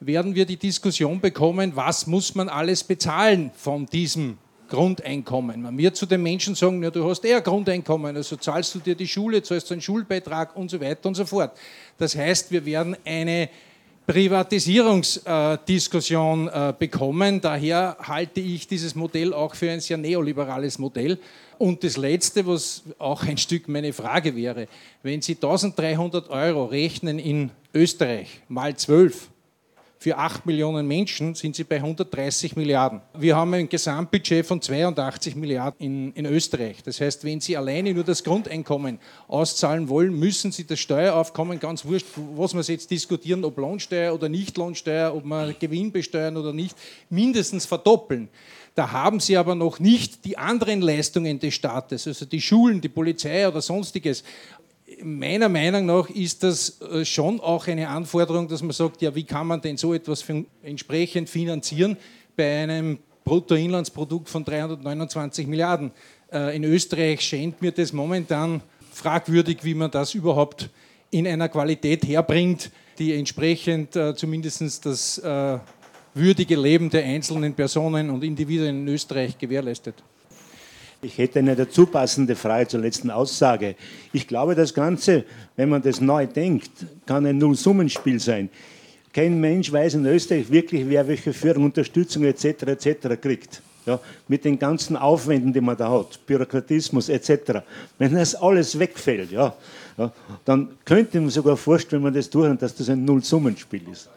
werden 0.00 0.34
wir 0.34 0.44
die 0.46 0.56
Diskussion 0.56 1.20
bekommen, 1.20 1.76
was 1.76 2.06
muss 2.06 2.34
man 2.34 2.48
alles 2.48 2.82
bezahlen 2.82 3.50
von 3.56 3.86
diesem 3.86 4.38
Grundeinkommen. 4.68 5.62
Man 5.62 5.76
wird 5.78 5.96
zu 5.96 6.06
den 6.06 6.22
Menschen 6.22 6.54
sagen, 6.54 6.82
ja, 6.82 6.90
du 6.90 7.08
hast 7.08 7.24
eher 7.24 7.40
Grundeinkommen, 7.40 8.16
also 8.16 8.36
zahlst 8.36 8.74
du 8.74 8.78
dir 8.78 8.94
die 8.94 9.08
Schule, 9.08 9.42
zahlst 9.42 9.70
du 9.70 9.74
einen 9.74 9.80
Schulbeitrag 9.80 10.56
und 10.56 10.70
so 10.70 10.80
weiter 10.80 11.08
und 11.08 11.14
so 11.14 11.24
fort. 11.26 11.56
Das 11.98 12.16
heißt, 12.16 12.50
wir 12.50 12.64
werden 12.64 12.96
eine 13.04 13.48
Privatisierungsdiskussion 14.10 16.48
äh, 16.48 16.74
bekommen. 16.76 17.40
Daher 17.40 17.96
halte 18.00 18.40
ich 18.40 18.66
dieses 18.66 18.96
Modell 18.96 19.32
auch 19.32 19.54
für 19.54 19.70
ein 19.70 19.78
sehr 19.78 19.98
neoliberales 19.98 20.80
Modell. 20.80 21.20
Und 21.58 21.84
das 21.84 21.96
Letzte, 21.96 22.44
was 22.44 22.82
auch 22.98 23.22
ein 23.22 23.38
Stück 23.38 23.68
meine 23.68 23.92
Frage 23.92 24.34
wäre, 24.34 24.66
wenn 25.04 25.22
Sie 25.22 25.36
1300 25.36 26.28
Euro 26.28 26.64
rechnen 26.64 27.20
in 27.20 27.52
Österreich 27.72 28.42
mal 28.48 28.76
12, 28.76 29.28
für 30.02 30.16
8 30.16 30.46
Millionen 30.46 30.88
Menschen 30.88 31.34
sind 31.34 31.54
sie 31.54 31.64
bei 31.64 31.76
130 31.76 32.56
Milliarden. 32.56 33.02
Wir 33.18 33.36
haben 33.36 33.52
ein 33.52 33.68
Gesamtbudget 33.68 34.46
von 34.46 34.62
82 34.62 35.36
Milliarden 35.36 35.78
in, 35.78 36.12
in, 36.14 36.24
Österreich. 36.24 36.82
Das 36.82 37.02
heißt, 37.02 37.22
wenn 37.24 37.42
Sie 37.42 37.54
alleine 37.54 37.92
nur 37.92 38.02
das 38.02 38.24
Grundeinkommen 38.24 38.98
auszahlen 39.28 39.90
wollen, 39.90 40.18
müssen 40.18 40.52
Sie 40.52 40.66
das 40.66 40.80
Steueraufkommen, 40.80 41.60
ganz 41.60 41.84
wurscht, 41.84 42.06
was 42.34 42.54
wir 42.54 42.62
jetzt 42.62 42.90
diskutieren, 42.90 43.44
ob 43.44 43.58
Lohnsteuer 43.58 44.14
oder 44.14 44.30
nicht 44.30 44.56
Lohnsteuer, 44.56 45.14
ob 45.14 45.26
man 45.26 45.54
Gewinn 45.58 45.92
besteuern 45.92 46.38
oder 46.38 46.54
nicht, 46.54 46.74
mindestens 47.10 47.66
verdoppeln. 47.66 48.30
Da 48.74 48.92
haben 48.92 49.20
sie 49.20 49.36
aber 49.36 49.54
noch 49.54 49.80
nicht 49.80 50.24
die 50.24 50.38
anderen 50.38 50.80
Leistungen 50.80 51.38
des 51.40 51.54
Staates, 51.54 52.06
also 52.06 52.24
die 52.24 52.40
Schulen, 52.40 52.80
die 52.80 52.88
Polizei 52.88 53.46
oder 53.46 53.60
sonstiges. 53.60 54.22
Meiner 55.02 55.48
Meinung 55.48 55.86
nach 55.86 56.10
ist 56.10 56.42
das 56.42 56.80
äh, 56.80 57.04
schon 57.04 57.40
auch 57.40 57.66
eine 57.68 57.88
Anforderung, 57.88 58.48
dass 58.48 58.62
man 58.62 58.72
sagt, 58.72 59.02
ja, 59.02 59.14
wie 59.14 59.24
kann 59.24 59.46
man 59.46 59.60
denn 59.60 59.76
so 59.76 59.94
etwas 59.94 60.24
entsprechend 60.62 61.28
finanzieren 61.28 61.96
bei 62.36 62.62
einem 62.62 62.98
Bruttoinlandsprodukt 63.24 64.28
von 64.28 64.44
329 64.44 65.46
Milliarden. 65.46 65.92
Äh, 66.32 66.56
in 66.56 66.64
Österreich 66.64 67.20
scheint 67.20 67.62
mir 67.62 67.72
das 67.72 67.92
momentan 67.92 68.62
fragwürdig, 68.92 69.58
wie 69.62 69.74
man 69.74 69.90
das 69.90 70.14
überhaupt 70.14 70.68
in 71.10 71.26
einer 71.26 71.48
Qualität 71.48 72.04
herbringt, 72.06 72.70
die 72.98 73.14
entsprechend 73.14 73.94
äh, 73.96 74.14
zumindest 74.14 74.84
das 74.84 75.22
würdige 76.12 76.56
Leben 76.56 76.90
der 76.90 77.04
einzelnen 77.04 77.54
Personen 77.54 78.10
und 78.10 78.24
Individuen 78.24 78.80
in 78.80 78.88
Österreich 78.88 79.38
gewährleistet. 79.38 79.94
Ich 81.02 81.16
hätte 81.16 81.38
eine 81.38 81.56
dazu 81.56 81.86
passende 81.86 82.36
Frage 82.36 82.68
zur 82.68 82.80
letzten 82.80 83.10
Aussage. 83.10 83.74
Ich 84.12 84.28
glaube, 84.28 84.54
das 84.54 84.74
Ganze, 84.74 85.24
wenn 85.56 85.70
man 85.70 85.80
das 85.80 86.00
neu 86.00 86.26
denkt, 86.26 86.70
kann 87.06 87.24
ein 87.24 87.38
Nullsummenspiel 87.38 88.20
sein. 88.20 88.50
Kein 89.12 89.40
Mensch 89.40 89.72
weiß 89.72 89.94
in 89.94 90.04
Österreich 90.04 90.50
wirklich, 90.50 90.86
wer 90.88 91.08
welche 91.08 91.32
Förderung, 91.32 91.64
Unterstützung 91.66 92.24
etc. 92.24 92.44
etc. 92.44 93.20
kriegt. 93.20 93.62
Ja, 93.86 93.98
mit 94.28 94.44
den 94.44 94.58
ganzen 94.58 94.94
Aufwänden, 94.94 95.54
die 95.54 95.60
man 95.62 95.74
da 95.74 95.90
hat, 95.90 96.20
Bürokratismus 96.26 97.08
etc. 97.08 97.62
Wenn 97.96 98.14
das 98.14 98.34
alles 98.34 98.78
wegfällt, 98.78 99.32
ja, 99.32 99.54
ja, 99.96 100.12
dann 100.44 100.68
könnte 100.84 101.18
man 101.18 101.30
sogar 101.30 101.56
vorstellen, 101.56 102.02
wenn 102.02 102.12
man 102.12 102.14
das 102.14 102.28
durchhört, 102.28 102.60
dass 102.60 102.74
das 102.74 102.90
ein 102.90 103.06
Nullsummenspiel 103.06 103.88
ist. 103.90 104.10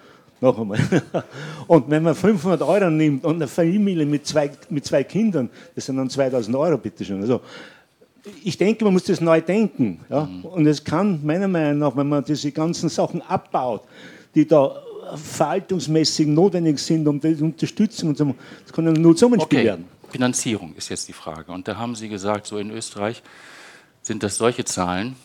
Noch 0.43 0.59
einmal. 0.59 0.77
Und 1.67 1.89
wenn 1.89 2.03
man 2.03 2.13
500 2.13 2.61
Euro 2.63 2.89
nimmt 2.89 3.23
und 3.23 3.35
eine 3.35 3.47
Familie 3.47 4.05
mit 4.05 4.27
zwei, 4.27 4.51
mit 4.69 4.83
zwei 4.83 5.05
Kindern, 5.05 5.49
das 5.73 5.85
sind 5.85 5.95
dann 5.95 6.09
2000 6.09 6.53
Euro, 6.57 6.77
bitteschön. 6.77 7.21
Also, 7.21 7.39
ich 8.43 8.57
denke, 8.57 8.83
man 8.83 8.91
muss 8.91 9.05
das 9.05 9.21
neu 9.21 9.39
denken. 9.39 10.01
Ja? 10.09 10.25
Mhm. 10.25 10.43
Und 10.43 10.67
es 10.67 10.83
kann 10.83 11.25
meiner 11.25 11.47
Meinung 11.47 11.79
nach, 11.79 11.95
wenn 11.95 12.09
man 12.09 12.25
diese 12.25 12.51
ganzen 12.51 12.89
Sachen 12.89 13.21
abbaut, 13.21 13.83
die 14.35 14.45
da 14.45 14.75
verhaltungsmäßig 15.15 16.27
notwendig 16.27 16.77
sind, 16.79 17.07
um 17.07 17.21
die 17.21 17.35
Unterstützung 17.35 18.09
und 18.09 18.17
so, 18.17 18.35
das 18.65 18.73
kann 18.73 18.85
ein 18.85 19.01
Nullsummenspiel 19.01 19.59
okay. 19.59 19.65
werden. 19.65 19.85
Finanzierung 20.09 20.75
ist 20.75 20.89
jetzt 20.89 21.07
die 21.07 21.13
Frage. 21.13 21.53
Und 21.53 21.69
da 21.69 21.77
haben 21.77 21.95
Sie 21.95 22.09
gesagt, 22.09 22.47
so 22.47 22.57
in 22.57 22.69
Österreich 22.69 23.23
sind 24.01 24.23
das 24.23 24.35
solche 24.35 24.65
Zahlen. 24.65 25.15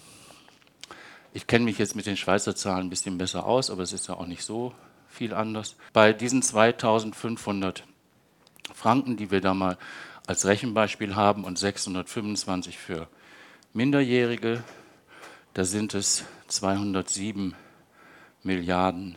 Ich 1.33 1.49
kenne 1.49 1.65
mich 1.65 1.79
jetzt 1.79 1.97
mit 1.97 2.07
den 2.07 2.17
Schweizer 2.17 2.55
Zahlen 2.55 2.87
ein 2.87 2.91
bisschen 2.91 3.19
besser 3.19 3.47
aus, 3.47 3.69
aber 3.69 3.83
es 3.83 3.93
ist 3.93 4.07
ja 4.07 4.15
auch 4.15 4.27
nicht 4.27 4.45
so 4.45 4.73
viel 5.09 5.35
anders. 5.35 5.77
Bei 5.93 6.13
diesen 6.13 6.43
2500 6.43 7.85
Franken, 8.75 9.17
die 9.17 9.31
wir 9.31 9.41
da 9.41 9.55
mal 9.55 9.79
als 10.27 10.47
Rechenbeispiel 10.47 11.17
haben 11.17 11.45
und 11.45 11.59
625 11.59 12.79
für 12.79 13.09
Minderjährige, 13.73 14.63
Da 15.59 15.65
sind 15.65 15.95
es 15.95 16.25
207 16.47 17.55
Milliarden 18.45 19.17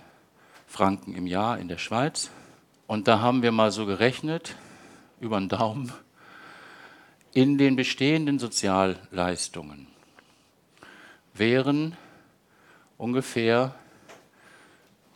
Franken 0.65 1.13
im 1.13 1.27
Jahr 1.27 1.59
in 1.59 1.67
der 1.67 1.77
Schweiz. 1.77 2.31
Und 2.87 3.07
da 3.07 3.19
haben 3.19 3.43
wir 3.43 3.51
mal 3.51 3.71
so 3.71 3.85
gerechnet, 3.85 4.55
über 5.19 5.39
den 5.39 5.49
Daumen, 5.49 5.93
in 7.33 7.59
den 7.59 7.75
bestehenden 7.75 8.39
Sozialleistungen 8.39 9.85
wären 11.35 11.95
ungefähr 12.97 13.75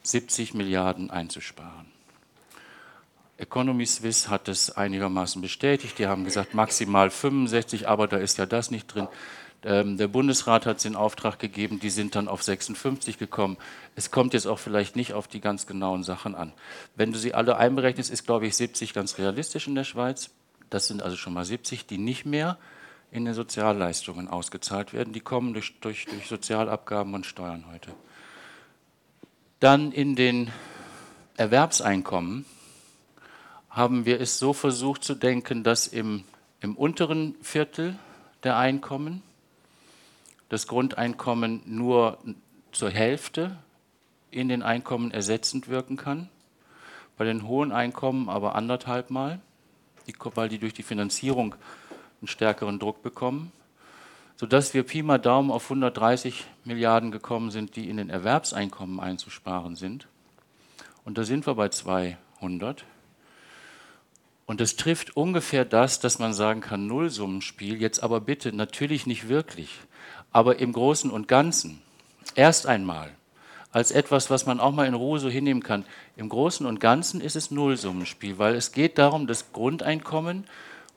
70 0.06 0.54
Milliarden 0.54 1.10
einzusparen. 1.10 1.96
Economy 3.38 3.86
Swiss 3.86 4.30
hat 4.30 4.48
es 4.48 4.72
einigermaßen 4.72 5.42
bestätigt. 5.42 6.00
Die 6.00 6.08
haben 6.08 6.24
gesagt, 6.24 6.54
maximal 6.54 7.10
65, 7.10 7.88
aber 7.88 8.08
da 8.08 8.18
ist 8.18 8.38
ja 8.38 8.46
das 8.46 8.72
nicht 8.72 8.88
drin. 8.88 9.08
Ähm, 9.64 9.98
der 9.98 10.08
Bundesrat 10.08 10.66
hat 10.66 10.78
es 10.78 10.86
in 10.86 10.96
Auftrag 10.96 11.40
gegeben, 11.40 11.80
die 11.80 11.90
sind 11.90 12.16
dann 12.16 12.28
auf 12.28 12.44
56 12.44 13.18
gekommen. 13.18 13.58
Es 13.96 14.12
kommt 14.12 14.34
jetzt 14.34 14.46
auch 14.46 14.60
vielleicht 14.60 14.96
nicht 14.96 15.14
auf 15.14 15.28
die 15.28 15.42
ganz 15.42 15.66
genauen 15.66 16.04
Sachen 16.04 16.36
an. 16.36 16.54
Wenn 16.96 17.12
du 17.12 17.18
sie 17.18 17.34
alle 17.34 17.58
einberechnest, 17.58 18.12
ist, 18.12 18.26
glaube 18.26 18.48
ich, 18.48 18.56
70 18.56 18.94
ganz 18.94 19.18
realistisch 19.18 19.68
in 19.68 19.76
der 19.76 19.84
Schweiz. 19.84 20.30
Das 20.70 20.88
sind 20.88 21.02
also 21.02 21.18
schon 21.18 21.34
mal 21.34 21.46
70, 21.46 21.88
die 21.88 21.98
nicht 21.98 22.26
mehr 22.26 22.58
in 23.12 23.26
den 23.26 23.34
Sozialleistungen 23.34 24.28
ausgezahlt 24.28 24.94
werden. 24.94 25.14
Die 25.14 25.20
kommen 25.20 25.54
durch, 25.54 25.80
durch, 25.80 26.06
durch 26.06 26.28
Sozialabgaben 26.28 27.14
und 27.14 27.26
Steuern 27.26 27.66
heute. 27.72 27.92
Dann 29.62 29.94
in 29.94 30.16
den 30.16 30.52
Erwerbseinkommen 31.38 32.46
haben 33.70 34.06
wir 34.06 34.20
es 34.20 34.38
so 34.38 34.52
versucht 34.52 35.04
zu 35.04 35.16
denken, 35.16 35.64
dass 35.64 35.88
im, 35.88 36.26
im 36.60 36.76
unteren 36.76 37.36
Viertel 37.42 37.98
der 38.44 38.58
Einkommen 38.58 39.24
das 40.50 40.68
Grundeinkommen 40.68 41.62
nur 41.66 42.18
zur 42.74 42.90
Hälfte 42.90 43.58
in 44.30 44.50
den 44.50 44.62
Einkommen 44.62 45.12
ersetzend 45.12 45.70
wirken 45.70 45.96
kann, 45.96 46.30
bei 47.18 47.24
den 47.24 47.48
hohen 47.48 47.72
Einkommen 47.72 48.28
aber 48.28 48.56
anderthalb 48.56 49.10
Mal, 49.10 49.40
weil 50.36 50.50
die 50.50 50.60
durch 50.60 50.74
die 50.74 50.84
Finanzierung 50.84 51.56
einen 52.20 52.28
stärkeren 52.28 52.78
Druck 52.78 53.02
bekommen, 53.02 53.54
sodass 54.36 54.74
wir 54.74 54.84
Pi 54.84 55.02
mal 55.02 55.18
Daumen 55.18 55.52
auf 55.52 55.64
130 55.64 56.46
Milliarden 56.64 57.12
gekommen 57.12 57.52
sind, 57.52 57.76
die 57.76 57.90
in 57.90 57.98
den 57.98 58.10
Erwerbseinkommen 58.10 59.00
einzusparen 59.00 59.76
sind. 59.76 60.08
Und 61.04 61.18
da 61.18 61.24
sind 61.24 61.46
wir 61.48 61.56
bei 61.56 61.70
200. 61.70 62.84
Und 64.46 64.60
das 64.60 64.76
trifft 64.76 65.16
ungefähr 65.16 65.66
das, 65.66 66.00
dass 66.00 66.20
man 66.20 66.34
sagen 66.34 66.62
kann, 66.62 66.88
Nullsummenspiel, 66.88 67.82
jetzt 67.82 68.04
aber 68.04 68.22
bitte 68.22 68.54
natürlich 68.54 69.08
nicht 69.08 69.28
wirklich. 69.28 69.70
Aber 70.32 70.60
im 70.60 70.74
Großen 70.74 71.10
und 71.10 71.28
Ganzen, 71.28 71.82
erst 72.36 72.68
einmal, 72.68 73.12
als 73.72 73.92
etwas, 73.92 74.30
was 74.30 74.46
man 74.46 74.60
auch 74.60 74.72
mal 74.72 74.88
in 74.88 74.94
Ruhe 74.94 75.20
so 75.20 75.30
hinnehmen 75.30 75.64
kann, 75.64 75.86
im 76.16 76.30
Großen 76.30 76.66
und 76.66 76.80
Ganzen 76.80 77.22
ist 77.22 77.36
es 77.36 77.52
Nullsummenspiel, 77.52 78.38
weil 78.38 78.56
es 78.56 78.72
geht 78.72 78.98
darum, 78.98 79.28
das 79.28 79.52
Grundeinkommen 79.52 80.46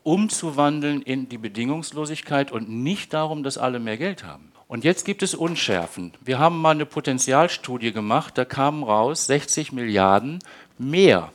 umzuwandeln 0.09 1.03
in 1.03 1.29
die 1.29 1.37
Bedingungslosigkeit 1.37 2.51
und 2.51 2.71
nicht 2.71 3.13
darum, 3.13 3.43
dass 3.43 3.59
alle 3.59 3.79
mehr 3.79 3.99
Geld 3.99 4.25
haben. 4.25 4.53
Und 4.67 4.83
jetzt 4.83 5.05
gibt 5.05 5.23
es 5.23 5.35
Unschärfen. 5.35 6.15
Wir 6.23 6.39
haben 6.39 6.63
mal 6.63 6.71
eine 6.71 6.87
Potenzialstudie 6.87 7.93
gemacht, 7.93 8.39
da 8.39 8.47
kamen 8.47 8.85
raus 8.85 9.27
60 9.27 9.73
Milliarden 9.73 10.39
mehr 10.79 11.31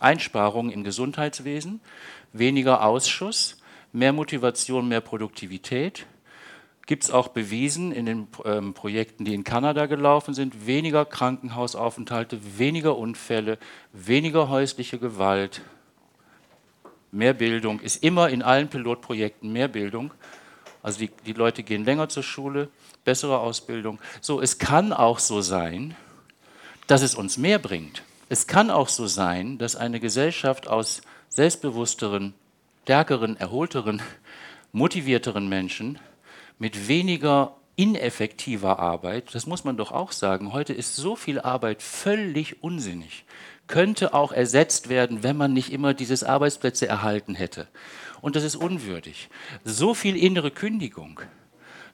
Einsparungen 0.00 0.72
im 0.72 0.84
Gesundheitswesen, 0.84 1.80
weniger 2.32 2.82
Ausschuss, 2.82 3.58
mehr 3.92 4.14
Motivation, 4.14 4.88
mehr 4.88 5.02
Produktivität, 5.02 6.06
gibt 6.86 7.04
es 7.04 7.10
auch 7.10 7.28
bewiesen 7.28 7.92
in 7.92 8.06
den 8.06 8.26
ähm, 8.46 8.72
Projekten, 8.72 9.26
die 9.26 9.34
in 9.34 9.44
Kanada 9.44 9.84
gelaufen 9.84 10.32
sind, 10.32 10.66
weniger 10.66 11.04
Krankenhausaufenthalte, 11.04 12.40
weniger 12.56 12.96
Unfälle, 12.96 13.58
weniger 13.92 14.48
häusliche 14.48 14.98
Gewalt, 14.98 15.60
mehr 17.12 17.34
Bildung, 17.34 17.80
ist 17.80 18.02
immer 18.02 18.30
in 18.30 18.42
allen 18.42 18.68
Pilotprojekten 18.68 19.52
mehr 19.52 19.68
Bildung. 19.68 20.12
Also 20.82 20.98
die, 20.98 21.10
die 21.26 21.34
Leute 21.34 21.62
gehen 21.62 21.84
länger 21.84 22.08
zur 22.08 22.24
Schule, 22.24 22.68
bessere 23.04 23.38
Ausbildung. 23.38 24.00
So, 24.20 24.40
es 24.40 24.58
kann 24.58 24.92
auch 24.92 25.20
so 25.20 25.40
sein, 25.40 25.94
dass 26.88 27.02
es 27.02 27.14
uns 27.14 27.36
mehr 27.36 27.58
bringt. 27.58 28.02
Es 28.28 28.46
kann 28.46 28.70
auch 28.70 28.88
so 28.88 29.06
sein, 29.06 29.58
dass 29.58 29.76
eine 29.76 30.00
Gesellschaft 30.00 30.66
aus 30.66 31.02
selbstbewussteren, 31.28 32.34
stärkeren, 32.82 33.36
erholteren, 33.36 34.02
motivierteren 34.72 35.48
Menschen 35.48 35.98
mit 36.58 36.88
weniger 36.88 37.54
ineffektiver 37.76 38.78
Arbeit, 38.78 39.34
das 39.34 39.46
muss 39.46 39.64
man 39.64 39.76
doch 39.76 39.92
auch 39.92 40.12
sagen, 40.12 40.52
heute 40.52 40.72
ist 40.72 40.96
so 40.96 41.16
viel 41.16 41.40
Arbeit 41.40 41.82
völlig 41.82 42.62
unsinnig, 42.62 43.24
könnte 43.72 44.12
auch 44.12 44.32
ersetzt 44.32 44.90
werden, 44.90 45.22
wenn 45.22 45.38
man 45.38 45.54
nicht 45.54 45.72
immer 45.72 45.94
dieses 45.94 46.24
Arbeitsplätze 46.24 46.86
erhalten 46.86 47.34
hätte. 47.34 47.68
Und 48.20 48.36
das 48.36 48.44
ist 48.44 48.54
unwürdig. 48.54 49.30
So 49.64 49.94
viel 49.94 50.14
innere 50.14 50.50
Kündigung, 50.50 51.20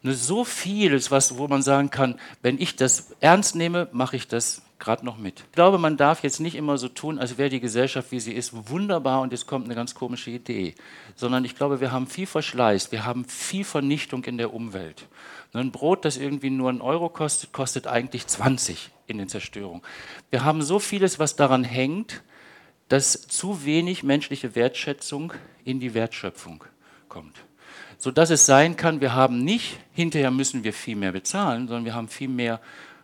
so 0.03 0.45
vieles, 0.45 1.13
was, 1.13 1.39
wo 1.39 1.47
man 1.47 1.63
sagen 1.63 1.91
kann, 1.91 2.19
wenn 2.43 2.61
ich 2.61 2.75
das 2.75 3.13
ernst 3.21 3.55
nehme, 3.55 3.89
mache 3.93 4.17
ich 4.17 4.27
das 4.27 4.63
gerade 4.81 5.07
noch 5.07 5.19
mit. 5.19 5.45
Ich 5.47 5.53
glaube, 5.53 5.79
man 5.79 5.97
darf 5.97 6.25
jetzt 6.25 6.41
nicht 6.41 6.57
immer 6.57 6.79
so 6.79 6.89
tun, 6.89 7.21
als 7.21 7.39
wäre 7.39 7.49
die 7.49 7.61
Gesellschaft, 7.61 8.11
wie 8.11 8.19
sie 8.19 8.33
ist, 8.33 8.71
wunderbar 8.71 9.21
und 9.21 9.31
jetzt 9.31 9.47
kommt 9.47 9.67
eine 9.67 9.77
ganz 9.77 9.95
komische 9.95 10.33
Idee, 10.33 10.75
sondern 11.15 11.45
ich 11.45 11.55
glaube, 11.55 11.81
wir 11.81 11.93
haben 11.93 12.09
viel 12.09 12.27
Verschleiß, 12.27 12.91
wir 12.91 13.05
haben 13.05 13.25
viel 13.25 13.63
Vernichtung 13.63 14.25
in 14.25 14.37
der 14.37 14.53
Umwelt. 14.53 15.07
Ein 15.53 15.71
Brot, 15.71 16.05
das 16.05 16.17
irgendwie 16.17 16.51
nur 16.51 16.71
einen 16.71 16.81
Euro 16.81 17.09
kostet, 17.09 17.53
kostet 17.53 17.87
eigentlich 17.87 18.27
20 18.27 18.91
in 19.09 19.19
den 19.19 19.29
Zerstörungen. 19.29 19.83
Wir 20.31 20.45
haben 20.45 20.63
so 20.63 20.79
vieles, 20.79 21.19
was 21.19 21.35
daran 21.35 21.65
hängt, 21.65 22.23
dass 22.89 23.27
zu 23.27 23.65
wenig 23.65 24.03
menschliche 24.03 24.55
Wertschätzung 24.55 25.33
in 25.65 25.81
die 25.81 25.95
Wertschöpfung 25.95 26.65
kommt. 27.09 27.37
Sodass 27.99 28.31
es 28.31 28.47
sein 28.47 28.77
kann, 28.77 29.01
wir 29.01 29.15
haben 29.15 29.43
nicht, 29.43 29.79
hinterher 29.93 30.31
müssen 30.31 30.63
wir 30.63 30.73
viel 30.73 30.97
mehr 30.97 31.13
bezahlen, 31.13 31.67
sondern 31.67 31.85
wir 31.85 31.95
haben 31.95 32.09
viel 32.09 32.29
mehr 32.29 32.61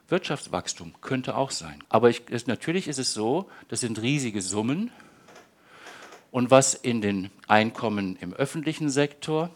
Wirtschaftswachstum 0.08 0.94
könnte 1.00 1.36
auch 1.36 1.50
sein. 1.50 1.82
Aber 1.88 2.10
ich, 2.10 2.22
es, 2.30 2.46
natürlich 2.46 2.88
ist 2.88 2.98
es 2.98 3.14
so, 3.14 3.48
das 3.68 3.80
sind 3.80 4.00
riesige 4.00 4.42
Summen. 4.42 4.90
Und 6.30 6.50
was 6.50 6.74
in 6.74 7.00
den 7.00 7.30
Einkommen 7.48 8.16
im 8.16 8.32
öffentlichen 8.32 8.90
Sektor, 8.90 9.50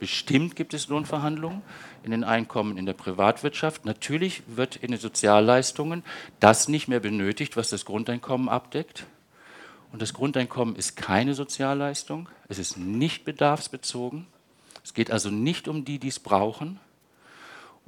bestimmt 0.00 0.56
gibt 0.56 0.74
es 0.74 0.88
Lohnverhandlungen, 0.88 1.62
in 2.02 2.10
den 2.10 2.24
Einkommen 2.24 2.76
in 2.76 2.86
der 2.86 2.94
Privatwirtschaft, 2.94 3.84
natürlich 3.84 4.42
wird 4.46 4.76
in 4.76 4.90
den 4.90 4.98
Sozialleistungen 5.00 6.02
das 6.40 6.66
nicht 6.66 6.88
mehr 6.88 7.00
benötigt, 7.00 7.56
was 7.56 7.70
das 7.70 7.84
Grundeinkommen 7.84 8.48
abdeckt. 8.48 9.06
Und 9.92 10.02
das 10.02 10.14
Grundeinkommen 10.14 10.74
ist 10.74 10.96
keine 10.96 11.34
Sozialleistung, 11.34 12.28
es 12.48 12.58
ist 12.58 12.76
nicht 12.76 13.24
bedarfsbezogen. 13.24 14.26
Es 14.82 14.94
geht 14.94 15.10
also 15.10 15.30
nicht 15.30 15.68
um 15.68 15.84
die, 15.84 15.98
die 15.98 16.08
es 16.08 16.18
brauchen, 16.18 16.80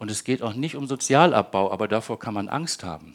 und 0.03 0.11
es 0.11 0.25
geht 0.25 0.43
auch 0.43 0.55
nicht 0.55 0.75
um 0.75 0.89
Sozialabbau, 0.89 1.71
aber 1.71 1.87
davor 1.87 2.19
kann 2.19 2.35
man 2.35 2.49
Angst 2.49 2.83
haben. 2.83 3.15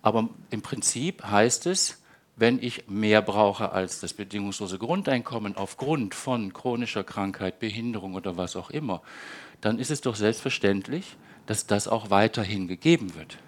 Aber 0.00 0.30
im 0.48 0.62
Prinzip 0.62 1.22
heißt 1.22 1.66
es, 1.66 2.02
wenn 2.38 2.62
ich 2.62 2.88
mehr 2.88 3.20
brauche 3.20 3.72
als 3.72 4.00
das 4.00 4.14
bedingungslose 4.14 4.78
Grundeinkommen 4.78 5.56
aufgrund 5.56 6.14
von 6.14 6.52
chronischer 6.52 7.02
Krankheit, 7.02 7.58
Behinderung 7.58 8.14
oder 8.14 8.36
was 8.36 8.54
auch 8.54 8.70
immer, 8.70 9.02
dann 9.60 9.78
ist 9.78 9.90
es 9.90 10.00
doch 10.00 10.14
selbstverständlich, 10.14 11.16
dass 11.46 11.66
das 11.66 11.88
auch 11.88 12.10
weiterhin 12.10 12.68
gegeben 12.68 13.14
wird. 13.16 13.38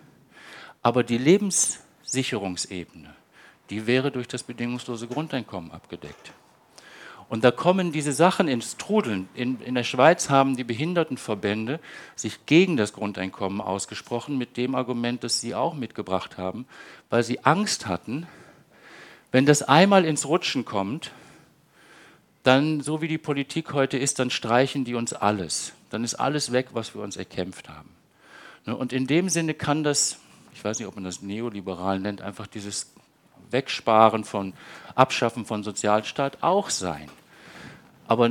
Aber 0.82 1.04
die 1.04 1.18
Lebenssicherungsebene, 1.18 3.14
die 3.68 3.86
wäre 3.86 4.10
durch 4.10 4.26
das 4.26 4.42
bedingungslose 4.42 5.06
Grundeinkommen 5.06 5.70
abgedeckt. 5.70 6.32
Und 7.28 7.44
da 7.44 7.52
kommen 7.52 7.92
diese 7.92 8.12
Sachen 8.12 8.48
ins 8.48 8.76
Trudeln. 8.76 9.28
In, 9.34 9.60
in 9.60 9.76
der 9.76 9.84
Schweiz 9.84 10.30
haben 10.30 10.56
die 10.56 10.64
Behindertenverbände 10.64 11.78
sich 12.16 12.44
gegen 12.46 12.76
das 12.76 12.92
Grundeinkommen 12.92 13.60
ausgesprochen, 13.60 14.36
mit 14.36 14.56
dem 14.56 14.74
Argument, 14.74 15.22
das 15.22 15.40
Sie 15.40 15.54
auch 15.54 15.74
mitgebracht 15.74 16.38
haben, 16.38 16.66
weil 17.08 17.22
sie 17.22 17.44
Angst 17.44 17.86
hatten, 17.86 18.26
wenn 19.32 19.46
das 19.46 19.62
einmal 19.62 20.04
ins 20.04 20.26
Rutschen 20.26 20.64
kommt, 20.64 21.12
dann, 22.42 22.80
so 22.80 23.02
wie 23.02 23.08
die 23.08 23.18
Politik 23.18 23.72
heute 23.72 23.98
ist, 23.98 24.18
dann 24.18 24.30
streichen 24.30 24.84
die 24.84 24.94
uns 24.94 25.12
alles. 25.12 25.72
Dann 25.90 26.04
ist 26.04 26.14
alles 26.14 26.52
weg, 26.52 26.68
was 26.72 26.94
wir 26.94 27.02
uns 27.02 27.16
erkämpft 27.16 27.68
haben. 27.68 27.90
Ne, 28.66 28.76
und 28.76 28.92
in 28.92 29.06
dem 29.06 29.28
Sinne 29.28 29.54
kann 29.54 29.84
das, 29.84 30.18
ich 30.54 30.64
weiß 30.64 30.78
nicht, 30.78 30.88
ob 30.88 30.94
man 30.94 31.04
das 31.04 31.22
neoliberal 31.22 32.00
nennt, 32.00 32.22
einfach 32.22 32.46
dieses 32.46 32.92
Wegsparen 33.50 34.24
von, 34.24 34.54
Abschaffen 34.94 35.44
von 35.44 35.62
Sozialstaat 35.62 36.42
auch 36.42 36.70
sein. 36.70 37.08
Aber, 38.06 38.30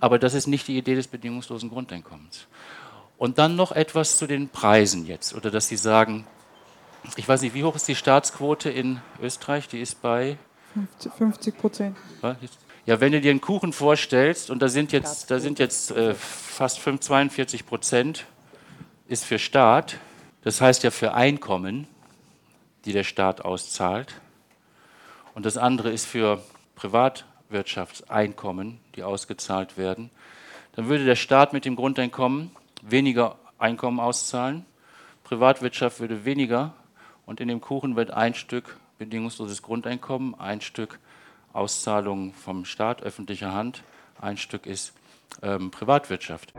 aber 0.00 0.18
das 0.18 0.34
ist 0.34 0.46
nicht 0.46 0.68
die 0.68 0.76
Idee 0.76 0.94
des 0.94 1.08
bedingungslosen 1.08 1.70
Grundeinkommens. 1.70 2.46
Und 3.16 3.38
dann 3.38 3.56
noch 3.56 3.72
etwas 3.72 4.18
zu 4.18 4.26
den 4.26 4.48
Preisen 4.48 5.06
jetzt. 5.06 5.34
Oder 5.34 5.50
dass 5.50 5.68
Sie 5.68 5.76
sagen, 5.76 6.26
ich 7.16 7.28
weiß 7.28 7.42
nicht, 7.42 7.54
wie 7.54 7.64
hoch 7.64 7.76
ist 7.76 7.88
die 7.88 7.94
Staatsquote 7.94 8.70
in 8.70 9.00
Österreich? 9.22 9.68
Die 9.68 9.80
ist 9.80 10.02
bei 10.02 10.38
50 11.16 11.56
Prozent. 11.56 11.96
Ja, 12.86 13.00
wenn 13.00 13.12
du 13.12 13.20
dir 13.20 13.30
einen 13.30 13.40
Kuchen 13.40 13.72
vorstellst 13.72 14.50
und 14.50 14.60
da 14.60 14.68
sind 14.68 14.92
jetzt, 14.92 15.30
da 15.30 15.38
sind 15.38 15.58
jetzt 15.58 15.90
äh, 15.90 16.14
fast 16.14 16.82
42 16.82 17.64
Prozent 17.64 18.26
ist 19.08 19.24
für 19.24 19.38
Staat, 19.38 19.96
das 20.42 20.60
heißt 20.60 20.82
ja 20.82 20.90
für 20.90 21.14
Einkommen, 21.14 21.86
die 22.84 22.92
der 22.92 23.04
Staat 23.04 23.42
auszahlt. 23.42 24.20
Und 25.34 25.46
das 25.46 25.56
andere 25.56 25.90
ist 25.90 26.06
für 26.06 26.42
Privatwirtschaftseinkommen, 26.76 28.80
die 28.96 29.02
ausgezahlt 29.02 29.78
werden. 29.78 30.10
Dann 30.76 30.88
würde 30.88 31.04
der 31.04 31.16
Staat 31.16 31.52
mit 31.52 31.64
dem 31.64 31.76
Grundeinkommen 31.76 32.50
weniger 32.82 33.38
Einkommen 33.58 34.00
auszahlen, 34.00 34.66
Privatwirtschaft 35.22 36.00
würde 36.00 36.26
weniger 36.26 36.74
und 37.26 37.40
in 37.40 37.48
dem 37.48 37.60
Kuchen 37.60 37.96
wird 37.96 38.10
ein 38.10 38.34
Stück 38.34 38.78
bedingungsloses 38.98 39.62
Grundeinkommen, 39.62 40.34
ein 40.38 40.60
Stück 40.60 40.98
Auszahlung 41.52 42.32
vom 42.32 42.64
Staat, 42.64 43.02
öffentlicher 43.02 43.52
Hand, 43.52 43.82
ein 44.20 44.36
Stück 44.36 44.66
ist 44.66 44.92
ähm, 45.42 45.70
Privatwirtschaft. 45.70 46.52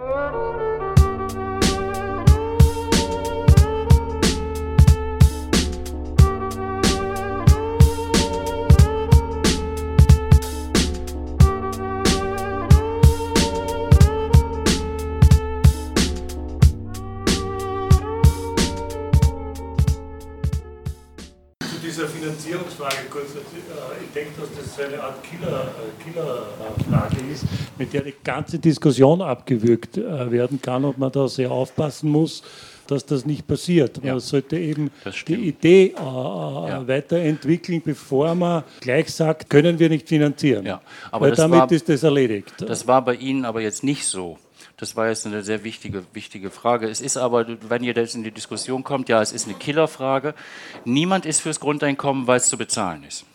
Kurz. 23.15 23.35
Äh, 23.35 24.03
ich 24.03 24.11
denke, 24.13 24.31
dass 24.39 24.49
das 24.77 24.85
eine 24.85 25.01
Art 25.01 25.23
Killerfrage 25.23 27.15
Killer 27.15 27.31
ist, 27.31 27.45
mit 27.77 27.93
der 27.93 28.01
die 28.01 28.13
ganze 28.23 28.59
Diskussion 28.59 29.21
abgewürgt 29.21 29.97
äh, 29.97 30.31
werden 30.31 30.61
kann 30.61 30.83
und 30.85 30.97
man 30.97 31.11
da 31.11 31.27
sehr 31.27 31.51
aufpassen 31.51 32.09
muss, 32.09 32.43
dass 32.87 33.05
das 33.05 33.25
nicht 33.25 33.47
passiert. 33.47 33.97
Man 33.97 34.07
ja, 34.07 34.19
sollte 34.19 34.57
eben 34.57 34.91
die 35.27 35.47
Idee 35.47 35.87
äh, 35.87 35.93
ja. 35.97 36.87
weiterentwickeln, 36.87 37.81
bevor 37.83 38.35
man 38.35 38.63
gleich 38.81 39.09
sagt, 39.13 39.49
können 39.49 39.79
wir 39.79 39.89
nicht 39.89 40.07
finanzieren. 40.07 40.65
Ja, 40.65 40.81
aber 41.11 41.27
Weil 41.27 41.35
damit 41.35 41.59
war, 41.59 41.71
ist 41.71 41.87
das 41.89 42.03
erledigt. 42.03 42.53
Das 42.59 42.85
war 42.87 43.03
bei 43.03 43.15
Ihnen 43.15 43.45
aber 43.45 43.61
jetzt 43.61 43.83
nicht 43.83 44.05
so. 44.05 44.37
Das 44.77 44.97
war 44.97 45.07
jetzt 45.07 45.25
eine 45.25 45.41
sehr 45.41 45.63
wichtige, 45.63 46.05
wichtige 46.13 46.51
Frage. 46.51 46.89
Es 46.89 46.99
ist 46.99 47.15
aber, 47.15 47.45
wenn 47.69 47.83
ihr 47.83 47.93
jetzt 47.93 48.15
in 48.15 48.23
die 48.23 48.31
Diskussion 48.31 48.83
kommt, 48.83 49.07
ja, 49.07 49.21
es 49.21 49.31
ist 49.31 49.47
eine 49.47 49.55
Killerfrage. 49.55 50.35
Niemand 50.83 51.25
ist 51.25 51.39
fürs 51.39 51.61
Grundeinkommen, 51.61 52.27
weil 52.27 52.37
es 52.37 52.49
zu 52.49 52.57
bezahlen 52.57 53.03
ist. 53.05 53.25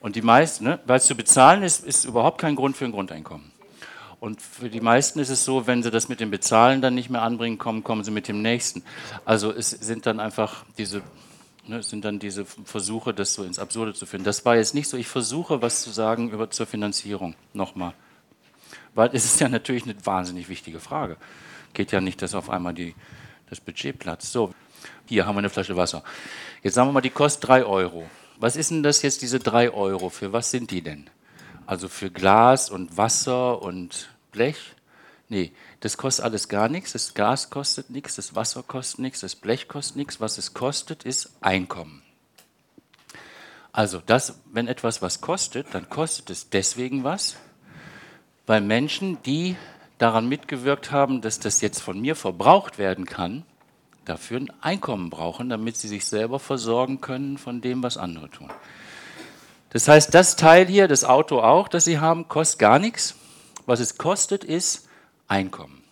Und 0.00 0.16
die 0.16 0.22
meisten, 0.22 0.64
ne, 0.64 0.80
weil 0.84 0.98
es 0.98 1.06
zu 1.06 1.14
bezahlen 1.14 1.62
ist, 1.62 1.84
ist 1.84 2.04
überhaupt 2.04 2.38
kein 2.38 2.56
Grund 2.56 2.76
für 2.76 2.84
ein 2.84 2.92
Grundeinkommen. 2.92 3.50
Und 4.20 4.42
für 4.42 4.68
die 4.68 4.80
meisten 4.80 5.20
ist 5.20 5.30
es 5.30 5.44
so, 5.44 5.66
wenn 5.66 5.82
sie 5.82 5.90
das 5.90 6.08
mit 6.08 6.20
dem 6.20 6.30
Bezahlen 6.30 6.82
dann 6.82 6.94
nicht 6.94 7.08
mehr 7.08 7.22
anbringen 7.22 7.58
kommen, 7.58 7.82
kommen 7.82 8.04
sie 8.04 8.10
mit 8.10 8.28
dem 8.28 8.42
nächsten. 8.42 8.84
Also 9.24 9.50
es 9.52 9.70
sind 9.70 10.04
dann 10.06 10.20
einfach 10.20 10.64
diese, 10.76 11.02
ne, 11.66 11.82
sind 11.82 12.04
dann 12.04 12.18
diese 12.18 12.44
Versuche, 12.44 13.14
das 13.14 13.32
so 13.32 13.42
ins 13.42 13.58
Absurde 13.58 13.94
zu 13.94 14.04
führen. 14.04 14.22
Das 14.22 14.44
war 14.44 14.56
jetzt 14.56 14.74
nicht 14.74 14.88
so. 14.88 14.96
Ich 14.98 15.08
versuche, 15.08 15.62
was 15.62 15.82
zu 15.82 15.90
sagen 15.90 16.30
über 16.30 16.50
zur 16.50 16.66
Finanzierung 16.66 17.34
nochmal. 17.54 17.94
Weil 18.94 19.10
es 19.12 19.24
ist 19.24 19.40
ja 19.40 19.48
natürlich 19.48 19.84
eine 19.84 19.94
wahnsinnig 20.04 20.48
wichtige 20.48 20.80
Frage. 20.80 21.16
Geht 21.72 21.92
ja 21.92 22.00
nicht, 22.00 22.20
dass 22.20 22.34
auf 22.34 22.50
einmal 22.50 22.74
die, 22.74 22.94
das 23.48 23.60
Budget 23.60 23.98
platzt. 23.98 24.32
So, 24.32 24.54
hier 25.06 25.26
haben 25.26 25.34
wir 25.34 25.40
eine 25.40 25.50
Flasche 25.50 25.76
Wasser. 25.76 26.02
Jetzt 26.62 26.74
sagen 26.74 26.88
wir 26.88 26.92
mal, 26.92 27.00
die 27.00 27.10
kostet 27.10 27.48
3 27.48 27.64
Euro. 27.64 28.08
Was 28.38 28.56
ist 28.56 28.70
denn 28.70 28.82
das 28.82 29.02
jetzt, 29.02 29.22
diese 29.22 29.38
3 29.38 29.70
Euro? 29.70 30.10
Für 30.10 30.32
was 30.32 30.50
sind 30.50 30.70
die 30.70 30.82
denn? 30.82 31.08
Also 31.66 31.88
für 31.88 32.10
Glas 32.10 32.70
und 32.70 32.96
Wasser 32.96 33.62
und 33.62 34.10
Blech? 34.32 34.74
Nee, 35.28 35.52
das 35.80 35.96
kostet 35.96 36.24
alles 36.24 36.48
gar 36.48 36.68
nichts. 36.68 36.92
Das 36.92 37.14
Gas 37.14 37.48
kostet 37.48 37.88
nichts, 37.88 38.16
das 38.16 38.34
Wasser 38.34 38.62
kostet 38.62 38.98
nichts, 39.00 39.20
das 39.20 39.34
Blech 39.34 39.68
kostet 39.68 39.96
nichts. 39.96 40.20
Was 40.20 40.36
es 40.36 40.52
kostet, 40.52 41.04
ist 41.04 41.30
Einkommen. 41.40 42.02
Also, 43.72 44.02
das, 44.04 44.40
wenn 44.52 44.68
etwas 44.68 45.00
was 45.00 45.22
kostet, 45.22 45.68
dann 45.72 45.88
kostet 45.88 46.28
es 46.28 46.50
deswegen 46.50 47.04
was, 47.04 47.36
weil 48.46 48.60
Menschen, 48.60 49.22
die 49.22 49.56
daran 49.98 50.28
mitgewirkt 50.28 50.90
haben, 50.90 51.20
dass 51.20 51.38
das 51.38 51.60
jetzt 51.60 51.80
von 51.80 52.00
mir 52.00 52.16
verbraucht 52.16 52.78
werden 52.78 53.06
kann, 53.06 53.44
dafür 54.04 54.40
ein 54.40 54.52
Einkommen 54.60 55.10
brauchen, 55.10 55.48
damit 55.48 55.76
sie 55.76 55.88
sich 55.88 56.06
selber 56.06 56.40
versorgen 56.40 57.00
können 57.00 57.38
von 57.38 57.60
dem, 57.60 57.82
was 57.82 57.96
andere 57.96 58.30
tun. 58.30 58.50
Das 59.70 59.88
heißt, 59.88 60.12
das 60.12 60.36
Teil 60.36 60.66
hier, 60.66 60.88
das 60.88 61.04
Auto 61.04 61.40
auch, 61.40 61.68
das 61.68 61.84
Sie 61.86 61.98
haben, 61.98 62.28
kostet 62.28 62.58
gar 62.58 62.78
nichts. 62.78 63.14
Was 63.64 63.80
es 63.80 63.96
kostet, 63.96 64.44
ist 64.44 64.88
Einkommen. 65.28 65.82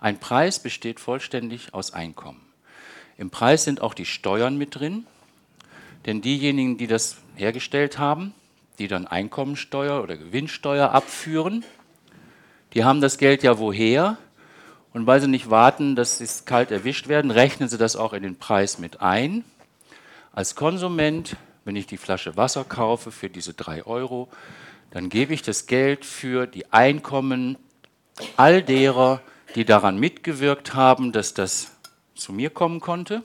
Ein 0.00 0.18
Preis 0.18 0.58
besteht 0.58 0.98
vollständig 0.98 1.72
aus 1.72 1.92
Einkommen. 1.92 2.40
Im 3.16 3.30
Preis 3.30 3.62
sind 3.62 3.80
auch 3.80 3.94
die 3.94 4.06
Steuern 4.06 4.58
mit 4.58 4.74
drin, 4.74 5.06
denn 6.06 6.22
diejenigen, 6.22 6.78
die 6.78 6.88
das 6.88 7.18
hergestellt 7.36 7.98
haben, 7.98 8.34
die 8.80 8.88
dann 8.88 9.06
Einkommensteuer 9.06 10.02
oder 10.02 10.16
Gewinnsteuer 10.16 10.90
abführen, 10.90 11.64
die 12.74 12.84
haben 12.84 13.00
das 13.00 13.18
Geld 13.18 13.42
ja 13.42 13.58
woher? 13.58 14.16
Und 14.92 15.06
weil 15.06 15.20
sie 15.20 15.28
nicht 15.28 15.50
warten, 15.50 15.96
dass 15.96 16.18
sie 16.18 16.44
kalt 16.44 16.70
erwischt 16.70 17.08
werden, 17.08 17.30
rechnen 17.30 17.68
sie 17.68 17.78
das 17.78 17.96
auch 17.96 18.12
in 18.12 18.22
den 18.22 18.36
Preis 18.36 18.78
mit 18.78 19.00
ein. 19.00 19.44
Als 20.32 20.54
Konsument, 20.54 21.36
wenn 21.64 21.76
ich 21.76 21.86
die 21.86 21.96
Flasche 21.96 22.36
Wasser 22.36 22.64
kaufe 22.64 23.10
für 23.10 23.30
diese 23.30 23.54
drei 23.54 23.84
Euro, 23.86 24.28
dann 24.90 25.08
gebe 25.08 25.32
ich 25.32 25.42
das 25.42 25.66
Geld 25.66 26.04
für 26.04 26.46
die 26.46 26.72
Einkommen 26.72 27.56
all 28.36 28.62
derer, 28.62 29.22
die 29.54 29.64
daran 29.64 29.98
mitgewirkt 29.98 30.74
haben, 30.74 31.12
dass 31.12 31.32
das 31.34 31.72
zu 32.14 32.32
mir 32.32 32.50
kommen 32.50 32.80
konnte, 32.80 33.22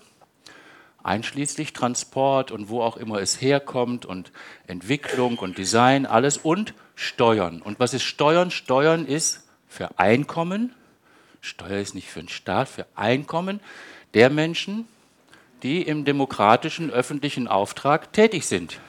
einschließlich 1.08 1.74
Transport 1.74 2.52
und 2.52 2.70
wo 2.70 2.82
auch 2.82 2.98
immer 2.98 3.20
es 3.20 3.42
herkommt 3.42 4.06
und 4.06 4.32
Entwicklung 4.68 5.38
und 5.40 5.58
Design, 5.58 6.06
alles 6.06 6.38
und 6.38 6.74
Steuern. 6.96 7.62
Und 7.62 7.80
was 7.80 7.94
ist 7.94 8.04
Steuern? 8.04 8.52
Steuern 8.52 9.06
ist 9.06 9.48
für 9.68 9.98
Einkommen. 9.98 10.74
Steuer 11.42 11.80
ist 11.80 11.96
nicht 11.96 12.10
für 12.10 12.20
den 12.20 12.30
Staat, 12.30 12.68
für 12.68 12.86
Einkommen 12.96 13.60
der 14.14 14.30
Menschen, 14.30 14.88
die 15.64 15.82
im 15.82 16.06
demokratischen 16.06 16.92
öffentlichen 16.92 17.48
Auftrag 17.48 18.14
tätig 18.14 18.46
sind 18.46 18.80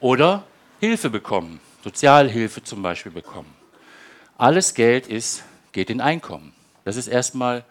oder 0.00 0.44
Hilfe 0.80 1.10
bekommen, 1.10 1.60
Sozialhilfe 1.84 2.62
zum 2.62 2.82
Beispiel 2.82 3.12
bekommen. 3.12 3.54
Alles 4.36 4.74
Geld 4.74 5.06
ist, 5.06 5.44
geht 5.72 5.88
in 5.88 6.00
Einkommen. 6.00 6.52
Das 6.84 6.96
ist 6.96 7.06
erstmal, 7.06 7.64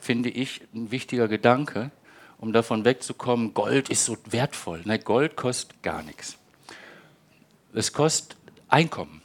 finde 0.00 0.28
ich, 0.28 0.60
ein 0.74 0.90
wichtiger 0.90 1.28
Gedanke, 1.28 1.90
um 2.44 2.52
davon 2.52 2.84
wegzukommen, 2.84 3.54
Gold 3.54 3.88
ist 3.88 4.04
so 4.04 4.18
wertvoll. 4.26 4.82
Nein, 4.84 5.00
Gold 5.02 5.34
kostet 5.34 5.82
gar 5.82 6.02
nichts. 6.02 6.36
Es 7.72 7.94
kostet 7.94 8.36
Einkommen, 8.68 9.22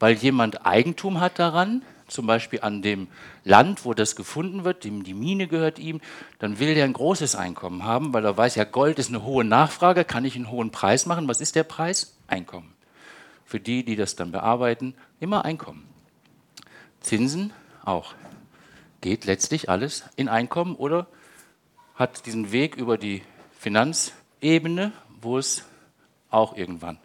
weil 0.00 0.14
jemand 0.14 0.64
Eigentum 0.64 1.20
hat 1.20 1.38
daran, 1.38 1.82
zum 2.08 2.26
Beispiel 2.26 2.60
an 2.62 2.80
dem 2.80 3.08
Land, 3.44 3.84
wo 3.84 3.92
das 3.92 4.16
gefunden 4.16 4.64
wird, 4.64 4.84
die 4.84 4.90
Mine 4.90 5.46
gehört 5.46 5.78
ihm, 5.78 6.00
dann 6.38 6.58
will 6.58 6.70
er 6.70 6.84
ein 6.84 6.94
großes 6.94 7.36
Einkommen 7.36 7.84
haben, 7.84 8.14
weil 8.14 8.24
er 8.24 8.36
weiß, 8.36 8.54
ja, 8.54 8.64
Gold 8.64 8.98
ist 8.98 9.10
eine 9.10 9.24
hohe 9.24 9.44
Nachfrage, 9.44 10.04
kann 10.04 10.24
ich 10.24 10.34
einen 10.34 10.50
hohen 10.50 10.70
Preis 10.70 11.04
machen. 11.04 11.28
Was 11.28 11.42
ist 11.42 11.56
der 11.56 11.64
Preis? 11.64 12.16
Einkommen. 12.28 12.72
Für 13.44 13.60
die, 13.60 13.84
die 13.84 13.96
das 13.96 14.16
dann 14.16 14.32
bearbeiten, 14.32 14.94
immer 15.20 15.44
Einkommen. 15.44 15.86
Zinsen 17.00 17.52
auch. 17.84 18.14
Geht 19.02 19.26
letztlich 19.26 19.68
alles 19.68 20.04
in 20.16 20.30
Einkommen 20.30 20.76
oder 20.76 21.08
hat 21.94 22.26
diesen 22.26 22.52
Weg 22.52 22.76
über 22.76 22.98
die 22.98 23.22
Finanzebene, 23.58 24.92
wo 25.20 25.38
es 25.38 25.64
auch 26.30 26.56
irgendwann 26.56 26.98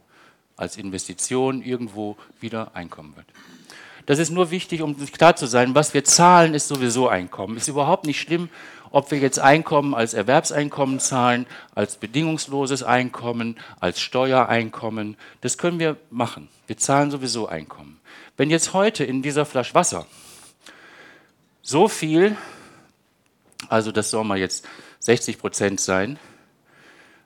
als 0.58 0.78
Investition 0.78 1.62
irgendwo 1.62 2.18
wieder 2.40 2.76
einkommen 2.76 3.16
wird. 3.16 3.28
Das 4.06 4.18
ist 4.18 4.32
nur 4.32 4.50
wichtig, 4.50 4.82
um 4.82 4.98
klar 5.12 5.36
zu 5.36 5.46
sein, 5.46 5.76
was 5.76 5.94
wir 5.94 6.04
zahlen, 6.04 6.56
ist 6.56 6.68
sowieso 6.68 7.08
Einkommen. 7.08 7.58
Ist 7.58 7.68
überhaupt 7.68 8.06
nicht 8.08 8.20
schlimm, 8.20 8.50
ob 8.92 9.12
wir 9.12 9.20
jetzt 9.20 9.40
Einkommen 9.40 9.94
als 9.94 10.16
Erwerbseinkommen 10.16 11.00
zahlen, 11.00 11.46
als 11.76 11.96
bedingungsloses 11.98 12.82
Einkommen, 12.82 13.58
als 13.80 14.02
Steuereinkommen. 14.02 15.16
Das 15.42 15.60
können 15.60 15.80
wir 15.80 15.96
machen. 16.10 16.50
Wir 16.66 16.78
zahlen 16.78 17.12
sowieso 17.12 17.48
Einkommen. 17.48 18.00
Wenn 18.36 18.50
jetzt 18.50 18.74
heute 18.74 19.04
in 19.04 19.22
dieser 19.22 19.46
Flasche 19.46 19.76
Wasser 19.76 20.08
so 21.62 21.88
viel, 21.88 22.36
also 23.68 23.92
das 23.92 24.10
soll 24.10 24.24
mal 24.24 24.38
jetzt 24.38 24.68
60 25.00 25.38
Prozent 25.38 25.80
sein, 25.80 26.18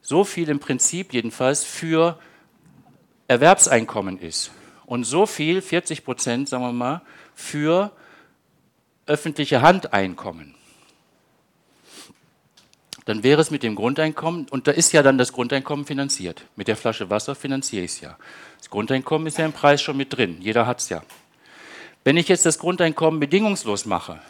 so 0.01 0.23
viel 0.23 0.49
im 0.49 0.59
Prinzip 0.59 1.13
jedenfalls 1.13 1.63
für 1.63 2.19
Erwerbseinkommen 3.27 4.19
ist 4.19 4.51
und 4.85 5.05
so 5.05 5.25
viel, 5.25 5.61
40 5.61 6.03
Prozent, 6.03 6.49
sagen 6.49 6.63
wir 6.63 6.73
mal, 6.73 7.01
für 7.35 7.91
öffentliche 9.05 9.61
Handeinkommen, 9.61 10.55
dann 13.05 13.23
wäre 13.23 13.41
es 13.41 13.51
mit 13.51 13.63
dem 13.63 13.75
Grundeinkommen, 13.75 14.47
und 14.49 14.67
da 14.67 14.71
ist 14.71 14.93
ja 14.93 15.03
dann 15.03 15.17
das 15.17 15.33
Grundeinkommen 15.33 15.85
finanziert. 15.85 16.45
Mit 16.55 16.69
der 16.69 16.77
Flasche 16.77 17.09
Wasser 17.09 17.35
finanziere 17.35 17.83
ich 17.83 17.91
es 17.91 18.01
ja. 18.01 18.17
Das 18.59 18.69
Grundeinkommen 18.69 19.27
ist 19.27 19.37
ja 19.37 19.45
im 19.45 19.51
Preis 19.51 19.81
schon 19.81 19.97
mit 19.97 20.15
drin, 20.15 20.37
jeder 20.39 20.65
hat 20.65 20.79
es 20.79 20.89
ja. 20.89 21.03
Wenn 22.05 22.17
ich 22.17 22.27
jetzt 22.27 22.45
das 22.45 22.59
Grundeinkommen 22.59 23.19
bedingungslos 23.19 23.85
mache 23.85 24.21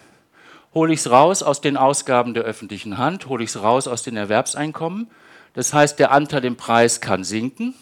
hole 0.73 0.93
ich 0.93 0.99
es 0.99 1.09
raus 1.09 1.43
aus 1.43 1.61
den 1.61 1.77
Ausgaben 1.77 2.33
der 2.33 2.43
öffentlichen 2.43 2.97
Hand, 2.97 3.27
hole 3.27 3.43
ich 3.43 3.51
es 3.51 3.61
raus 3.61 3.87
aus 3.87 4.03
den 4.03 4.17
Erwerbseinkommen. 4.17 5.09
Das 5.53 5.73
heißt, 5.73 5.99
der 5.99 6.11
Anteil 6.11 6.45
im 6.45 6.55
Preis 6.55 6.99
kann 6.99 7.23
sinken 7.23 7.75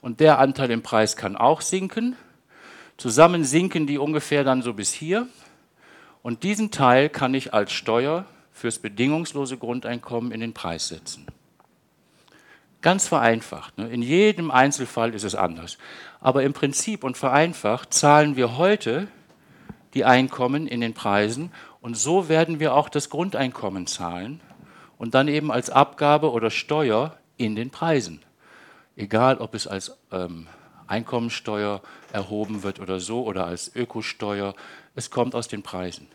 und 0.00 0.20
der 0.20 0.38
Anteil 0.38 0.70
im 0.70 0.82
Preis 0.82 1.16
kann 1.16 1.36
auch 1.36 1.60
sinken. 1.60 2.16
Zusammen 2.96 3.44
sinken 3.44 3.86
die 3.86 3.98
ungefähr 3.98 4.44
dann 4.44 4.62
so 4.62 4.74
bis 4.74 4.92
hier. 4.92 5.28
Und 6.22 6.42
diesen 6.42 6.70
Teil 6.70 7.08
kann 7.08 7.34
ich 7.34 7.54
als 7.54 7.72
Steuer 7.72 8.24
fürs 8.52 8.78
bedingungslose 8.78 9.58
Grundeinkommen 9.58 10.32
in 10.32 10.40
den 10.40 10.54
Preis 10.54 10.88
setzen. 10.88 11.26
Ganz 12.82 13.08
vereinfacht. 13.08 13.78
Ne? 13.78 13.88
In 13.88 14.02
jedem 14.02 14.50
Einzelfall 14.50 15.14
ist 15.14 15.24
es 15.24 15.34
anders. 15.34 15.78
Aber 16.20 16.42
im 16.42 16.52
Prinzip 16.52 17.04
und 17.04 17.16
vereinfacht 17.16 17.94
zahlen 17.94 18.36
wir 18.36 18.56
heute 18.56 19.08
die 19.94 20.04
Einkommen 20.04 20.66
in 20.66 20.80
den 20.80 20.94
Preisen 20.94 21.50
und 21.84 21.98
so 21.98 22.30
werden 22.30 22.60
wir 22.60 22.74
auch 22.74 22.88
das 22.88 23.10
Grundeinkommen 23.10 23.86
zahlen 23.86 24.40
und 24.96 25.12
dann 25.14 25.28
eben 25.28 25.52
als 25.52 25.68
Abgabe 25.68 26.32
oder 26.32 26.48
Steuer 26.48 27.18
in 27.36 27.56
den 27.56 27.68
Preisen. 27.68 28.22
Egal, 28.96 29.36
ob 29.36 29.54
es 29.54 29.66
als 29.66 29.94
ähm, 30.10 30.46
Einkommensteuer 30.86 31.82
erhoben 32.10 32.62
wird 32.62 32.80
oder 32.80 33.00
so 33.00 33.26
oder 33.26 33.46
als 33.46 33.70
Ökosteuer, 33.76 34.54
es 34.94 35.10
kommt 35.10 35.34
aus 35.34 35.46
den 35.46 35.62
Preisen. 35.62 36.06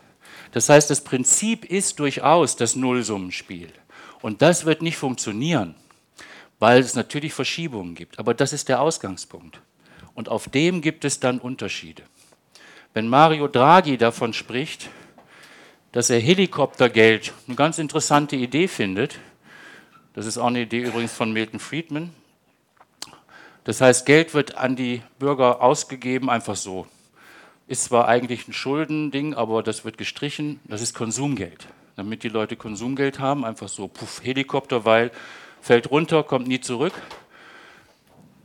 Das 0.54 0.70
heißt, 0.70 0.90
das 0.90 1.02
Prinzip 1.02 1.66
ist 1.66 2.00
durchaus 2.00 2.56
das 2.56 2.76
Nullsummenspiel. 2.76 3.72
Und 4.24 4.42
das 4.42 4.66
wird 4.66 4.82
nicht 4.82 4.98
funktionieren, 4.98 5.76
weil 6.58 6.80
es 6.80 6.96
natürlich 6.96 7.36
Verschiebungen 7.36 7.94
gibt. 7.94 8.18
Aber 8.18 8.34
das 8.34 8.54
ist 8.54 8.70
der 8.70 8.82
Ausgangspunkt. 8.82 9.62
Und 10.16 10.30
auf 10.30 10.50
dem 10.50 10.82
gibt 10.82 11.06
es 11.06 11.20
dann 11.20 11.38
Unterschiede. 11.38 12.02
Wenn 12.96 13.08
Mario 13.08 13.48
Draghi 13.48 13.98
davon 13.98 14.34
spricht, 14.34 14.90
dass 15.92 16.10
er 16.10 16.20
Helikoptergeld 16.20 17.34
eine 17.48 17.56
ganz 17.56 17.80
interessante 17.80 18.36
Idee 18.36 18.68
findet, 18.68 19.20
das 20.14 20.26
ist 20.26 20.38
auch 20.38 20.48
eine 20.48 20.62
Idee 20.62 20.82
übrigens 20.82 21.14
von 21.14 21.32
Milton 21.32 21.60
Friedman, 21.60 22.12
das 23.64 23.82
heißt, 23.82 24.06
Geld 24.06 24.34
wird 24.34 24.58
an 24.58 24.76
die 24.76 25.02
Bürger 25.20 25.62
ausgegeben, 25.62 26.30
einfach 26.30 26.56
so. 26.56 26.88
Ist 27.68 27.84
zwar 27.84 28.08
eigentlich 28.08 28.48
ein 28.48 28.54
Schuldending, 28.54 29.36
aber 29.36 29.62
das 29.62 29.86
wird 29.86 29.98
gestrichen, 30.00 30.60
das 30.64 30.82
ist 30.82 30.96
Konsumgeld. 30.96 31.68
Damit 31.96 32.24
die 32.24 32.30
Leute 32.30 32.56
Konsumgeld 32.56 33.20
haben, 33.20 33.46
einfach 33.46 33.70
so, 33.70 33.88
puff, 33.88 34.22
Helikopter, 34.24 34.86
weil 34.86 35.12
fällt 35.62 35.92
runter, 35.92 36.24
kommt 36.24 36.48
nie 36.48 36.62
zurück. 36.62 36.94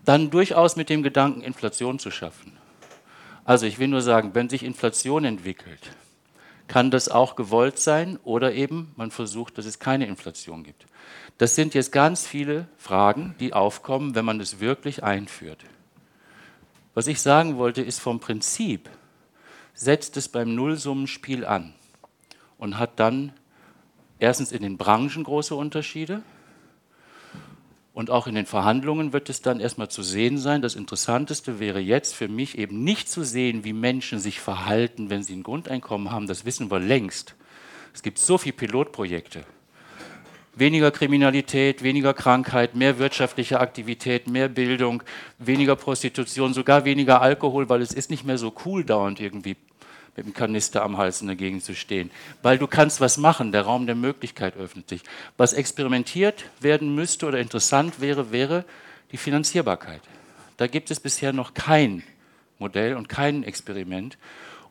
Dann 0.05 0.31
durchaus 0.31 0.77
mit 0.77 0.91
dem 0.91 1.03
Gedanken, 1.03 1.41
Inflation 1.41 1.99
zu 1.99 2.11
schaffen. 2.11 2.59
Also 3.47 3.65
ich 3.65 3.79
will 3.79 3.89
nur 3.89 4.03
sagen, 4.03 4.35
wenn 4.35 4.51
sich 4.51 4.63
Inflation 4.63 5.25
entwickelt, 5.25 5.81
kann 6.67 6.91
das 6.91 7.09
auch 7.09 7.37
gewollt 7.37 7.79
sein 7.79 8.19
oder 8.25 8.55
eben 8.55 8.93
man 8.97 9.11
versucht, 9.11 9.59
dass 9.59 9.67
es 9.67 9.79
keine 9.79 10.07
Inflation 10.07 10.65
gibt. 10.65 10.87
Das 11.39 11.55
sind 11.55 11.75
jetzt 11.75 11.93
ganz 11.93 12.27
viele 12.27 12.69
Fragen, 12.77 13.35
die 13.41 13.53
aufkommen, 13.53 14.15
wenn 14.15 14.25
man 14.25 14.41
es 14.41 14.61
wirklich 14.61 15.03
einführt. 15.03 15.65
Was 16.95 17.07
ich 17.07 17.21
sagen 17.21 17.57
wollte, 17.57 17.83
ist 17.83 18.01
vom 18.01 18.21
Prinzip, 18.21 18.89
setzt 19.75 20.17
es 20.17 20.29
beim 20.29 20.55
Nullsummenspiel 20.55 21.45
an 21.45 21.75
und 22.57 22.79
hat 22.79 23.01
dann 23.01 23.33
erstens 24.21 24.53
in 24.53 24.63
den 24.63 24.77
Branchen 24.77 25.25
große 25.25 25.55
Unterschiede 25.55 26.23
und 27.95 28.11
auch 28.11 28.27
in 28.27 28.35
den 28.35 28.45
Verhandlungen 28.45 29.13
wird 29.13 29.31
es 29.31 29.41
dann 29.41 29.61
erstmal 29.61 29.89
zu 29.89 30.03
sehen 30.03 30.37
sein. 30.37 30.61
Das 30.61 30.75
Interessanteste 30.75 31.61
wäre 31.61 31.79
jetzt 31.79 32.15
für 32.15 32.29
mich 32.29 32.59
eben 32.59 32.83
nicht 32.83 33.09
zu 33.09 33.25
sehen, 33.25 33.65
wie 33.65 33.73
Menschen 33.73 34.19
sich 34.19 34.41
verhalten, 34.41 35.11
wenn 35.11 35.23
sie 35.23 35.35
ein 35.35 35.45
Grundeinkommen 35.45 36.11
haben. 36.11 36.27
Das 36.27 36.45
wissen 36.45 36.71
wir 36.71 36.81
längst. 36.81 37.37
Es 37.95 38.03
gibt 38.03 38.19
so 38.19 38.37
viele 38.37 38.57
Pilotprojekte 38.57 39.47
weniger 40.57 40.91
Kriminalität, 40.91 41.83
weniger 41.83 42.15
Krankheit, 42.15 42.75
mehr 42.75 42.99
wirtschaftliche 42.99 43.61
Aktivität, 43.61 44.29
mehr 44.29 44.49
Bildung, 44.49 45.03
weniger 45.39 45.77
Prostitution, 45.77 46.55
sogar 46.55 46.85
weniger 46.85 47.21
Alkohol, 47.21 47.69
weil 47.69 47.83
es 47.83 47.93
ist 47.93 48.11
nicht 48.11 48.25
mehr 48.25 48.39
so 48.39 48.53
cool, 48.65 48.85
dauernd 48.85 49.21
irgendwie 49.21 49.57
mit 50.17 50.27
dem 50.27 50.35
Kanister 50.35 50.83
am 50.83 50.97
Hals 50.97 51.21
in 51.21 51.27
der 51.27 51.37
Gegend 51.37 51.65
zu 51.65 51.75
stehen. 51.75 52.11
Weil 52.43 52.59
du 52.59 52.67
kannst 52.67 53.01
was 53.01 53.19
machen, 53.19 53.53
der 53.53 53.63
Raum 53.63 53.87
der 53.87 53.95
Möglichkeit 53.95 54.57
öffnet 54.57 54.89
sich. 54.89 55.03
Was 55.37 55.53
experimentiert 55.53 56.45
werden 56.61 56.95
müsste 56.95 57.27
oder 57.27 57.39
interessant 57.39 58.01
wäre, 58.01 58.31
wäre 58.33 58.65
die 59.13 59.17
Finanzierbarkeit. 59.17 60.01
Da 60.57 60.67
gibt 60.67 60.91
es 60.91 61.01
bisher 61.01 61.33
noch 61.33 61.55
kein 61.55 62.03
Modell 62.59 62.95
und 62.95 63.09
kein 63.09 63.43
Experiment. 63.43 64.19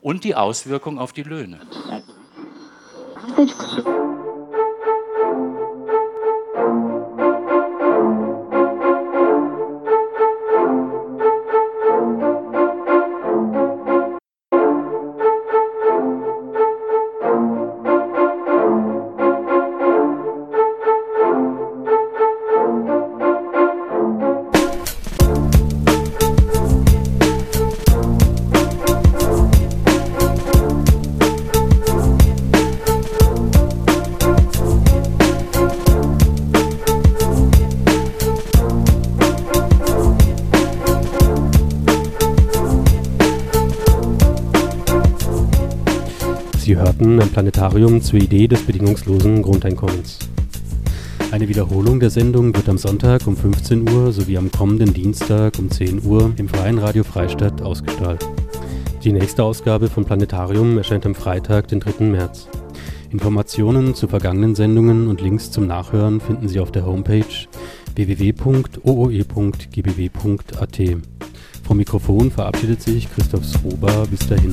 Und 0.00 0.24
die 0.24 0.34
Auswirkung 0.34 0.98
auf 0.98 1.12
die 1.12 1.22
Löhne. 1.22 1.60
Planetarium 47.34 48.00
zur 48.00 48.20
Idee 48.20 48.46
des 48.46 48.62
bedingungslosen 48.62 49.42
Grundeinkommens. 49.42 50.20
Eine 51.32 51.48
Wiederholung 51.48 51.98
der 51.98 52.10
Sendung 52.10 52.54
wird 52.54 52.68
am 52.68 52.78
Sonntag 52.78 53.26
um 53.26 53.36
15 53.36 53.90
Uhr 53.90 54.12
sowie 54.12 54.38
am 54.38 54.52
kommenden 54.52 54.94
Dienstag 54.94 55.58
um 55.58 55.68
10 55.68 56.04
Uhr 56.04 56.32
im 56.36 56.48
Freien 56.48 56.78
Radio 56.78 57.02
Freistadt 57.02 57.60
ausgestrahlt. 57.60 58.24
Die 59.02 59.10
nächste 59.10 59.42
Ausgabe 59.42 59.88
von 59.88 60.04
Planetarium 60.04 60.78
erscheint 60.78 61.06
am 61.06 61.16
Freitag, 61.16 61.66
den 61.66 61.80
3. 61.80 62.04
März. 62.04 62.46
Informationen 63.10 63.96
zu 63.96 64.06
vergangenen 64.06 64.54
Sendungen 64.54 65.08
und 65.08 65.20
Links 65.20 65.50
zum 65.50 65.66
Nachhören 65.66 66.20
finden 66.20 66.46
Sie 66.46 66.60
auf 66.60 66.70
der 66.70 66.86
Homepage 66.86 67.24
www.ooe.gbw.at. 67.96 68.42
Vom 71.64 71.76
Mikrofon 71.78 72.30
verabschiedet 72.30 72.80
sich 72.80 73.12
Christoph 73.12 73.44
Sroba. 73.44 74.04
Bis 74.08 74.20
dahin. 74.28 74.52